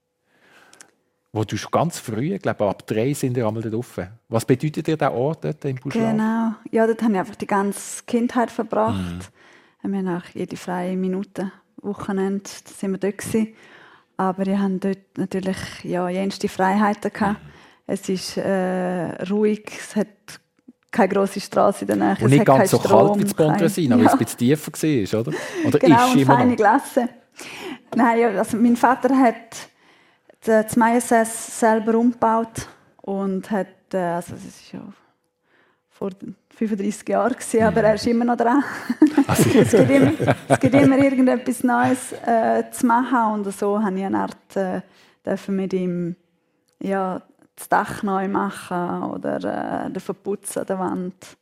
Wo 1.33 1.43
du 1.45 1.55
schon 1.55 1.71
ganz 1.71 1.97
früh, 1.97 2.35
ich 2.35 2.41
glaube 2.41 2.67
ab 2.67 2.85
drei 2.85 3.13
sind 3.13 3.37
ihr 3.37 3.47
einmal 3.47 3.63
dort 3.63 3.75
offen. 3.75 4.09
Was 4.27 4.43
bedeutet 4.43 4.87
dir 4.87 4.97
der 4.97 5.13
Ort 5.13 5.45
dort 5.45 5.63
im 5.63 5.77
Buschlaf? 5.77 6.11
Genau, 6.11 6.53
ja, 6.71 6.85
dort 6.85 7.01
habe 7.01 7.13
ich 7.13 7.19
einfach 7.19 7.35
die 7.35 7.47
ganze 7.47 8.03
Kindheit 8.05 8.51
verbracht. 8.51 9.31
Mhm. 9.83 9.91
Wir 9.91 9.99
haben 9.99 10.17
auch 10.17 10.25
jede 10.33 10.57
freie 10.57 10.97
Minute, 10.97 11.51
Wochenende, 11.77 12.43
da 12.43 12.71
sind 12.71 12.91
wir 12.91 12.97
dort 12.97 13.17
gewesen. 13.17 13.53
Aber 14.17 14.45
wir 14.45 14.59
haben 14.59 14.79
dort 14.79 15.17
natürlich 15.17 15.57
ja, 15.83 16.09
jenste 16.09 16.49
Freiheiten 16.49 17.11
gehabt. 17.11 17.41
Mhm 17.41 17.51
es 17.91 18.07
ist 18.07 18.37
äh, 18.37 19.23
ruhig, 19.29 19.65
es 19.77 19.95
hat 19.95 20.07
keine 20.91 21.09
grosse 21.09 21.41
Straße 21.41 21.81
in 21.81 21.87
der 21.87 21.95
Nähe. 21.97 22.17
Und 22.21 22.29
nicht 22.29 22.45
ganz 22.45 22.71
so 22.71 22.79
Strom, 22.79 23.07
kalt 23.07 23.19
wie 23.19 23.23
das 23.23 23.33
Pontresina, 23.33 23.95
kein... 23.95 23.99
weil 23.99 24.07
es 24.07 24.13
ein 24.13 24.19
bisschen 24.19 24.37
tiefer 24.37 24.71
war, 24.71 25.19
oder? 25.19 25.31
Oder 25.65 25.79
genau, 25.79 26.07
ist 26.07 26.15
immer 26.15 26.37
feine 26.37 26.55
Glasse. 26.55 27.09
Nein, 27.95 28.37
also 28.37 28.57
mein 28.57 28.77
Vater 28.77 29.17
hat 29.17 29.69
das 30.43 30.75
Meiersäß 30.75 31.59
selber 31.59 31.97
umgebaut 31.97 32.67
und 33.01 33.49
hat, 33.51 33.93
äh, 33.93 33.97
also 33.97 34.35
es 34.35 34.45
ist 34.45 34.71
ja 34.71 34.81
vor 35.89 36.09
35 36.55 37.07
Jahren 37.09 37.33
gewesen, 37.33 37.63
aber 37.63 37.83
er 37.83 37.95
ist 37.95 38.07
immer 38.07 38.25
noch 38.25 38.37
dran. 38.37 38.63
Also. 39.27 39.59
es, 39.59 39.71
gibt 39.71 39.89
immer, 39.91 40.35
es 40.47 40.59
gibt 40.59 40.75
immer 40.75 40.97
irgendetwas 40.97 41.63
Neues 41.63 42.11
äh, 42.25 42.63
zu 42.71 42.85
machen 42.85 43.33
und 43.33 43.53
so 43.53 43.81
habe 43.81 43.97
ich 43.97 44.03
eine 44.03 44.19
Art 44.19 44.55
äh, 44.55 45.51
mit 45.51 45.73
ihm 45.73 46.15
ja, 46.81 47.21
das 47.55 47.69
Dach 47.69 48.03
neu 48.03 48.27
machen 48.27 49.03
oder 49.03 49.85
äh, 49.85 49.89
den 49.91 49.99
Verputzen 49.99 50.61
an 50.61 50.67
der 50.67 50.79
Wand 50.79 51.37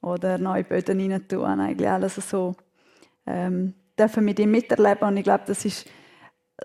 oder 0.00 0.38
neue 0.38 0.64
Böden 0.64 1.00
rein 1.00 1.28
tun. 1.28 1.44
Eigentlich 1.44 1.88
alles 1.88 2.14
so 2.16 2.56
ähm, 3.26 3.74
dürfen 3.98 4.24
mit 4.24 4.38
ihm 4.38 4.50
miterleben 4.50 5.06
und 5.08 5.16
ich 5.16 5.24
glaube, 5.24 5.44
das 5.46 5.64
ist 5.64 5.86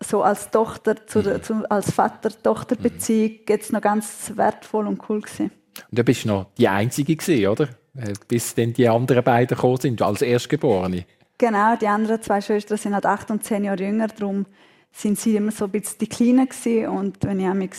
so 0.02 0.24
als 0.24 0.50
Tochter, 0.52 1.06
zu, 1.08 1.20
mhm. 1.20 1.44
zu, 1.44 1.70
als 1.70 1.92
Vater-Tochter-Beziehung 1.92 3.32
mhm. 3.32 3.46
jetzt 3.48 3.72
noch 3.72 3.82
ganz 3.82 4.32
wertvoll 4.36 4.88
und 4.88 5.02
cool 5.10 5.22
gewesen. 5.22 5.52
Und 5.90 6.00
du 6.00 6.04
bist 6.04 6.26
noch 6.26 6.48
die 6.58 6.68
Einzige 6.68 7.16
gewesen, 7.16 7.48
oder? 7.48 7.70
Äh, 7.96 8.14
bis 8.28 8.56
dann 8.56 8.74
die 8.74 8.88
anderen 8.88 9.24
beiden 9.24 9.56
gekommen 9.56 9.78
sind, 9.78 10.02
als 10.02 10.22
Erstgeborene. 10.22 11.06
Genau, 11.38 11.76
die 11.76 11.88
anderen 11.88 12.22
zwei 12.22 12.42
Schwestern 12.42 12.78
sind 12.78 12.94
halt 12.94 13.06
acht 13.06 13.30
und 13.32 13.44
zehn 13.44 13.64
Jahre 13.66 13.84
jünger, 13.84 14.08
darum 14.08 14.46
sind 14.92 15.20
sie 15.20 15.36
immer 15.36 15.52
so 15.52 15.66
ein 15.66 15.72
bisschen 15.72 15.98
die 16.00 16.08
Kleinen 16.08 16.48
gewesen. 16.48 16.88
und 16.88 17.18
wenn 17.24 17.40
ich 17.40 17.72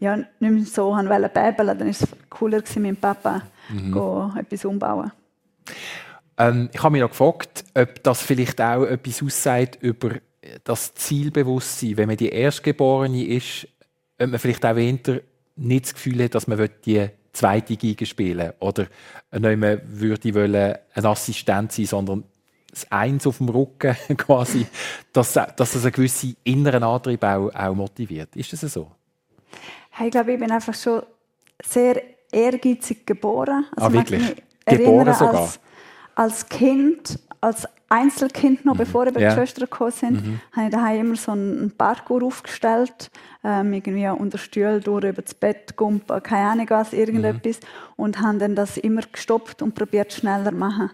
ja, 0.00 0.16
nicht 0.16 0.40
mehr 0.40 0.64
so 0.64 0.90
wollte 0.90 1.28
bäbeln, 1.28 1.78
dann 1.78 1.80
war 1.80 1.86
es 1.88 2.06
cooler, 2.30 2.58
mit 2.58 2.76
dem 2.76 2.96
Papa 2.96 3.42
mhm. 3.68 4.32
etwas 4.36 4.64
umbauen. 4.64 5.10
Ähm, 6.36 6.70
ich 6.72 6.82
habe 6.82 6.92
mich 6.92 7.00
noch 7.00 7.10
gefragt, 7.10 7.64
ob 7.74 8.02
das 8.02 8.22
vielleicht 8.22 8.60
auch 8.60 8.84
etwas 8.84 9.22
aussagt 9.22 9.78
über 9.80 10.10
das 10.64 10.94
Zielbewusstsein, 10.94 11.96
wenn 11.96 12.08
man 12.08 12.16
die 12.16 12.28
Erstgeborene 12.28 13.24
ist, 13.24 13.68
ob 14.18 14.30
man 14.30 14.38
vielleicht 14.38 14.64
auch 14.64 14.76
hinter 14.76 15.20
nicht 15.56 15.86
das 15.86 15.94
Gefühl 15.94 16.24
hat, 16.24 16.34
dass 16.34 16.46
man 16.46 16.68
die 16.84 17.08
zweite 17.32 17.76
Geige 17.76 18.06
spielen 18.06 18.52
oder 18.60 18.86
nicht 19.32 19.58
mehr 19.58 19.80
würde 19.84 20.34
wollen, 20.34 20.76
ein 20.94 21.06
Assistent 21.06 21.72
sein, 21.72 21.86
sondern 21.86 22.24
das 22.70 22.90
Eins 22.90 23.26
auf 23.26 23.38
dem 23.38 23.48
Rücken 23.48 23.96
quasi, 24.16 24.66
dass, 25.12 25.32
dass 25.32 25.54
das 25.56 25.82
einen 25.82 25.92
gewissen 25.92 26.36
inneren 26.44 26.82
Antrieb 26.82 27.22
auch, 27.24 27.50
auch 27.54 27.74
motiviert. 27.74 28.34
Ist 28.36 28.52
das 28.52 28.60
so? 28.60 28.90
Ich 30.04 30.10
glaube, 30.10 30.32
ich 30.32 30.38
bin 30.38 30.50
einfach 30.50 30.74
schon 30.74 31.02
sehr 31.64 32.02
ehrgeizig 32.30 33.06
geboren. 33.06 33.66
Also 33.74 33.88
ah, 33.88 33.92
wirklich? 33.92 34.36
Geboren 34.64 35.14
sogar? 35.14 35.40
Als, 35.40 35.60
als 36.14 36.48
Kind, 36.48 37.18
als 37.40 37.66
Einzelkind 37.90 38.64
noch, 38.64 38.76
bevor 38.76 39.06
eben 39.06 39.18
Ja. 39.18 39.30
die 39.30 39.34
Schwestern 39.34 39.64
gekommen 39.64 39.90
sind, 39.92 40.40
habe 40.52 40.66
ich 40.66 40.72
daheim 40.72 41.06
immer 41.06 41.16
so 41.16 41.32
einen 41.32 41.72
Parkour 41.76 42.22
aufgestellt, 42.22 43.10
ähm, 43.42 43.72
irgendwie 43.72 44.06
unter 44.08 44.36
Stühlen 44.36 44.82
durch, 44.82 45.04
über 45.04 45.22
das 45.22 45.34
Bett 45.34 45.74
gumpen, 45.76 46.22
keine 46.22 46.50
Ahnung 46.50 46.66
was, 46.68 46.92
irgendetwas. 46.92 47.60
Und 47.96 48.20
habe 48.20 48.38
dann 48.38 48.54
das 48.54 48.76
immer 48.76 49.00
gestoppt 49.10 49.62
und 49.62 49.74
probiert 49.74 50.12
schneller 50.12 50.50
zu 50.50 50.56
machen. 50.56 50.90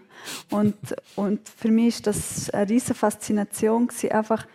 Und, 0.49 0.75
und 1.15 1.49
für 1.49 1.69
mich 1.69 1.87
ist 1.87 2.07
das 2.07 2.49
eine 2.51 2.69
riesige 2.69 2.93
Faszination 2.93 3.87
gewesen, 3.87 4.11
einfach, 4.11 4.47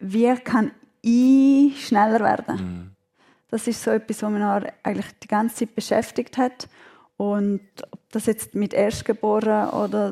wie 0.00 0.34
kann 0.34 0.72
ich 1.00 1.86
schneller 1.86 2.20
werden? 2.20 2.96
Das 3.50 3.66
ist 3.68 3.82
so 3.82 3.90
etwas, 3.90 4.22
was 4.22 4.30
mich 4.30 4.42
eigentlich 4.82 5.06
die 5.22 5.28
ganze 5.28 5.56
Zeit 5.56 5.74
beschäftigt 5.74 6.38
hat. 6.38 6.68
Und 7.22 7.60
ob 7.92 8.00
das 8.10 8.26
jetzt 8.26 8.56
mit 8.56 8.74
Erstgeboren 8.74 9.68
oder 9.68 10.10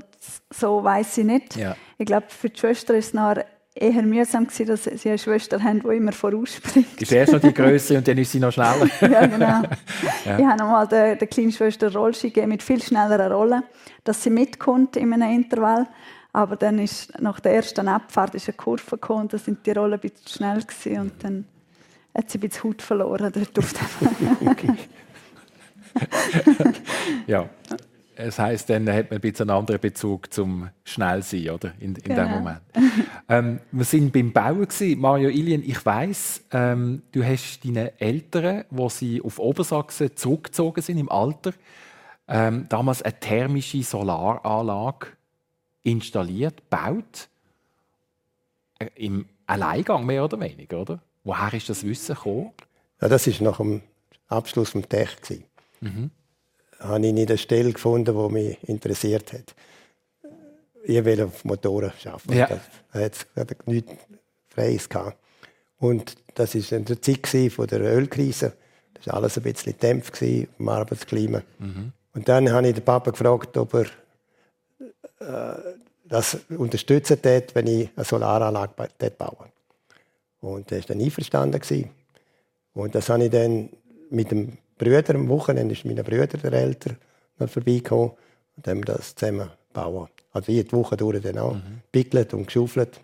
so, 0.49 0.85
weiß 0.85 1.19
ich 1.19 1.25
nicht. 1.25 1.57
Ja. 1.57 1.75
Ich 1.99 2.07
glaube, 2.07 2.27
für 2.29 2.49
die 2.49 2.61
Schwester 2.61 2.95
ist 2.95 3.09
es 3.09 3.15
noch 3.15 3.35
eher 3.75 4.03
mühsam 4.03 4.47
gewesen, 4.47 4.67
dass 4.67 4.85
sie 4.85 5.09
eine 5.09 5.19
Schwester 5.19 5.61
haben, 5.61 5.81
die 5.81 5.97
immer 5.97 6.13
vorausspringt. 6.13 7.03
Ist 7.03 7.11
erst 7.11 7.33
noch 7.33 7.41
die 7.41 7.53
Größe 7.53 7.99
und 7.99 8.07
dann 8.07 8.17
ist 8.17 8.31
sie 8.31 8.39
noch 8.39 8.53
schneller. 8.53 8.87
ja, 9.01 9.27
genau. 9.27 9.63
Ich 10.25 10.45
habe 10.47 10.63
einmal 10.63 10.87
der, 10.87 11.17
der 11.17 11.27
kleinen 11.27 11.51
Schwester 11.51 11.93
Rollski 11.93 12.29
gegeben 12.29 12.51
mit 12.51 12.63
viel 12.63 12.81
schnelleren 12.81 13.33
Rollen, 13.33 13.65
dass 14.05 14.23
sie 14.23 14.31
mitkommt 14.31 14.97
in 14.97 15.13
einem 15.13 15.33
Intervall. 15.33 15.89
Aber 16.33 16.55
dann 16.55 16.79
ist 16.79 17.21
nach 17.21 17.41
der 17.41 17.55
ersten 17.55 17.89
Abfahrt 17.89 18.37
ist 18.37 18.47
eine 18.47 18.57
Kurve 18.57 18.89
gekommen 18.89 19.27
da 19.27 19.37
sind 19.37 19.67
die 19.67 19.73
Rollen 19.73 19.95
ein 19.95 19.99
bisschen 19.99 20.27
zu 20.27 20.35
schnell 20.37 20.61
gewesen 20.61 21.01
und 21.01 21.25
dann 21.25 21.45
hat 22.17 22.31
sie 22.31 22.39
ein 22.39 22.43
bisschen 22.43 22.71
Haut 22.71 22.83
verloren 22.83 23.33
dort 23.35 23.59
auf 23.59 23.73
dem. 23.73 24.79
Ja. 27.27 27.49
Es 28.17 28.39
heisst, 28.39 28.69
dann 28.69 28.87
hat 28.93 29.11
man 29.11 29.17
ein 29.19 29.21
bisschen 29.23 29.49
einen 29.49 29.59
anderen 29.59 29.81
Bezug 29.81 30.31
zum 30.33 30.69
Schnellsein, 30.85 31.49
oder? 31.51 31.73
In, 31.81 31.95
in 31.95 31.95
dem 31.95 32.15
Genau. 32.17 32.29
Moment. 32.29 32.61
Ähm, 33.31 33.61
wir 33.73 33.85
sind 33.85 34.13
beim 34.13 34.31
Bauen 34.33 34.69
gewesen. 34.69 35.01
Mario 35.01 35.31
Ilien, 35.31 35.63
ich 35.65 35.87
weiss, 35.87 36.43
ähm, 36.53 37.03
du 37.13 37.25
hast 37.25 37.65
deine 37.65 37.99
Eltern, 37.99 38.65
wo 38.69 38.91
sie 38.91 39.23
auf 39.23 39.39
Obersachsen 39.39 40.15
zurückgezogen 40.17 40.83
sind 40.83 40.99
im 40.99 41.09
Alter, 41.11 41.55
ähm, 42.29 42.67
damals 42.69 43.01
eine 43.01 43.19
thermische 43.19 43.83
Solaranlage 43.83 45.07
installiert, 45.83 46.59
gebaut. 46.71 47.29
Äh, 48.79 48.87
Im 48.97 49.25
Alleingang 49.47 50.05
mehr 50.05 50.25
oder 50.25 50.39
weniger, 50.39 50.81
oder? 50.83 51.01
Woher 51.25 51.55
ist 51.55 51.71
das 51.71 51.85
Wissen 51.85 52.15
gekommen? 52.15 52.51
Ja, 53.01 53.09
das 53.09 53.27
war 53.27 53.51
nach 53.51 53.57
dem 53.57 53.81
Abschluss 54.29 54.71
vom 54.71 54.87
Tech. 54.87 55.17
gewesen. 55.23 55.45
Mhm. 55.81 56.11
Habe 56.79 57.07
ich 57.07 57.13
nicht 57.13 57.29
eine 57.29 57.39
Stelle 57.39 57.73
gefunden, 57.73 58.17
die 58.17 58.33
mich 58.33 58.69
interessiert 58.69 59.33
hat. 59.33 59.55
Ich 60.85 61.05
wollte 61.05 61.27
auf 61.27 61.45
Motoren 61.45 61.93
arbeiten. 62.05 62.33
Ja. 62.33 62.61
Da 62.93 63.01
hat 63.01 63.27
es 63.35 63.67
nichts 63.67 63.93
Freies 64.49 64.89
gehabt. 64.89 65.19
Und 65.79 66.17
das 66.35 66.55
war 66.55 66.79
in 66.79 66.85
der 66.85 67.03
Zeit 67.03 67.53
von 67.53 67.67
der 67.67 67.81
Ölkrise. 67.81 68.53
Das 68.95 69.07
war 69.07 69.15
alles 69.15 69.37
ein 69.37 69.43
bisschen 69.43 69.79
gewesen, 69.79 70.49
im 70.59 70.69
Arbeitsklima. 70.69 71.43
Mhm. 71.59 71.93
Und 72.15 72.29
dann 72.29 72.51
habe 72.51 72.69
ich 72.69 72.75
den 72.75 72.85
Papa 72.85 73.11
gefragt, 73.11 73.57
ob 73.57 73.75
er 73.75 73.87
äh, 75.21 75.59
das 76.05 76.39
unterstützen 76.51 77.21
tät, 77.23 77.55
wenn 77.55 77.67
ich 77.67 77.89
eine 77.95 78.05
Solaranlage 78.05 79.11
baue. 79.17 79.49
Und 80.41 80.73
er 80.73 80.79
war 80.79 80.87
dann 80.87 81.01
einverstanden. 81.01 81.61
Gewesen. 81.61 81.91
Und 82.75 82.95
das 82.95 83.09
habe 83.09 83.25
ich 83.25 83.31
dann 83.31 83.71
mit 84.11 84.31
dem 84.31 84.59
Brüder 84.81 85.15
am 85.15 85.29
Wochenende, 85.29 85.75
ist 85.75 85.85
mein 85.85 85.97
Bruder, 85.97 86.27
der 86.27 86.53
Älter, 86.53 86.93
noch 87.39 87.51
vorbeigekommen. 87.51 88.13
Und 88.57 88.67
haben 88.67 88.83
das 88.83 89.15
zusammen 89.15 89.51
bauen. 89.73 90.09
Also 90.33 90.53
jede 90.53 90.73
Woche 90.73 90.97
durch 90.97 91.21
dann 91.23 91.39
auch. 91.39 91.57
Pickelt 91.93 92.33
und 92.35 92.47
geschaufelt, 92.47 93.01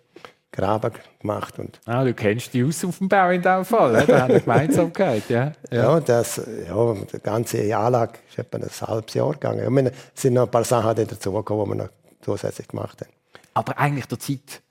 Graben 0.51 0.91
gemacht. 1.19 1.59
Und 1.59 1.79
Ah, 1.85 2.03
du 2.03 2.13
kennst 2.13 2.53
die 2.53 2.63
aus 2.63 2.83
auf 2.83 2.97
dem 2.97 3.09
Bau 3.09 3.29
in 3.29 3.41
dem 3.41 3.63
Fall. 3.63 4.05
Da 4.07 4.21
haben 4.21 4.33
wir 4.33 4.39
Gemeinsamkeit. 4.39 5.29
Ja. 5.29 5.51
ja. 5.69 5.99
das, 5.99 6.41
ja, 6.67 6.93
die 6.93 7.19
ganze 7.19 7.77
Anlage 7.77 8.19
ist 8.29 8.39
etwa 8.39 8.57
ein 8.57 8.87
halbes 8.87 9.13
Jahr 9.13 9.33
gegangen. 9.33 9.63
Ich 9.63 9.69
meine, 9.69 9.91
es 10.15 10.21
sind 10.21 10.33
noch 10.33 10.43
ein 10.43 10.51
paar 10.51 10.63
Sachen 10.63 10.95
dazugekommen, 10.95 11.65
die 11.65 11.71
wir 11.71 11.83
noch 11.83 11.89
zusätzlich 12.21 12.67
gemacht 12.67 13.01
haben. 13.01 13.11
Aber 13.53 13.77
eigentlich 13.77 14.05
der 14.07 14.19
Zeit 14.19 14.61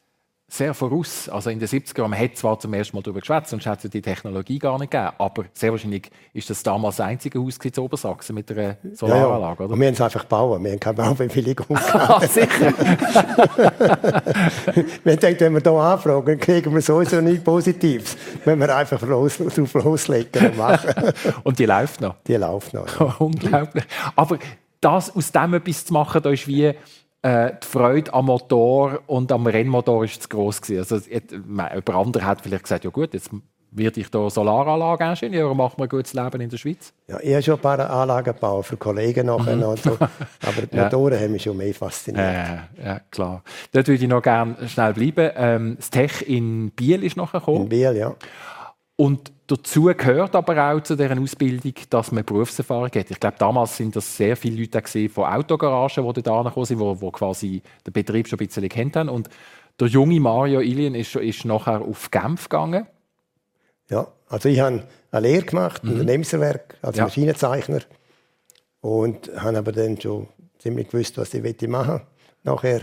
sehr 0.49 0.75
voraus. 0.75 1.29
Also 1.29 1.51
in 1.51 1.59
den 1.59 1.67
70er 1.69 1.99
Jahren, 1.99 2.11
man 2.11 2.21
hat 2.21 2.37
zwar 2.37 2.59
zum 2.61 2.73
ersten 2.73 2.97
Mal 2.97 3.03
darüber 3.03 3.19
geschwätzt, 3.21 3.51
sonst 3.51 3.67
hätte 3.67 3.89
es 3.89 3.91
die 3.91 4.01
Technologie 4.01 4.59
gar 4.61 4.79
nicht 4.79 4.93
gegeben. 4.93 5.13
Aber 5.19 5.45
sehr 5.53 5.73
wahrscheinlich 5.73 6.09
ist 6.33 6.49
das 6.49 6.63
damals 6.63 6.97
das 6.97 7.07
einzige 7.07 7.41
Haus 7.41 7.57
in 7.57 7.79
Obersachsen 7.83 8.35
mit 8.35 8.51
einer 8.53 8.77
Solaranlage, 8.93 9.65
Und 9.65 9.71
oder? 9.71 9.81
wir 9.81 9.87
haben 9.89 9.95
es 9.95 10.01
einfach 10.01 10.23
gebaut. 10.23 10.63
Wir 10.63 10.71
haben 10.73 10.81
keine 10.81 10.97
Baubewilligung 10.97 11.77
Ah, 11.93 12.21
sicher. 12.27 12.47
Wir 15.05 15.17
gedacht, 15.17 15.41
wenn 15.41 15.55
wir 15.55 15.61
hier 15.61 15.73
anfragen, 15.73 16.39
kriegen 16.39 16.75
wir 16.75 16.81
sowieso 16.83 17.21
nichts 17.21 17.43
Positives. 17.45 18.17
Wenn 18.45 18.59
wir 18.61 18.75
einfach 18.75 19.01
los, 19.03 19.39
drauf 19.39 19.75
loslegen 19.75 20.47
und 20.47 20.57
machen. 20.57 21.13
Und 21.45 21.59
die 21.59 21.67
läuft 21.67 22.01
noch. 22.01 22.17
Die 22.27 22.35
läuft 22.35 22.75
noch. 22.75 23.01
Ja. 23.01 23.17
Unglaublich. 23.19 23.85
Aber 24.15 24.39
das, 24.81 25.15
aus 25.15 25.33
dem 25.33 25.55
etwas 25.55 25.87
zu 25.87 25.93
machen, 25.93 26.23
da 26.23 26.31
ist 26.31 26.47
wie 26.47 26.73
äh, 27.23 27.53
die 27.63 27.67
Freude 27.67 28.13
am 28.15 28.27
Motor 28.27 29.01
und 29.07 29.33
am 29.33 29.47
Rennmotor 29.47 30.05
ist 30.05 30.23
zu 30.23 30.29
gross 30.29 30.61
gewesen. 30.61 30.79
Also, 30.81 31.11
et- 31.11 31.33
me- 31.47 31.69
jemand 31.71 31.91
anderer 31.91 32.25
hat 32.27 32.41
vielleicht 32.43 32.65
gesagt, 32.65 32.85
ja 32.85 32.91
gut, 32.91 33.15
jetzt 33.15 33.31
werde 33.73 34.01
ich 34.01 34.11
da 34.11 34.31
Solaranlageingenieur 34.31 35.51
und 35.51 35.57
mache 35.59 35.75
mir 35.77 35.83
ein 35.85 35.89
gutes 35.91 36.15
Leben 36.15 36.41
in 36.41 36.49
der 36.49 36.57
Schweiz. 36.57 36.95
Ja, 37.09 37.19
ich 37.21 37.33
habe 37.33 37.43
schon 37.43 37.55
ein 37.57 37.61
paar 37.61 37.91
Anlagen 37.91 38.33
gebaut 38.33 38.65
für 38.65 38.77
Kollegen 38.79 39.27
nachher 39.27 39.57
noch 39.57 39.71
und 39.73 39.83
so. 39.83 39.91
Aber 40.47 40.63
die 40.71 40.77
Ja. 40.77 40.85
Motoren 40.85 41.19
haben 41.21 41.33
mich 41.33 41.43
schon 41.43 41.57
mehr 41.59 41.75
fasziniert. 41.75 42.25
Äh, 42.25 42.83
ja, 42.85 43.01
klar. 43.11 43.43
Dort 43.73 43.89
würde 43.89 44.03
ich 44.03 44.09
noch 44.09 44.23
gerne 44.23 44.57
schnell 44.69 44.95
bleiben. 44.95 45.31
Ähm, 45.37 45.77
das 45.77 45.91
Tech 45.91 46.23
in 46.27 46.71
Biel 46.71 47.03
ist 47.05 47.17
nachher 47.17 47.39
In 47.39 47.45
gekommen. 47.45 47.69
Biel, 47.69 47.97
ja. 47.97 48.15
Und 48.97 49.33
dazu 49.47 49.85
gehört 49.85 50.35
aber 50.35 50.73
auch 50.73 50.81
zu 50.81 50.97
dieser 50.97 51.21
Ausbildung, 51.21 51.75
dass 51.91 52.13
man 52.13 52.25
Berufserfahrung 52.25 52.91
hat. 52.95 53.11
Ich 53.11 53.21
glaube, 53.21 53.37
damals 53.39 53.77
sind 53.77 53.95
das 53.97 54.17
sehr 54.17 54.37
viele 54.37 54.63
Leute 54.63 55.09
von 55.09 55.25
Autogaragen, 55.25 56.13
die 56.15 56.23
da 56.23 56.43
gekommen 56.43 56.67
sind, 56.67 56.81
die, 56.81 57.11
quasi 57.11 57.63
den 57.87 57.93
Betrieb 57.93 58.29
schon 58.29 58.39
ein 58.39 58.47
bisschen 58.47 58.69
kennt 58.69 58.97
haben. 58.97 59.09
Und 59.09 59.29
der 59.79 59.89
junge 59.89 60.21
Mario 60.21 60.61
Ilien 60.61 60.95
ist, 60.95 61.15
ist 61.17 61.45
nachher 61.45 61.81
auf 61.83 62.11
Genf 62.11 62.49
gegangen. 62.49 62.87
Ja, 63.89 64.09
also 64.29 64.49
ich 64.49 64.61
habe 64.61 64.85
eine 65.11 65.27
Lehre 65.27 65.45
gemacht, 65.45 65.85
ein 65.85 65.91
Unternehmenswerk 65.91 66.77
als 66.83 66.97
Mhm. 66.97 66.99
Ja. 66.99 67.05
Maschinenzeichner. 67.05 67.81
Und 68.81 69.31
habe 69.37 69.59
aber 69.59 69.73
dann 69.73 70.01
schon 70.01 70.29
ziemlich 70.59 70.89
gewusst, 70.89 71.19
was 71.19 71.35
ich 71.35 71.43
möchte 71.43 71.69
machen 71.69 72.03
Nachher 72.43 72.83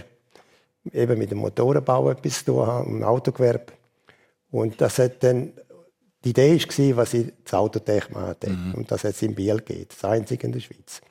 eben 0.91 1.17
mit 1.17 1.31
dem 1.31 1.37
Motorenbau 1.37 2.09
etwas 2.11 2.39
zu 2.39 2.45
tun 2.45 2.67
haben, 2.67 2.97
im 2.97 3.03
Autogewerbe. 3.03 3.73
Und 4.51 4.79
das 4.81 4.99
hat 4.99 5.23
dann, 5.23 5.53
die 6.23 6.29
Idee 6.29 6.59
war, 6.59 6.97
was 6.97 7.13
ich 7.13 7.33
das 7.43 7.53
Autotech 7.53 8.09
machen 8.09 8.27
wollte. 8.27 8.57
Und 8.75 8.91
das 8.91 9.03
hat 9.03 9.11
es 9.11 9.21
in 9.21 9.35
Biel 9.35 9.59
geht, 9.59 9.91
das 9.91 10.05
einzige 10.05 10.47
in 10.47 10.53
der 10.53 10.61
Schweiz. 10.61 11.01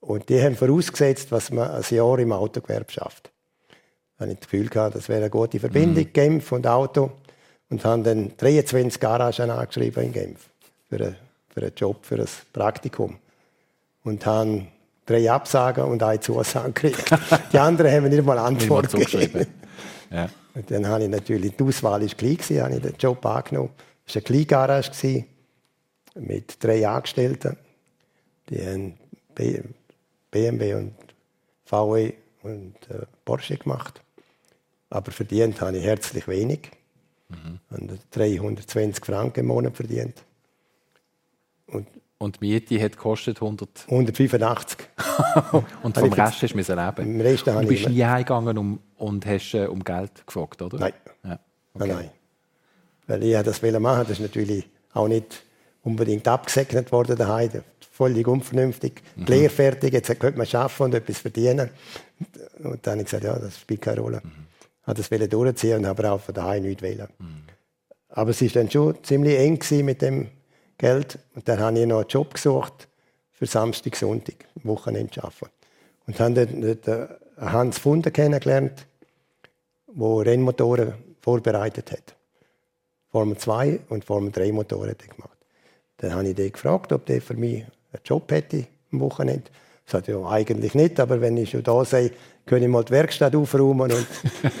Und 0.00 0.28
die 0.28 0.42
haben 0.42 0.56
vorausgesetzt, 0.56 1.32
was 1.32 1.50
man 1.50 1.70
ein 1.70 1.84
Jahr 1.88 2.18
im 2.18 2.32
Autogewerbe 2.32 2.92
schafft. 2.92 3.30
Da 4.16 4.24
habe 4.24 4.32
ich 4.32 4.38
das 4.38 4.48
Gefühl 4.48 4.68
gehabt, 4.68 4.96
das 4.96 5.08
wäre 5.08 5.20
eine 5.20 5.30
gute 5.30 5.58
Verbindung, 5.58 6.12
Genf 6.12 6.52
und 6.52 6.66
Auto. 6.66 7.12
Und 7.70 7.84
haben 7.84 8.04
dann 8.04 8.32
23 8.36 9.00
Garagen 9.00 9.50
angeschrieben 9.50 10.04
in 10.04 10.12
Genf 10.12 10.48
für, 10.88 10.96
einen, 10.96 11.16
für 11.48 11.62
einen 11.62 11.72
Job, 11.74 12.04
für 12.04 12.16
ein 12.16 12.28
Praktikum. 12.52 13.16
Und 14.04 14.26
haben 14.26 14.68
drei 15.06 15.30
Absagen 15.30 15.84
und 15.84 16.02
eine 16.02 16.20
Zusage 16.20 16.72
gekriegt. 16.72 17.10
Die 17.52 17.58
anderen 17.58 17.90
haben 17.90 18.08
nicht 18.08 18.24
mal 18.24 18.38
Antwort 18.38 18.90
gegeben. 18.90 19.06
zugeschrieben. 19.06 19.46
Ja. 20.10 20.28
Und 20.54 20.70
dann 20.70 20.86
habe 20.86 21.04
ich 21.04 21.10
natürlich, 21.10 21.56
die 21.56 21.64
Auswahl 21.64 22.00
war 22.00 22.08
klein, 22.08 22.38
habe 22.62 22.76
ich 22.76 22.82
den 22.82 22.96
Job 22.96 23.24
angenommen. 23.26 23.70
Es 24.06 24.14
war 24.14 24.20
eine 24.20 24.24
kleine 24.24 24.46
Garage 24.46 24.90
gewesen, 24.90 25.26
mit 26.14 26.62
drei 26.62 26.86
Angestellten. 26.86 27.56
Die 28.48 28.64
haben 28.64 28.94
BMW 30.30 30.74
und 30.74 30.94
VW 31.64 32.12
und 32.42 32.76
äh, 32.90 33.06
Porsche 33.24 33.56
gemacht. 33.56 34.00
Aber 34.90 35.10
verdient 35.10 35.60
habe 35.60 35.78
ich 35.78 35.84
herzlich 35.84 36.28
wenig. 36.28 36.70
Und 37.70 37.98
320 38.12 39.04
Franken 39.04 39.40
im 39.40 39.46
Monat 39.46 39.74
verdient. 39.74 40.22
Und 41.66 41.88
Und 42.18 42.40
die 42.40 42.46
Miete 42.46 42.82
hat 42.82 42.92
gekostet 42.92 43.42
100. 43.42 43.86
185. 43.88 44.78
Und 45.82 45.96
Habe 45.96 46.08
vom 46.08 46.12
Rest 46.12 46.42
hast 46.42 46.52
du 46.52 46.56
müssen 46.56 46.76
leben. 46.76 47.14
Im 47.14 47.20
Rest 47.20 47.46
habe 47.46 47.62
Du 47.62 47.68
bist 47.68 47.88
nie 47.88 48.04
heimgegangen 48.04 48.56
um, 48.56 48.80
und 48.96 49.26
hast 49.26 49.54
äh, 49.54 49.66
um 49.66 49.82
Geld 49.82 50.26
gefragt, 50.26 50.62
oder? 50.62 50.78
Nein. 50.78 50.92
Ja. 51.24 51.38
Nein, 51.74 51.88
nein. 51.88 52.10
Weil 53.06 53.22
ich 53.24 53.36
das 53.42 53.62
wollte 53.62 53.80
machen, 53.80 54.04
das 54.08 54.18
ist 54.18 54.20
natürlich 54.20 54.66
auch 54.92 55.08
nicht 55.08 55.44
unbedingt 55.82 56.26
abgesegnet 56.26 56.90
worden 56.92 57.16
daheim. 57.16 57.50
Völlig 57.92 58.26
unvernünftig. 58.26 59.02
Die 59.14 59.24
Lehre 59.30 59.50
fertig, 59.50 59.92
jetzt 59.92 60.08
könnte 60.18 60.38
man 60.38 60.46
arbeiten 60.52 60.82
und 60.82 60.94
etwas 60.94 61.18
verdienen. 61.18 61.70
Und 62.62 62.86
dann 62.86 62.92
habe 62.92 63.02
ich 63.02 63.06
gesagt, 63.06 63.24
ja, 63.24 63.38
das 63.38 63.60
spielt 63.60 63.82
keine 63.82 64.00
Rolle. 64.00 64.22
Ich 64.82 65.10
wollte 65.10 65.18
das 65.18 65.28
durchziehen 65.28 65.78
und 65.78 65.86
habe 65.86 66.10
auch 66.10 66.20
von 66.20 66.34
daheim 66.34 66.62
nichts 66.62 66.82
wollen. 66.82 67.08
Aber 68.08 68.30
es 68.30 68.40
war 68.42 68.48
dann 68.48 68.70
schon 68.70 69.02
ziemlich 69.02 69.38
eng 69.38 69.84
mit 69.84 70.02
dem 70.02 70.28
Geld. 70.78 71.18
Und 71.34 71.48
dann 71.48 71.60
habe 71.60 71.78
ich 71.78 71.86
noch 71.86 72.00
einen 72.00 72.08
Job 72.08 72.34
gesucht 72.34 72.88
für 73.32 73.46
Samstag, 73.46 73.96
Sonntag, 73.96 74.46
Wochenende 74.62 75.22
arbeiten. 75.22 75.52
Und 76.06 76.20
habe 76.20 76.46
dann 76.46 76.62
äh, 76.62 77.06
Hans 77.38 77.78
Funder 77.78 78.10
kennengelernt, 78.10 78.86
der 79.86 80.26
Rennmotoren 80.26 80.94
vorbereitet 81.20 81.92
hat. 81.92 82.14
Formel 83.10 83.36
2 83.36 83.80
und 83.88 84.04
Formel 84.04 84.32
3 84.32 84.52
Motoren 84.52 84.90
hat 84.90 85.02
er 85.02 85.08
gemacht. 85.08 85.38
Dann 85.98 86.14
habe 86.14 86.28
ich 86.28 86.34
den 86.34 86.52
gefragt, 86.52 86.92
ob 86.92 87.06
der 87.06 87.22
für 87.22 87.34
mich 87.34 87.62
einen 87.62 88.02
Job 88.04 88.30
hätte 88.30 88.66
am 88.92 89.00
Wochenende. 89.00 89.50
Er 89.86 89.90
sagte, 89.92 90.12
ja, 90.12 90.28
eigentlich 90.28 90.74
nicht, 90.74 90.98
aber 90.98 91.20
wenn 91.20 91.36
ich 91.36 91.50
schon 91.50 91.62
da 91.62 91.84
sei, 91.84 92.10
kann 92.46 92.62
ich 92.62 92.68
mal 92.68 92.84
die 92.84 92.92
Werkstatt 92.92 93.36
aufräumen 93.36 93.92
und, 93.92 94.06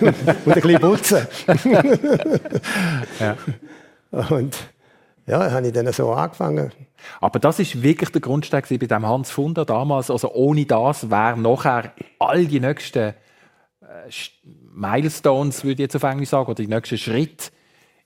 und 0.00 0.26
ein 0.26 0.44
bisschen 0.44 0.80
putzen. 0.80 1.26
ja. 3.20 3.36
Und 4.30 4.56
ja, 5.26 5.50
habe 5.50 5.66
ich 5.66 5.72
dann 5.72 5.90
so 5.92 6.12
angefangen. 6.12 6.72
Aber 7.20 7.38
das 7.38 7.58
ist 7.58 7.82
wirklich 7.82 8.10
der 8.10 8.20
Grundstein 8.20 8.62
bei 8.68 8.76
dem 8.76 9.06
Hans 9.06 9.30
Funder 9.30 9.64
damals. 9.64 10.10
Also 10.10 10.32
ohne 10.32 10.66
das 10.66 11.10
wäre 11.10 11.38
nachher 11.38 11.92
all 12.18 12.46
die 12.46 12.60
nächsten 12.60 12.98
äh, 13.08 13.14
Milestones, 14.72 15.64
würde 15.64 15.74
ich 15.74 15.86
jetzt 15.86 15.96
auf 15.96 16.02
Englisch 16.02 16.30
sagen, 16.30 16.50
oder 16.50 16.62
die 16.62 16.68
nächsten 16.68 16.98
Schritte 16.98 17.50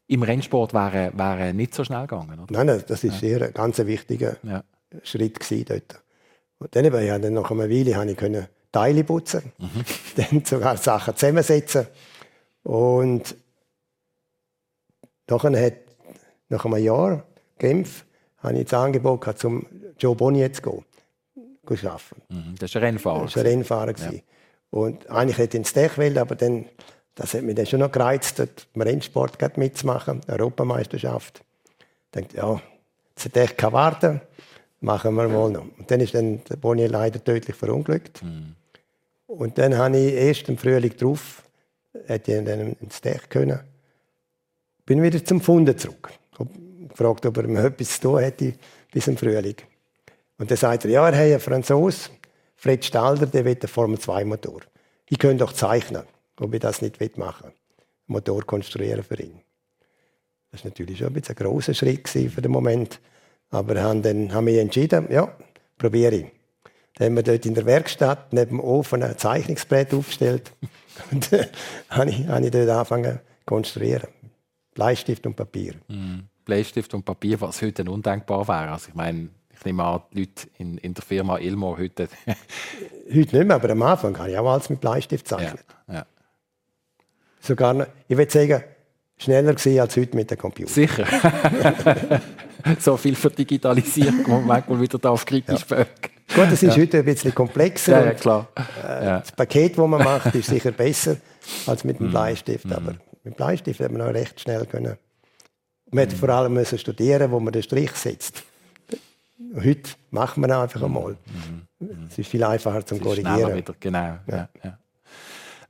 im 0.07 0.23
Rennsport 0.23 0.75
wären, 0.75 1.17
wären 1.19 1.57
nicht 1.57 1.75
so 1.75 1.85
schnell 1.85 2.03
gegangen. 2.03 2.39
Oder? 2.41 2.65
Nein, 2.65 2.83
das 2.87 3.05
ist 3.05 3.21
ja. 3.21 3.39
ein 3.39 3.53
ganz 3.53 3.79
wichtiger 3.79 4.37
ja. 4.43 4.63
Schritt 5.03 5.39
dort. 5.69 6.03
Und 6.59 6.75
dann, 6.75 6.85
ja, 7.05 7.19
dann 7.19 7.35
nach 7.35 7.51
einer 7.51 7.69
Weile 7.69 7.97
habe 7.97 8.11
ich 8.11 8.17
können 8.17 8.47
Teile 8.73 9.05
putzen, 9.05 9.53
mhm. 9.59 9.85
dann 10.17 10.45
sogar 10.45 10.77
Sachen 10.77 11.17
zusammensetzen 11.17 11.87
und 12.63 13.35
nachher 15.29 15.67
hat 15.67 15.88
nach 16.49 16.65
einem 16.65 16.83
Jahr 16.83 17.25
Genf 17.59 18.05
habe 18.39 18.59
ich 18.59 18.65
das 18.65 18.75
Angebot 18.75 19.21
gehabt, 19.21 19.39
zum 19.39 19.67
Joe 19.99 20.15
Bonnier 20.15 20.53
zu 20.53 20.63
gehen, 20.63 20.85
arbeiten. 21.67 22.23
Mhm, 22.29 22.55
das 22.59 22.75
war 22.75 22.83
ein 22.83 22.95
Rennfahrer. 22.95 23.25
Das 23.25 23.37
war 23.37 23.43
ein 23.43 23.49
Rennfahrer. 23.49 23.95
Ja. 23.99 24.21
Und 24.71 25.11
eigentlich 25.11 25.39
hätte 25.39 25.57
ich 25.57 25.61
ins 25.61 25.73
Tech 25.73 25.99
wollen, 25.99 26.17
aber 26.19 26.35
dann, 26.35 26.67
das 27.15 27.35
hat 27.35 27.43
mich 27.43 27.57
dann 27.57 27.67
schon 27.67 27.81
noch 27.81 27.93
gereizt, 27.93 28.39
dort 28.39 28.69
im 28.75 28.83
Rennsport 28.83 29.57
mitzumachen, 29.57 30.21
Europameisterschaft. 30.29 31.43
Ich 31.79 32.23
dachte, 32.23 32.37
ja, 32.37 32.63
das 33.15 33.25
Tech 33.33 33.57
kann 33.57 33.73
warten, 33.73 34.21
machen 34.81 35.15
wir 35.15 35.29
mal 35.29 35.51
noch. 35.51 35.67
Und 35.79 35.91
dann 35.91 36.01
ist 36.01 36.15
dann 36.15 36.43
der 36.45 36.57
Bonnier 36.57 36.89
leider 36.89 37.23
tödlich 37.23 37.57
verunglückt. 37.57 38.23
Mhm. 38.23 38.55
Und 39.27 39.59
dann 39.59 39.77
habe 39.77 39.99
ich 39.99 40.15
erst 40.15 40.49
im 40.49 40.57
Frühling 40.57 40.97
drauf, 40.97 41.43
hätte 42.07 42.33
ich 42.33 42.45
dann 42.45 42.77
ins 42.81 43.01
Tech 43.01 43.29
können, 43.29 43.61
bin 44.87 45.03
wieder 45.03 45.23
zum 45.23 45.41
Funden 45.41 45.77
zurück 45.77 46.18
gefragt, 46.99 47.27
ob 47.27 47.37
er 47.37 47.49
mir 47.49 47.65
etwas 47.65 47.95
zu 47.95 48.09
tun 48.09 48.19
hätte 48.21 48.55
bis 48.93 49.07
im 49.07 49.17
Frühling. 49.17 49.57
Und 50.39 50.51
dann 50.51 50.59
sagt 50.59 50.85
er, 50.85 50.91
ja, 50.91 51.09
er 51.09 51.17
hat 51.17 51.23
einen 51.23 51.41
Franzosen, 51.41 52.13
Fred 52.57 52.85
Stalder, 52.85 53.27
der 53.27 53.45
will 53.45 53.57
einen 53.61 53.69
Formel-2-Motor. 53.69 54.61
Ich 55.09 55.19
könnte 55.19 55.45
doch 55.45 55.53
zeichnen, 55.53 56.03
ob 56.39 56.53
ich 56.55 56.61
das 56.61 56.83
nicht 56.83 57.19
machen 57.19 57.47
will. 57.47 57.53
Motor 58.09 58.43
konstruieren 58.45 59.05
für 59.05 59.21
ihn. 59.21 59.41
Das 60.51 60.65
war 60.65 60.71
natürlich 60.71 60.99
schon 60.99 61.09
ein, 61.09 61.13
bisschen 61.13 61.37
ein 61.37 61.45
grosser 61.45 61.75
Schritt 61.75 62.09
für 62.09 62.43
den 62.43 62.51
Moment. 62.51 63.01
Aber 63.51 63.81
haben 63.81 64.03
dann 64.03 64.47
wir 64.47 64.61
entschieden, 64.61 65.11
ja, 65.11 65.33
probiere 65.77 66.15
ich. 66.15 66.27
Dann 66.95 67.07
haben 67.07 67.17
wir 67.17 67.23
dort 67.23 67.47
in 67.47 67.55
der 67.55 67.65
Werkstatt 67.65 68.33
neben 68.33 68.57
dem 68.57 68.61
Ofen 68.61 69.03
ein 69.03 69.17
Zeichnungsbrett 69.17 69.95
aufgestellt. 69.95 70.53
Und 71.11 71.33
dann 71.33 71.47
habe 71.91 72.11
ich, 72.11 72.27
habe 72.27 72.45
ich 72.45 72.51
dort 72.51 72.69
angefangen 72.69 73.13
zu 73.13 73.45
konstruieren. 73.45 74.09
Bleistift 74.75 75.27
und 75.27 75.35
Papier. 75.35 75.75
Mhm. 75.89 76.29
Bleistift 76.49 76.95
und 76.95 77.05
Papier, 77.05 77.39
was 77.43 77.61
heute 77.61 77.85
undenkbar 77.85 78.49
wäre. 78.49 78.71
Also 78.71 78.89
ich 78.89 78.95
meine, 78.95 79.29
ich 79.55 79.63
nehme 79.67 79.85
an, 79.85 80.01
die 80.15 80.21
Leute 80.21 80.49
in, 80.57 80.79
in 80.79 80.95
der 80.95 81.05
Firma 81.05 81.37
Ilmo 81.37 81.77
heute... 81.77 82.09
heute 83.07 83.17
nicht 83.17 83.33
mehr, 83.33 83.55
aber 83.55 83.69
am 83.69 83.83
Anfang 83.83 84.19
habe 84.19 84.31
ich 84.31 84.39
auch 84.39 84.51
alles 84.51 84.71
mit 84.71 84.81
Bleistift 84.81 85.25
gezeichnet. 85.27 85.65
Ja, 85.89 85.95
ja. 85.95 86.07
Sogar, 87.41 87.75
noch, 87.75 87.87
ich 88.09 88.17
würde 88.17 88.33
sagen, 88.33 88.65
schneller 89.19 89.53
gewesen 89.53 89.79
als 89.79 89.95
heute 89.99 90.17
mit 90.17 90.31
dem 90.31 90.39
Computer. 90.39 90.71
Sicher. 90.71 91.07
so 92.79 92.97
viel 92.97 93.15
für 93.15 93.29
Digitalisierung, 93.29 94.23
man 94.27 94.47
manchmal 94.47 94.81
wieder 94.81 94.99
da 94.99 95.11
auf 95.11 95.27
kritisch 95.27 95.67
ja. 95.69 95.85
Gut, 96.35 96.47
das 96.51 96.63
ist 96.63 96.77
ja. 96.77 96.83
heute 96.83 96.99
ein 96.99 97.05
bisschen 97.05 97.35
komplexer. 97.35 98.01
Ja, 98.01 98.07
ja 98.07 98.15
klar. 98.15 98.49
Äh, 98.57 99.21
das 99.21 99.33
Paket, 99.33 99.77
das 99.77 99.87
man 99.87 100.03
macht, 100.03 100.35
ist 100.35 100.49
sicher 100.49 100.73
besser 100.73 101.19
als 101.67 101.85
mit 101.85 102.01
dem 102.01 102.09
mm. 102.09 102.11
Bleistift. 102.11 102.65
Mm. 102.65 102.73
Aber 102.73 102.93
mit 103.23 103.25
dem 103.25 103.35
Bleistift 103.35 103.81
hat 103.81 103.93
man 103.93 104.07
noch 104.07 104.15
recht 104.15 104.41
schnell 104.41 104.65
können 104.65 104.97
man 105.91 106.05
hätte 106.05 106.17
vor 106.17 106.29
allem 106.29 106.55
müssen 106.55 106.79
studieren, 106.79 107.31
wo 107.31 107.41
man 107.41 107.53
den 107.53 107.63
Strich 107.63 107.93
setzt. 107.93 108.43
Heute 109.55 109.91
macht 110.11 110.37
man 110.37 110.51
einfach 110.51 110.83
einmal. 110.83 111.17
Es 112.11 112.19
ist 112.19 112.29
viel 112.29 112.45
einfacher 112.45 112.85
zum 112.85 113.01
Korrigieren. 113.01 113.57
Wieder, 113.57 113.75
genau. 113.79 114.19
Ja. 114.27 114.49
Ja, 114.63 114.79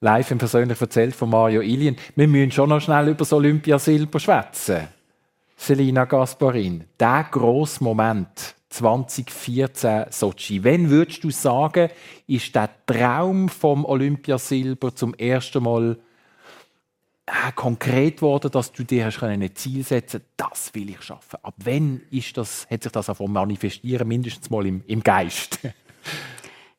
Live 0.00 0.30
und 0.30 0.38
persönlich 0.38 0.80
erzählt 0.80 1.14
von 1.14 1.28
Mario 1.28 1.60
Ilien. 1.60 1.96
Wir 2.14 2.28
müssen 2.28 2.52
schon 2.52 2.68
noch 2.68 2.80
schnell 2.80 3.08
über 3.08 3.18
das 3.18 3.32
Olympiasilber 3.32 4.20
schwätzen. 4.20 4.86
Selina 5.56 6.04
Gasparin, 6.04 6.84
der 7.00 7.26
grosse 7.30 7.82
Moment 7.82 8.54
2014 8.68 10.04
Sochi. 10.10 10.62
Wenn 10.62 10.88
würdest 10.88 11.24
du 11.24 11.30
sagen, 11.30 11.90
ist 12.28 12.54
der 12.54 12.70
Traum 12.86 13.48
vom 13.48 13.84
Olympiasilber 13.84 14.94
zum 14.94 15.14
ersten 15.14 15.64
Mal 15.64 15.98
äh, 17.28 17.52
konkret 17.54 18.16
geworden, 18.16 18.50
dass 18.50 18.72
du 18.72 18.84
dir 18.84 19.06
hast 19.06 19.22
ein 19.22 19.54
Ziel 19.54 19.84
setzen 19.84 20.22
das 20.36 20.74
will 20.74 20.90
ich 20.90 21.02
schaffen. 21.02 21.38
Ab 21.42 21.54
wann 21.64 22.00
ist 22.10 22.36
das, 22.36 22.66
hat 22.70 22.82
sich 22.82 22.92
das 22.92 23.10
auch 23.10 23.26
manifestieren, 23.26 24.08
mindestens 24.08 24.50
mal 24.50 24.66
im, 24.66 24.82
im 24.86 25.02
Geist? 25.02 25.60
ja, 25.62 25.72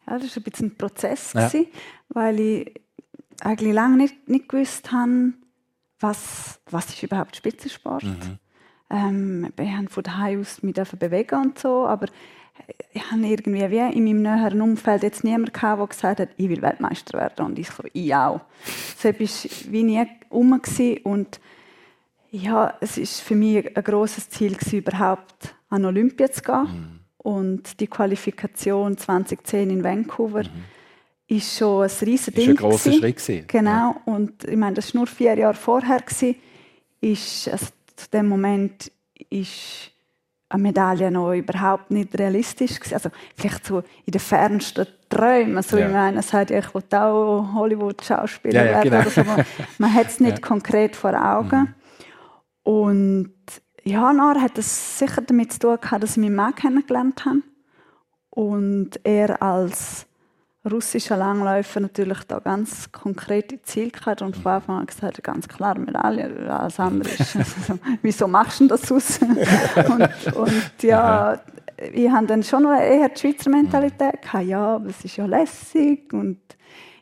das 0.05 0.35
war 0.35 0.37
ein 0.37 0.43
bisschen 0.43 0.67
ein 0.67 0.75
Prozess, 0.75 1.33
ja. 1.33 1.47
gewesen, 1.47 1.67
weil 2.09 2.39
ich 2.39 2.81
eigentlich 3.41 3.73
lange 3.73 3.97
nicht, 3.97 4.27
nicht 4.27 4.49
gewusst 4.49 4.91
habe, 4.91 5.33
was, 5.99 6.59
was 6.69 6.87
ist 6.87 7.03
überhaupt 7.03 7.35
Spitzensport. 7.35 8.03
Mhm. 8.03 8.39
Ähm, 8.89 9.53
ich 9.59 9.71
habe 9.71 9.89
von 9.89 10.03
daheim 10.03 10.41
aus 10.41 10.63
mich 10.63 10.73
bewegen 10.73 11.41
und 11.41 11.59
so, 11.59 11.85
aber 11.85 12.07
ich 12.91 13.11
habe 13.11 13.25
irgendwie 13.25 13.69
wie 13.69 13.97
in 13.97 14.03
meinem 14.03 14.21
näheren 14.21 14.61
Umfeld 14.61 15.03
jetzt 15.03 15.23
niemanden 15.23 15.53
gehabt, 15.53 15.79
der 15.79 15.87
gesagt 15.87 16.19
hat, 16.19 16.29
ich 16.37 16.49
will 16.49 16.61
Weltmeister 16.61 17.19
werden. 17.19 17.45
Und 17.45 17.59
ich 17.59 17.69
so, 17.69 17.83
ich 17.93 18.13
auch. 18.13 18.41
Das 19.01 19.05
war 19.05 19.71
wie 19.71 19.83
nie 19.83 20.05
rum. 20.31 20.59
Und 21.03 21.39
ja, 22.31 22.73
es 22.81 22.97
war 22.97 23.05
für 23.05 23.35
mich 23.35 23.77
ein 23.77 23.83
grosses 23.83 24.29
Ziel, 24.29 24.55
gewesen, 24.55 24.79
überhaupt 24.79 25.55
an 25.69 25.85
Olympia 25.85 26.31
zu 26.31 26.41
gehen. 26.41 26.63
Mhm. 26.63 26.99
Und 27.17 27.79
die 27.79 27.87
Qualifikation 27.87 28.97
2010 28.97 29.69
in 29.69 29.83
Vancouver 29.83 30.43
mhm. 30.43 30.63
ist 31.27 31.57
schon 31.57 31.83
ein 31.83 31.91
riesiges 32.01 32.33
Ding. 32.33 32.55
Das 32.55 32.63
war 32.63 32.69
ein 32.69 32.71
grosser 32.71 32.93
Schritt. 32.93 33.17
Gewesen. 33.17 33.45
Genau. 33.47 33.69
Ja. 33.71 34.01
Und 34.05 34.43
ich 34.45 34.57
meine, 34.57 34.75
das 34.75 34.93
war 34.93 34.99
nur 34.99 35.07
vier 35.07 35.37
Jahre 35.37 35.55
vorher. 35.55 35.99
Gewesen. 35.99 36.35
Ist, 37.01 37.47
also, 37.47 37.67
zu 37.95 38.09
dem 38.09 38.27
Moment 38.27 38.91
ist 39.29 39.91
eine 40.49 40.63
Medaille 40.63 41.11
noch 41.11 41.33
überhaupt 41.33 41.91
nicht 41.91 42.17
realistisch 42.17 42.79
gewesen. 42.79 42.95
Also 42.95 43.09
vielleicht 43.35 43.65
so 43.65 43.83
in 44.05 44.11
den 44.11 44.19
fernsten 44.19 44.87
Träumen. 45.07 45.57
Also 45.57 45.77
ja. 45.77 45.87
ich 45.87 45.93
meine, 45.93 46.19
es 46.19 46.33
hat 46.33 46.49
ja, 46.49 46.59
ich 46.59 46.73
wollte 46.73 47.01
auch 47.01 47.53
Hollywood-Schauspieler 47.53 48.65
ja, 48.65 48.71
ja, 48.71 48.81
genau. 48.81 48.95
werden. 48.95 49.05
Also 49.05 49.23
man, 49.23 49.45
man 49.77 49.93
hat 49.93 50.07
es 50.07 50.19
nicht 50.19 50.39
ja. 50.39 50.47
konkret 50.47 50.95
vor 50.95 51.13
Augen. 51.13 51.59
Mhm. 51.59 51.73
Und 52.63 53.33
ja, 53.83 54.11
nachher 54.11 54.41
hat 54.41 54.57
es 54.57 54.99
sicher 54.99 55.21
damit 55.21 55.53
zu 55.53 55.59
tun 55.59 55.77
gehabt, 55.79 56.03
dass 56.03 56.11
ich 56.11 56.17
meinen 56.17 56.35
Mann 56.35 56.55
kennengelernt 56.55 57.25
habe. 57.25 57.41
Und 58.31 58.99
er 59.03 59.41
als 59.41 60.07
russischer 60.69 61.17
Langläufer 61.17 61.79
natürlich 61.79 62.19
da 62.27 62.39
ganz 62.39 62.91
konkrete 62.91 63.61
Ziele 63.61 63.91
gehabt 63.91 64.21
und 64.21 64.35
von 64.35 64.51
Anfang 64.53 64.79
an 64.79 64.85
gesagt, 64.85 65.23
ganz 65.23 65.47
klar 65.47 65.77
Medaille, 65.77 66.51
alles 66.51 66.79
andere 66.79 67.09
ist, 67.09 67.35
also, 67.35 67.79
wieso 68.01 68.27
machst 68.27 68.59
du 68.59 68.67
das 68.67 68.91
aus? 68.91 69.19
und, 69.89 70.35
und, 70.35 70.83
ja, 70.83 71.39
ich 71.93 72.09
habe 72.09 72.27
dann 72.27 72.43
schon 72.43 72.63
noch 72.63 72.77
eher 72.77 73.09
die 73.09 73.19
Schweizer 73.19 73.49
Mentalität 73.49 74.21
gehabt, 74.21 74.45
ja, 74.45 74.75
aber 74.75 74.89
es 74.89 75.03
ist 75.05 75.15
ja 75.15 75.25
lässig 75.25 76.11
und 76.13 76.39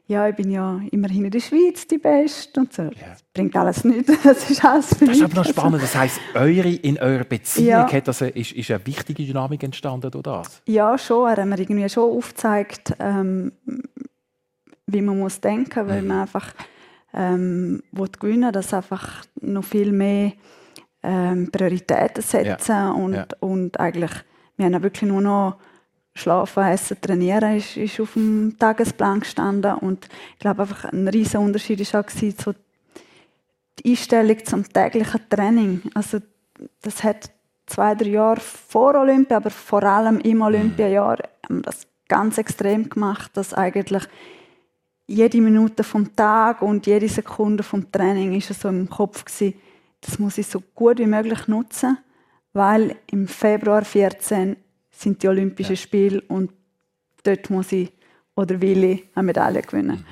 ja, 0.07 0.29
ich 0.29 0.35
bin 0.35 0.49
ja 0.49 0.79
immerhin 0.91 1.25
in 1.25 1.31
der 1.31 1.41
Schweiz 1.41 1.85
die 1.85 1.97
Beste 1.97 2.61
und 2.61 2.73
so. 2.73 2.83
Ja. 2.83 2.91
Das 3.09 3.23
bringt 3.33 3.55
alles 3.55 3.83
nichts. 3.83 4.11
Das 4.23 4.49
ist 4.49 4.63
alles 4.63 4.95
für 4.95 5.05
Das 5.05 5.17
ist 5.17 5.23
aber 5.23 5.35
noch 5.35 5.45
spannend. 5.45 5.83
Das 5.83 5.95
heisst, 5.95 6.19
eure, 6.33 6.69
in 6.69 6.97
eurer 6.97 7.25
Beziehung 7.25 7.67
ja. 7.67 7.91
hat 7.91 8.07
das, 8.07 8.21
ist, 8.21 8.53
ist 8.53 8.71
eine 8.71 8.85
wichtige 8.87 9.25
Dynamik 9.25 9.63
entstanden 9.63 10.09
durch 10.09 10.23
das? 10.23 10.61
Ja, 10.65 10.97
schon. 10.97 11.29
Er 11.29 11.37
hat 11.37 11.45
mir 11.45 11.59
irgendwie 11.59 11.89
schon 11.89 12.09
aufgezeigt, 12.09 12.93
ähm, 12.99 13.51
wie 14.85 15.01
man 15.01 15.19
muss 15.19 15.41
denken 15.41 15.83
muss, 15.83 15.93
weil 15.93 16.01
man 16.01 16.21
einfach 16.21 16.53
ähm, 17.13 17.83
gewinnen 18.19 18.53
dass 18.53 18.73
einfach 18.73 19.25
noch 19.41 19.63
viel 19.63 19.91
mehr 19.91 20.31
ähm, 21.03 21.51
Prioritäten 21.51 22.23
setzen 22.23 22.71
ja. 22.71 22.91
Und, 22.91 23.13
ja. 23.13 23.27
und 23.41 23.79
eigentlich, 23.79 24.11
wir 24.55 24.67
haben 24.67 24.83
wirklich 24.83 25.09
nur 25.09 25.21
noch 25.21 25.57
Schlafen, 26.17 26.63
Essen, 26.63 26.99
Trainieren 26.99 27.57
ist, 27.57 27.77
ist 27.77 27.99
auf 27.99 28.13
dem 28.13 28.55
Tagesplan 28.57 29.19
gestanden 29.19 29.75
und 29.75 30.07
ich 30.33 30.39
glaube 30.39 30.63
einfach 30.63 30.85
ein 30.85 31.07
riesiger 31.07 31.39
Unterschied 31.39 31.93
war 31.93 32.01
auch 32.01 32.09
so 32.09 32.53
die 33.79 33.91
Einstellung 33.91 34.43
zum 34.45 34.67
täglichen 34.67 35.21
Training. 35.29 35.81
Also 35.93 36.19
das 36.81 37.03
hat 37.03 37.29
zwei, 37.67 37.95
drei 37.95 38.09
Jahre 38.09 38.39
vor 38.39 38.95
Olympia, 38.95 39.37
aber 39.37 39.51
vor 39.51 39.83
allem 39.83 40.19
im 40.19 40.41
Olympiajahr 40.41 41.17
haben 41.47 41.61
das 41.61 41.87
ganz 42.07 42.37
extrem 42.37 42.89
gemacht, 42.89 43.31
dass 43.35 43.53
eigentlich 43.53 44.03
jede 45.05 45.39
Minute 45.39 45.83
vom 45.83 46.15
Tag 46.15 46.61
und 46.61 46.85
jede 46.85 47.07
Sekunde 47.07 47.63
vom 47.63 47.91
Training 47.91 48.33
ist 48.35 48.53
so 48.59 48.67
im 48.69 48.89
Kopf 48.89 49.23
gewesen, 49.23 49.53
das 50.01 50.19
muss 50.19 50.37
ich 50.37 50.47
so 50.47 50.61
gut 50.75 50.99
wie 50.99 51.05
möglich 51.05 51.47
nutzen, 51.47 51.97
weil 52.53 52.95
im 53.07 53.27
Februar 53.27 53.83
14 53.83 54.57
sind 55.01 55.21
die 55.23 55.27
Olympischen 55.27 55.75
ja. 55.75 55.81
Spiele 55.81 56.21
und 56.27 56.51
dort 57.23 57.49
muss 57.49 57.71
ich 57.71 57.91
oder 58.35 58.61
will 58.61 58.83
ich 58.83 59.03
eine 59.15 59.25
Medaille 59.25 59.61
gewinnen. 59.61 60.05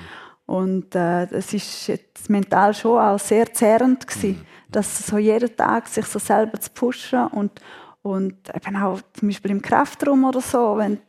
Mhm. 0.46 0.54
Und 0.54 0.94
äh, 0.94 1.26
das 1.26 1.52
ist 1.52 1.88
jetzt 1.88 2.30
mental 2.30 2.72
schon 2.74 2.98
auch 2.98 3.18
sehr 3.18 3.52
zehrend 3.52 4.06
gewesen, 4.06 4.38
mhm. 4.38 4.72
dass 4.72 5.06
so 5.06 5.18
jeden 5.18 5.56
Tag 5.56 5.88
sich 5.88 6.06
so 6.06 6.18
selber 6.18 6.60
zu 6.60 6.70
pushen 6.70 7.26
und 7.28 7.60
und 8.02 8.36
eben 8.54 8.76
auch 8.76 9.00
zum 9.14 9.28
Beispiel 9.28 9.50
im 9.50 9.60
Kraftraum 9.60 10.24
oder 10.24 10.40
so, 10.40 10.76
wenn 10.76 11.00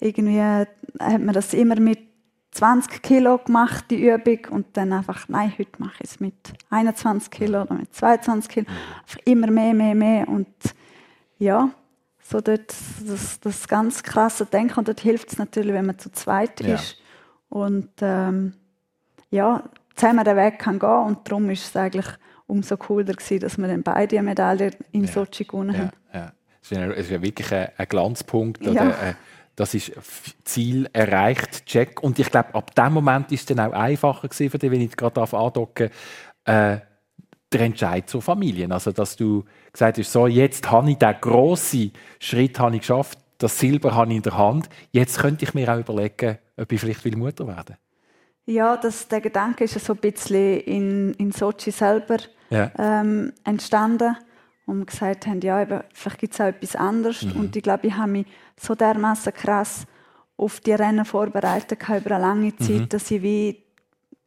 irgendwie 0.00 0.40
hat 0.40 0.68
man 0.98 1.34
das 1.34 1.52
immer 1.52 1.78
mit 1.78 1.98
20 2.52 3.02
Kilo 3.02 3.38
gemacht, 3.38 3.84
die 3.90 4.08
Übung, 4.08 4.38
und 4.50 4.76
dann 4.76 4.92
einfach, 4.92 5.28
nein, 5.28 5.52
heute 5.58 5.72
mache 5.78 6.02
ich 6.02 6.10
es 6.10 6.20
mit 6.20 6.34
21 6.70 7.30
Kilo 7.30 7.62
oder 7.62 7.74
mit 7.74 7.94
22 7.94 8.48
Kilo. 8.48 8.66
Einfach 9.02 9.20
immer 9.26 9.50
mehr, 9.50 9.74
mehr, 9.74 9.94
mehr. 9.94 10.28
Und 10.28 10.48
ja, 11.38 11.70
so 12.28 12.40
dort 12.40 12.74
das, 13.06 13.40
das 13.40 13.68
ganz 13.68 14.02
krasse 14.02 14.44
Denken. 14.44 14.78
Und 14.78 14.88
dort 14.88 15.00
hilft 15.00 15.32
es 15.32 15.38
natürlich, 15.38 15.72
wenn 15.72 15.86
man 15.86 15.98
zu 15.98 16.10
zweit 16.12 16.60
ja. 16.60 16.74
ist. 16.74 16.96
Und 17.48 17.88
ähm, 18.02 18.54
ja, 19.30 19.62
zusammen 19.94 20.24
den 20.24 20.36
Weg 20.36 20.58
kann 20.58 20.78
gehen. 20.78 21.04
Und 21.06 21.26
darum 21.26 21.48
ist 21.48 21.64
es 21.64 21.76
eigentlich 21.76 22.06
umso 22.46 22.76
cooler 22.76 23.14
gewesen, 23.14 23.40
dass 23.40 23.56
wir 23.56 23.68
dann 23.68 23.82
beide 23.82 24.22
Medaillen 24.22 24.74
in 24.92 25.04
ja. 25.04 25.12
Sochi 25.12 25.44
gewonnen 25.44 25.74
ja. 25.74 25.80
haben. 25.80 25.90
Ja. 26.12 26.32
Es 26.60 26.70
ist 26.70 27.10
ja 27.10 27.22
wirklich 27.22 27.52
ein, 27.52 27.68
ein 27.76 27.86
Glanzpunkt. 27.88 28.62
Ja. 28.64 28.72
Oder, 28.72 28.90
äh, 28.90 29.14
das 29.56 29.74
ist 29.74 29.92
Ziel 30.44 30.88
erreicht, 30.92 31.64
check. 31.66 32.02
Und 32.02 32.18
ich 32.18 32.30
glaube, 32.30 32.54
ab 32.54 32.74
dem 32.74 32.92
Moment 32.92 33.32
ist 33.32 33.40
es 33.40 33.56
dann 33.56 33.66
auch 33.66 33.72
einfacher 33.72 34.28
gewesen 34.28 34.50
für 34.50 34.58
dich, 34.58 34.70
wenn 34.70 34.82
ich 34.82 34.96
gerade 34.96 35.20
andocken 35.20 35.90
äh, 36.44 36.78
der 37.52 37.60
Entscheid 37.60 38.08
zur 38.08 38.20
Familie. 38.20 38.70
Also, 38.70 38.92
dass 38.92 39.16
du 39.16 39.44
gesagt 39.78 39.98
hast, 39.98 40.12
so, 40.12 40.26
jetzt 40.26 40.70
habe 40.70 40.90
ich 40.90 40.98
den 40.98 41.14
grossen 41.20 41.92
Schritt 42.18 42.58
habe 42.58 42.74
ich 42.74 42.80
geschafft, 42.80 43.18
das 43.38 43.58
Silber 43.58 43.94
habe 43.94 44.10
ich 44.10 44.16
in 44.16 44.22
der 44.22 44.36
Hand, 44.36 44.68
jetzt 44.90 45.18
könnte 45.18 45.44
ich 45.44 45.54
mir 45.54 45.72
auch 45.72 45.78
überlegen, 45.78 46.38
ob 46.56 46.72
ich 46.72 46.80
vielleicht 46.80 47.16
Mutter 47.16 47.46
werden 47.46 47.76
Ja, 48.46 48.76
das, 48.76 49.06
der 49.06 49.20
Gedanke 49.20 49.64
ist 49.64 49.78
so 49.78 49.92
ein 49.92 49.98
bisschen 49.98 50.60
in, 50.60 51.14
in 51.14 51.32
Sochi 51.32 51.70
selber 51.70 52.16
ja. 52.50 52.70
ähm, 52.76 53.32
entstanden 53.44 54.16
und 54.66 54.80
wir 54.80 54.84
gesagt 54.84 55.26
haben, 55.26 55.40
ja, 55.40 55.62
eben, 55.62 55.80
vielleicht 55.94 56.18
gibt 56.18 56.34
es 56.34 56.40
auch 56.42 56.46
etwas 56.46 56.76
anderes. 56.76 57.22
Mhm. 57.22 57.40
Und 57.40 57.56
ich 57.56 57.62
glaube, 57.62 57.86
ich 57.86 57.94
habe 57.94 58.10
mich 58.10 58.26
so 58.60 58.74
dermaßen 58.74 59.32
krass 59.32 59.86
auf 60.36 60.60
die 60.60 60.72
Rennen 60.72 61.06
vorbereitet 61.06 61.82
über 61.88 62.16
eine 62.16 62.20
lange 62.20 62.54
Zeit, 62.56 62.80
mhm. 62.80 62.88
dass 62.90 63.10
ich 63.10 63.22
wie 63.22 63.64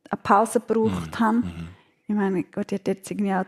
eine 0.10 0.20
Pause 0.24 0.60
gebraucht 0.60 1.12
mhm. 1.12 1.20
habe. 1.20 1.38
Mhm. 1.38 1.68
Ich 2.08 2.16
meine, 2.16 2.44
Gott, 2.46 2.72
ich 2.72 2.80
hätte 2.80 2.92
jetzt 2.92 3.12
irgendwie 3.12 3.34
auch 3.34 3.46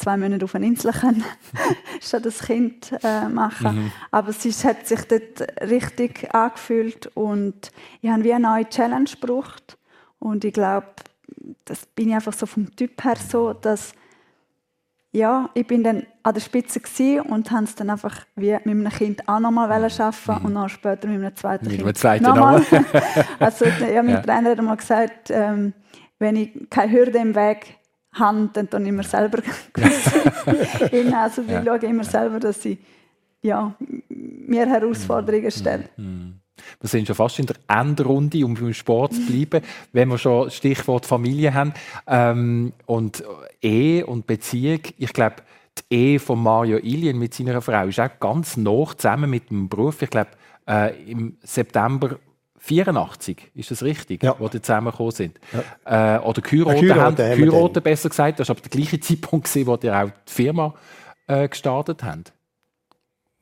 zwei 0.00 0.16
Monate 0.16 0.44
auf 0.44 0.54
einer 0.54 0.66
Insel 0.66 0.92
können, 0.92 1.24
statt 2.00 2.24
das 2.24 2.40
Kind 2.40 2.92
äh, 3.02 3.28
machen. 3.28 3.76
Mhm. 3.76 3.92
Aber 4.10 4.30
es 4.30 4.44
ist, 4.44 4.64
hat 4.64 4.86
sich 4.86 5.00
dort 5.04 5.46
richtig 5.68 6.34
angefühlt 6.34 7.06
und 7.14 7.70
ich 8.00 8.10
habe 8.10 8.24
wie 8.24 8.32
eine 8.32 8.48
neue 8.48 8.68
Challenge 8.68 9.10
gebraucht. 9.20 9.76
Und 10.18 10.44
ich 10.44 10.52
glaube, 10.52 10.86
das 11.64 11.86
bin 11.86 12.08
ich 12.08 12.14
einfach 12.14 12.32
so 12.32 12.46
vom 12.46 12.74
Typ 12.74 13.04
her 13.04 13.16
so, 13.16 13.52
dass 13.52 13.92
ja, 15.12 15.50
ich 15.54 15.66
bin 15.66 15.82
dann 15.82 16.06
an 16.22 16.34
der 16.34 16.40
Spitze 16.40 16.80
und 17.24 17.50
habe 17.50 17.64
es 17.64 17.74
dann 17.74 17.90
einfach 17.90 18.24
wie 18.36 18.52
mit 18.52 18.66
einem 18.66 18.88
Kind 18.90 19.28
auch 19.28 19.40
nochmal 19.40 19.70
arbeiten 19.70 20.14
mhm. 20.26 20.44
und 20.44 20.54
dann 20.54 20.68
später 20.68 21.08
mit 21.08 21.16
einem 21.16 21.34
zweiten 21.34 21.64
mit 21.64 21.74
Kind. 21.74 21.86
Mit 21.86 21.98
zweiten 21.98 22.24
nochmal. 22.24 22.64
also 23.40 23.64
ja, 23.64 24.02
mein 24.02 24.14
ja. 24.14 24.20
Trainer 24.22 24.50
hat 24.50 24.58
einmal 24.58 24.76
gesagt, 24.76 25.30
ähm, 25.30 25.72
wenn 26.20 26.36
ich 26.36 26.70
keine 26.70 26.92
Hürde 26.92 27.18
im 27.18 27.34
Weg 27.34 27.79
habe, 28.12 28.50
dann 28.52 28.68
tue 28.68 28.82
ich 28.82 28.88
immer 28.88 29.02
selber 29.02 29.38
Also 31.14 31.42
ich 31.42 31.48
ja. 31.48 31.64
schaue 31.64 31.78
immer 31.78 32.04
selber, 32.04 32.40
dass 32.40 32.64
ich 32.64 32.78
ja, 33.42 33.74
mir 34.08 34.66
Herausforderungen 34.66 35.50
stelle. 35.50 35.84
Mhm. 35.96 36.04
mhm. 36.04 36.34
Wir 36.78 36.88
sind 36.88 37.06
schon 37.06 37.16
fast 37.16 37.38
in 37.38 37.46
der 37.46 37.56
Endrunde, 37.68 38.44
um 38.44 38.54
beim 38.54 38.74
Sport 38.74 39.14
zu 39.14 39.22
bleiben, 39.22 39.64
wenn 39.92 40.08
wir 40.08 40.18
schon 40.18 40.50
Stichwort 40.50 41.06
Familie 41.06 41.54
haben. 41.54 41.72
Ähm, 42.06 42.74
und 42.86 43.24
Ehe 43.62 44.04
und 44.06 44.26
Beziehung. 44.26 44.80
Ich 44.98 45.12
glaube, 45.14 45.36
die 45.78 45.94
Ehe 45.94 46.20
von 46.20 46.42
Mario 46.42 46.78
Ilien 46.78 47.18
mit 47.18 47.32
seiner 47.34 47.60
Frau 47.62 47.86
ist 47.86 48.00
auch 48.00 48.10
ganz 48.20 48.56
nah 48.56 48.84
zusammen 48.96 49.30
mit 49.30 49.50
dem 49.50 49.68
Beruf. 49.68 50.02
Ich 50.02 50.10
glaube, 50.10 50.30
äh, 50.68 51.10
im 51.10 51.36
September 51.42 52.18
84, 52.60 53.50
ist 53.54 53.70
das 53.70 53.82
richtig, 53.82 54.22
ja. 54.22 54.36
wo 54.38 54.48
die 54.48 54.60
zusammengekommen 54.60 55.12
sind? 55.12 55.40
Ja. 55.84 56.16
Äh, 56.16 56.20
oder 56.20 56.42
geheiratet 56.42 56.96
haben, 56.96 57.16
geheiratet, 57.16 57.82
besser 57.82 58.08
gesagt. 58.10 58.38
Das 58.38 58.48
war 58.48 58.56
aber 58.56 58.62
der 58.62 58.70
gleiche 58.70 59.00
Zeitpunkt, 59.00 59.54
wo 59.66 59.78
ihr 59.82 59.96
auch 59.96 60.10
die 60.28 60.32
Firma 60.32 60.74
äh, 61.26 61.48
gestartet 61.48 62.04
habt. 62.04 62.32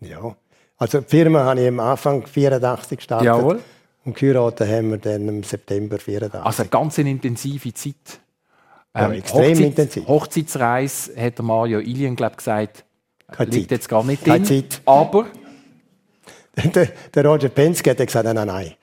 Ja, 0.01 0.37
also 0.77 1.01
die 1.01 1.09
Firma 1.09 1.45
habe 1.45 1.61
ich 1.61 1.69
am 1.69 1.81
Anfang 1.81 2.25
84 2.25 2.99
gestartet. 2.99 3.27
Jawohl. 3.27 3.61
Und 4.05 4.17
geheiratet 4.17 4.69
haben 4.69 4.91
wir 4.91 4.99
dann 4.99 5.29
im 5.29 5.43
September 5.43 5.99
84. 5.99 6.41
Also 6.41 6.63
eine 6.63 6.71
ganz 6.71 6.99
intensive 6.99 7.75
Zeit. 7.75 8.21
Ähm, 8.95 9.13
ja, 9.13 9.19
extrem 9.19 9.43
Hochzeit, 9.43 9.67
intensiv. 9.67 10.09
Hochzeitsreise 10.09 11.21
hat 11.21 11.39
Mario 11.41 11.81
Ilien 11.81 12.17
glaub, 12.17 12.37
gesagt, 12.37 12.85
Keine 13.31 13.51
liegt 13.51 13.71
Zeit. 13.71 13.79
jetzt 13.79 13.89
gar 13.89 14.05
nicht 14.05 14.25
Keine 14.25 14.45
drin. 14.45 14.65
Zeit. 14.71 14.81
Aber... 14.87 15.27
der, 16.75 16.89
der, 17.15 17.25
Roger 17.25 17.51
Penske 17.51 17.91
hat 17.91 17.99
gesagt, 17.99 18.25
nein, 18.25 18.47
nein. 18.47 18.75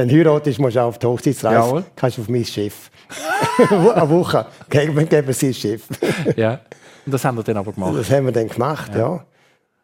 Wenn 0.00 0.08
du 0.08 0.16
heiratest, 0.16 0.58
musst 0.58 0.76
du 0.76 0.80
auf 0.80 0.98
die 0.98 1.06
Hochzeitsreise, 1.06 1.56
Jawohl. 1.56 1.84
kannst 1.94 2.16
du 2.16 2.22
auf 2.22 2.28
mein 2.30 2.42
Schiff. 2.42 2.90
Eine 3.70 4.08
Woche 4.08 4.46
geben, 4.70 5.06
geben 5.06 5.32
sie 5.34 5.48
das 5.48 5.58
Schiff. 5.58 5.88
ja, 6.36 6.58
und 7.04 7.12
das 7.12 7.22
haben 7.22 7.36
wir 7.36 7.42
dann 7.42 7.58
aber 7.58 7.70
gemacht. 7.74 7.98
Das 7.98 8.10
haben 8.10 8.24
wir 8.24 8.32
dann 8.32 8.48
gemacht, 8.48 8.94
ja. 8.94 9.26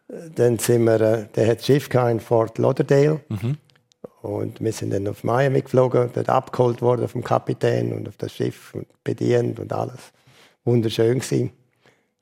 ja. 0.09 0.19
Dann 0.35 0.59
sind 0.59 0.85
wir, 0.85 0.99
äh, 1.03 1.27
der 1.37 1.49
hat 1.49 1.59
das 1.59 1.67
Schiff 1.67 1.93
in 1.93 2.21
Fort 2.21 2.57
Lauderdale. 2.57 3.21
Mhm. 3.29 3.59
Und 4.23 4.59
wir 4.59 4.73
sind 4.73 4.95
dann 4.95 5.07
auf 5.07 5.23
Miami 5.23 5.61
geflogen, 5.61 6.09
dort 6.15 6.31
abgeholt 6.31 6.81
worden 6.81 7.09
vom 7.09 7.23
Kapitän 7.23 7.93
und 7.93 8.09
auf 8.09 8.17
das 8.17 8.33
Schiff 8.33 8.75
und 8.75 8.87
bedient 9.05 9.61
und 9.61 9.71
alles. 9.71 10.13
Wunderschön 10.65 11.19
gewesen. 11.19 11.53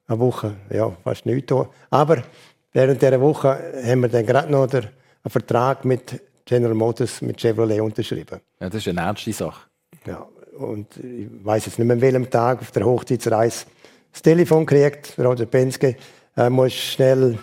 Eine 0.08 0.18
Woche, 0.18 0.56
ja, 0.68 0.90
fast 1.04 1.26
nichts 1.26 1.46
da. 1.46 1.68
Aber 1.90 2.24
während 2.72 3.00
dieser 3.00 3.20
Woche 3.20 3.56
haben 3.86 4.00
wir 4.00 4.08
dann 4.08 4.26
gerade 4.26 4.50
noch 4.50 4.68
einen 4.68 4.88
Vertrag 5.28 5.84
mit 5.84 6.20
General 6.44 6.74
Motors, 6.74 7.22
mit 7.22 7.40
Chevrolet 7.40 7.80
unterschrieben. 7.80 8.40
Ja, 8.60 8.68
das 8.68 8.86
ist 8.86 8.88
eine 8.88 9.00
ernste 9.00 9.32
Sache. 9.32 9.68
Ja, 10.06 10.26
und 10.58 10.96
ich 10.98 11.28
weiß 11.42 11.66
jetzt 11.66 11.78
nicht 11.78 11.86
mehr, 11.86 11.96
an 11.96 12.00
welchem 12.00 12.30
Tag 12.30 12.60
auf 12.60 12.70
der 12.70 12.84
Hochzeitsreise 12.84 13.66
das 14.12 14.22
Telefon 14.22 14.64
gekriegt, 14.64 15.18
Roger 15.18 15.46
Penske, 15.46 15.96
er 16.36 16.50
muss 16.50 16.72
schnell 16.72 17.38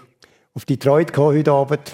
auf 0.54 0.66
Detroit 0.66 1.12
kommen 1.12 1.38
heute 1.38 1.52
Abend. 1.52 1.94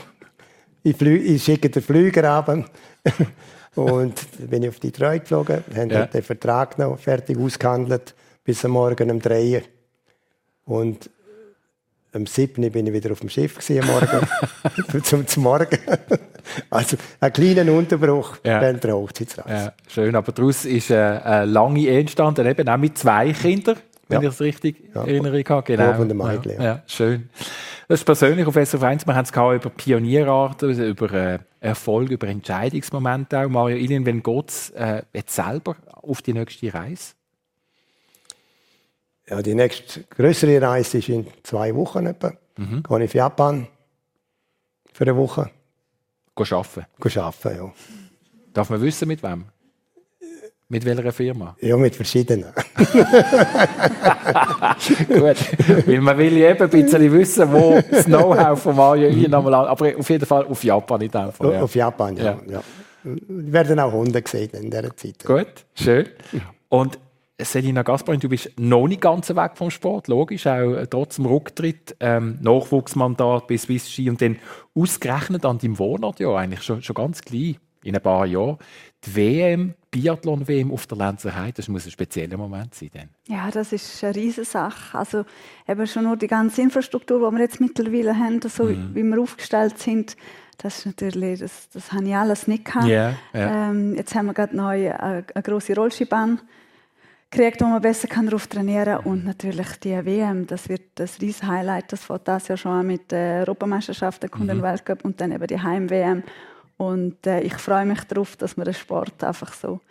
Ich, 0.83 0.99
ich 1.01 1.43
schicke 1.43 1.69
den 1.69 1.81
Flüger 1.81 2.29
ab. 2.29 2.49
und 3.75 4.49
bin 4.49 4.63
ich 4.63 4.69
auf 4.69 4.79
Detroit 4.79 5.21
geflogen, 5.21 5.63
haben 5.75 5.89
ja. 5.89 6.05
den 6.05 6.23
Vertrag 6.23 6.77
noch 6.79 6.97
fertig 6.97 7.37
ausgehandelt, 7.37 8.15
bis 8.43 8.65
am 8.65 8.71
Morgen 8.71 9.11
um 9.11 9.19
3 9.19 9.55
Uhr. 9.55 9.61
Und 10.65 11.09
am 12.13 12.25
7. 12.25 12.71
bin 12.71 12.87
ich 12.87 12.93
wieder 12.93 13.11
auf 13.11 13.19
dem 13.19 13.29
Schiff 13.29 13.57
am 13.69 13.87
Morgen, 13.87 15.03
zum, 15.03 15.27
zum 15.27 15.43
Morgen. 15.43 15.77
also 16.69 16.97
ein 17.19 17.33
kleiner 17.33 17.71
Unterbruch 17.71 18.37
ja. 18.43 18.61
während 18.61 18.83
der 18.83 18.95
Hochzeitsreise. 18.95 19.65
Ja, 19.65 19.73
schön, 19.87 20.15
aber 20.15 20.31
daraus 20.31 20.65
ist 20.65 20.91
eine, 20.91 21.23
eine 21.25 21.45
lange 21.45 21.79
Ehe 21.81 21.99
entstanden, 21.99 22.47
eben 22.47 22.67
auch 22.67 22.77
mit 22.77 22.97
zwei 22.97 23.33
Kindern, 23.33 23.77
wenn 24.07 24.21
ja. 24.21 24.29
ich 24.29 24.33
es 24.33 24.41
richtig 24.41 24.83
ja. 24.95 25.03
erinnere. 25.03 25.43
Genau. 25.43 25.61
Bob 25.61 25.99
und 25.99 26.15
Michael, 26.15 26.55
ja. 26.57 26.63
ja. 26.63 26.83
schön. 26.87 27.29
Das 27.87 28.01
ist 28.01 28.05
persönlich 28.05 28.45
auf 28.45 28.55
SRF 28.55 28.83
1. 28.83 29.07
Wir 29.07 29.15
haben 29.15 29.23
es 29.23 29.31
über 29.31 29.69
Pionierarten, 29.69 30.77
über 30.81 31.11
äh, 31.13 31.39
Erfolg, 31.61 32.09
über 32.09 32.27
Entscheidungsmomente 32.27 33.39
auch. 33.39 33.47
Mario 33.47 33.77
Ilien, 33.77 34.05
wenn 34.05 34.21
es 34.47 34.71
äh, 34.71 35.03
jetzt 35.13 35.35
selber 35.35 35.77
auf 35.93 36.21
die 36.21 36.33
nächste 36.33 36.73
Reise? 36.73 37.13
Ja, 39.29 39.41
die 39.41 39.55
nächste 39.55 40.03
größere 40.03 40.61
Reise 40.61 40.99
ist 40.99 41.09
in 41.09 41.27
zwei 41.43 41.75
Wochen 41.75 42.05
etwa. 42.05 42.33
Mhm. 42.57 42.83
Gehe 42.83 42.97
ich 42.99 43.03
auf 43.05 43.13
Japan 43.13 43.67
für 44.93 45.03
eine 45.03 45.17
Woche. 45.17 45.51
Gehen 46.35 46.53
arbeiten? 46.53 46.85
Gehen 47.01 47.21
arbeiten, 47.21 47.57
ja. 47.57 47.73
Darf 48.53 48.69
man 48.69 48.81
wissen, 48.81 49.07
mit 49.07 49.21
wem? 49.21 49.45
Mit 50.69 50.83
welcher 50.83 51.13
Firma? 51.13 51.55
Ja, 51.61 51.77
mit 51.77 51.95
verschiedenen. 51.95 52.51
Gut, 55.07 55.37
weil 55.87 56.01
man 56.01 56.17
will 56.17 56.37
ja 56.37 56.49
eben 56.49 56.63
ein 56.63 56.69
bisschen 56.69 57.13
wissen, 57.13 57.49
wo 57.53 57.79
das 57.89 58.03
Know-how 58.05 58.61
von 58.61 58.75
Mario 58.75 59.09
Ian 59.09 59.31
nochmal 59.31 59.53
an, 59.53 59.67
aber 59.67 59.95
auf 59.97 60.09
jeden 60.09 60.25
Fall 60.25 60.45
auf 60.45 60.61
Japan 60.63 60.99
in 61.01 61.11
dem 61.11 61.31
Fall. 61.31 61.53
Ja. 61.53 61.61
Auf 61.61 61.73
Japan, 61.73 62.17
ja. 62.17 62.23
ja. 62.23 62.39
ja. 62.49 62.61
werden 63.03 63.79
auch 63.79 63.93
Hunde 63.93 64.21
gesehen 64.21 64.49
in 64.51 64.69
dieser 64.69 64.93
Zeit. 64.95 65.23
Gut, 65.23 65.65
schön. 65.73 66.09
Und 66.67 66.99
Selina 67.39 67.83
Gasparin, 67.83 68.19
du 68.19 68.29
bist 68.29 68.51
noch 68.59 68.87
nicht 68.87 69.01
ganz 69.01 69.29
weg 69.29 69.51
vom 69.55 69.69
Sport, 69.69 70.07
logisch, 70.07 70.47
auch 70.47 70.73
äh, 70.73 70.87
trotz 70.87 71.17
dem 71.17 71.27
Rücktritt, 71.27 71.95
ähm, 71.99 72.39
Nachwuchsmandat 72.41 73.47
bis 73.47 73.63
Swiss 73.63 73.91
Ski 73.91 74.09
und 74.09 74.21
dann 74.21 74.37
ausgerechnet 74.73 75.45
an 75.45 75.59
deinem 75.59 75.77
Wohnort, 75.77 76.19
ja, 76.19 76.33
eigentlich 76.35 76.63
schon, 76.63 76.81
schon 76.81 76.95
ganz 76.95 77.21
klein, 77.21 77.57
in 77.83 77.95
ein 77.95 78.01
paar 78.01 78.25
Jahren, 78.25 78.57
die 79.05 79.15
WM 79.15 79.75
Biathlon-WM 79.91 80.71
auf 80.71 80.87
der 80.87 80.97
Lenzer 80.97 81.35
Heide, 81.35 81.53
das 81.53 81.67
muss 81.67 81.85
ein 81.85 81.91
spezieller 81.91 82.37
Moment 82.37 82.75
sein. 82.75 82.89
Dann. 82.93 83.09
Ja, 83.27 83.49
das 83.51 83.71
ist 83.71 84.03
eine 84.03 84.15
riesige 84.15 84.45
Sache. 84.45 84.97
Also 84.97 85.25
eben 85.67 85.87
schon 85.87 86.03
nur 86.03 86.17
die 86.17 86.27
ganze 86.27 86.61
Infrastruktur, 86.61 87.29
die 87.29 87.35
wir 87.35 87.43
jetzt 87.43 87.61
mittlerweile 87.61 88.17
haben, 88.17 88.41
so 88.41 88.65
mhm. 88.65 88.93
wie 88.93 89.03
wir 89.03 89.19
aufgestellt 89.21 89.77
sind, 89.79 90.17
das 90.57 90.79
ist 90.79 90.85
natürlich, 90.87 91.39
das, 91.39 91.69
das 91.69 91.91
habe 91.93 92.07
ich 92.07 92.15
alles 92.15 92.47
nicht 92.47 92.65
gehabt. 92.65 92.87
Yeah, 92.87 93.13
yeah. 93.33 93.69
Ähm, 93.69 93.95
jetzt 93.95 94.15
haben 94.15 94.25
wir 94.25 94.33
gerade 94.33 94.55
neu 94.55 94.91
eine, 94.91 95.23
eine 95.33 95.43
grosse 95.43 95.75
Rollskibahn 95.75 96.41
gekriegt, 97.29 97.61
wo 97.61 97.65
man 97.65 97.81
besser 97.81 98.07
kann 98.07 98.25
darauf 98.25 98.47
trainieren 98.47 98.97
kann. 98.97 99.05
Und 99.05 99.25
natürlich 99.25 99.77
die 99.77 100.05
WM, 100.05 100.47
das 100.47 100.69
wird 100.69 100.83
das 100.95 101.21
riesen 101.21 101.47
Highlight. 101.47 101.91
Das 101.91 102.05
fängt 102.05 102.27
das 102.27 102.47
ja 102.47 102.57
schon 102.57 102.71
an 102.71 102.87
mit 102.87 103.11
der 103.11 103.39
Europameisterschaft, 103.39 104.23
der 104.23 104.29
Kunden 104.29 104.57
mhm. 104.57 104.63
Weltcup 104.63 105.03
und 105.03 105.19
dann 105.19 105.31
eben 105.31 105.47
die 105.47 105.61
Heim-WM. 105.61 106.23
Und 106.77 107.25
äh, 107.25 107.41
ich 107.41 107.55
freue 107.55 107.85
mich 107.85 108.03
darauf, 108.03 108.35
dass 108.35 108.55
wir 108.55 108.63
den 108.63 108.73
Sport 108.73 109.23
einfach 109.23 109.53
so 109.53 109.81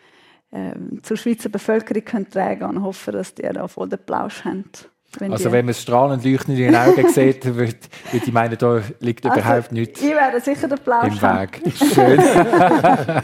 äh, 0.52 0.72
zur 1.02 1.16
Schweizer 1.16 1.48
Bevölkerung 1.48 2.04
können 2.04 2.30
tragen 2.30 2.64
und 2.64 2.82
hoffe, 2.82 3.12
dass 3.12 3.34
die 3.34 3.42
da 3.42 3.66
voll 3.68 3.88
den 3.88 3.98
Plausch 3.98 4.44
haben. 4.44 4.70
Wenn 5.18 5.32
also 5.32 5.50
wenn 5.52 5.64
man 5.64 5.70
es 5.70 5.82
strahlend 5.82 6.24
leuchtend 6.24 6.58
in 6.58 6.72
den 6.72 6.76
Augen 6.76 7.08
sieht, 7.12 7.44
würde, 7.44 7.76
ich 8.12 8.32
meinen, 8.32 8.58
da 8.58 8.80
liegt 9.00 9.26
also, 9.26 9.38
überhaupt 9.38 9.72
nichts 9.72 10.02
ich 10.02 10.10
werde 10.10 10.40
sicher 10.40 10.68
den 10.68 10.78
Plausch 10.78 11.06
im 11.06 11.22
Weg. 11.22 11.62
Schön. 11.94 12.22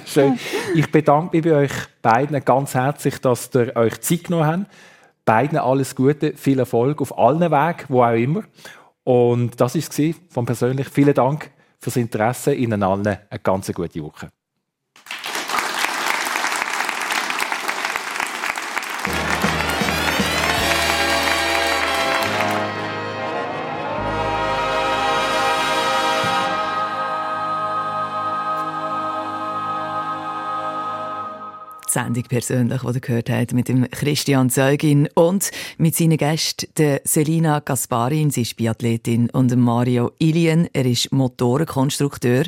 Schön. 0.07 0.39
Ich 0.75 0.91
bedanke 0.91 1.37
mich 1.37 1.45
bei 1.45 1.53
euch 1.53 1.73
beiden 2.01 2.45
ganz 2.45 2.75
herzlich, 2.75 3.19
dass 3.21 3.51
ihr 3.55 3.77
euch 3.77 4.01
Zeit 4.01 4.25
genommen 4.25 4.47
habt. 4.47 4.67
Beiden 5.25 5.59
alles 5.59 5.95
Gute, 5.95 6.35
viel 6.37 6.59
Erfolg 6.59 7.01
auf 7.01 7.17
allen 7.17 7.41
Wegen, 7.41 7.85
wo 7.89 8.03
auch 8.03 8.15
immer. 8.15 8.43
Und 9.05 9.61
das 9.61 9.75
war 9.75 9.81
es 9.81 10.17
von 10.31 10.47
persönlich. 10.47 10.89
Vielen 10.89 11.15
Dank 11.15 11.51
fürs 11.79 11.97
Interesse. 11.97 12.55
Ihnen 12.55 12.83
allen 12.83 13.07
eine 13.07 13.41
ganz 13.43 13.73
gute 13.73 14.03
Woche. 14.03 14.29
Sendung 31.93 32.23
persönlich, 32.23 32.81
die 32.81 32.87
ihr 32.87 33.01
gehört 33.01 33.29
habt, 33.31 33.53
mit 33.53 33.69
dem 33.69 33.89
Christian 33.91 34.49
Zeugin 34.49 35.09
und 35.15 35.51
mit 35.77 35.95
seinen 35.95 36.17
Gästen, 36.17 36.67
der 36.79 37.03
Selina 37.05 37.59
Gasparin, 37.61 38.31
sie 38.31 38.43
ist 38.43 38.57
Biathletin, 38.57 39.29
und 39.31 39.55
Mario 39.57 40.13
Ilien, 40.19 40.69
er 40.73 40.87
ist 40.87 41.13
Motorenkonstrukteur. 41.13 42.45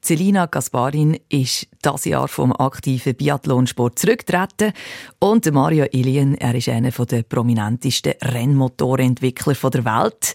Selina 0.00 0.46
Gasparin 0.46 1.16
ist 1.28 1.68
das 1.80 2.06
Jahr 2.06 2.26
vom 2.26 2.52
aktiven 2.52 3.14
Biathlonsport 3.14 4.00
zurückgetreten 4.00 4.72
und 5.20 5.48
Mario 5.52 5.86
Ilien, 5.92 6.34
er 6.34 6.56
ist 6.56 6.68
einer 6.68 6.90
der 6.90 7.22
prominentesten 7.22 8.14
Rennmotorentwickler 8.20 9.70
der 9.70 9.84
Welt. 9.84 10.34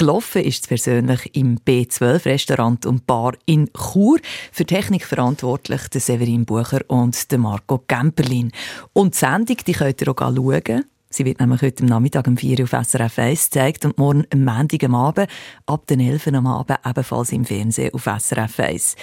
Gelaufen 0.00 0.42
ist 0.44 0.62
es 0.62 0.66
persönlich 0.66 1.36
im 1.36 1.58
B12 1.58 2.24
Restaurant 2.24 2.86
und 2.86 3.06
Bar 3.06 3.34
in 3.44 3.68
Chur. 3.74 4.18
Für 4.50 4.64
Technik 4.64 5.04
verantwortlich 5.04 5.88
der 5.88 6.00
Severin 6.00 6.46
Bucher 6.46 6.80
und 6.86 7.30
der 7.30 7.38
Marco 7.38 7.84
Gemperlin. 7.86 8.50
Und 8.94 9.12
die 9.12 9.18
Sendung, 9.18 9.58
die 9.58 9.74
könnt 9.74 10.00
ihr 10.00 10.08
auch 10.08 10.16
schauen. 10.18 10.86
Sie 11.10 11.26
wird 11.26 11.38
nämlich 11.38 11.60
heute 11.60 11.84
Nachmittag 11.84 12.28
um 12.28 12.38
4 12.38 12.60
Uhr 12.60 12.64
auf 12.64 12.86
SRF 12.86 13.18
1 13.18 13.50
gezeigt 13.50 13.84
und 13.84 13.98
morgen 13.98 14.24
am 14.32 14.42
Montag 14.42 14.84
am 14.84 14.94
Abend 14.94 15.28
ab 15.66 15.86
den 15.86 16.00
11 16.00 16.28
Uhr 16.28 16.34
am 16.34 16.46
Abend 16.46 16.78
ebenfalls 16.82 17.32
im 17.32 17.44
Fernsehen 17.44 17.92
auf 17.92 18.04
SRF 18.04 18.58
1. 18.58 18.96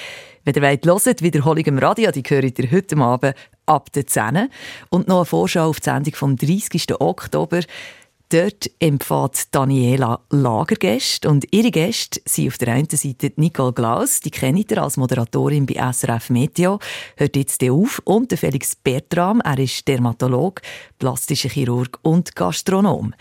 Wenn 0.46 0.56
ihr 0.56 0.62
wollt, 0.64 1.06
hört, 1.06 1.22
Wiederholung 1.22 1.66
im 1.66 1.78
Radio, 1.78 2.10
die 2.10 2.24
hört 2.28 2.58
ihr 2.58 2.72
heute 2.72 2.98
Abend 2.98 3.36
ab 3.68 3.92
den 3.92 4.08
10 4.08 4.50
Und 4.90 5.08
noch 5.08 5.18
eine 5.18 5.26
Vorschau 5.26 5.70
auf 5.70 5.80
die 5.80 5.92
Sendung 5.92 6.16
vom 6.16 6.36
30. 6.38 7.00
Oktober. 7.00 7.60
Dort 8.30 8.70
empfahrt 8.80 9.56
Daniela 9.56 10.20
Lagergäste 10.32 11.30
und 11.30 11.48
ihre 11.52 11.72
Gäste 11.72 12.20
sind 12.26 12.50
auf 12.50 12.58
der 12.58 12.74
einen 12.74 12.90
Seite 12.90 13.32
Nicole 13.38 13.72
Glaus, 13.72 14.20
die 14.20 14.32
kennt 14.32 14.70
ihr 14.70 14.84
als 14.84 14.98
Moderatorin 14.98 15.66
bei 15.66 15.76
SRF 15.94 16.30
Meteo, 16.32 16.80
hört 17.16 17.38
jetzt 17.38 17.64
auf, 17.64 18.02
und 18.04 18.34
Felix 18.38 18.76
Bertram, 18.76 19.40
er 19.40 19.58
ist 19.60 19.88
Dermatolog, 19.88 20.62
plastischer 21.00 21.48
Chirurg 21.48 22.00
und 22.02 22.36
Gastronom. 22.36 23.14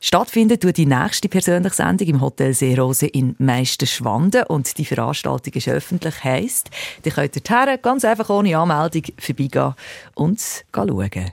Stattfindet 0.00 0.62
tut 0.62 0.78
die 0.78 0.86
nächste 0.86 1.28
persönliche 1.28 1.74
Sendung 1.74 2.08
im 2.08 2.20
Hotel 2.22 2.54
Seerose 2.54 3.06
in 3.06 3.34
Meisterschwanden 3.38 4.44
und 4.44 4.78
die 4.78 4.86
Veranstaltung 4.86 5.52
ist 5.52 5.68
öffentlich, 5.68 6.24
heisst, 6.24 6.70
ihr 7.04 7.12
könnt 7.12 7.36
dorthin 7.36 7.78
ganz 7.82 8.02
einfach 8.04 8.30
ohne 8.30 8.56
Anmeldung 8.56 9.02
vorbeigehen 9.18 9.74
und 10.14 10.40
schauen. 10.74 11.32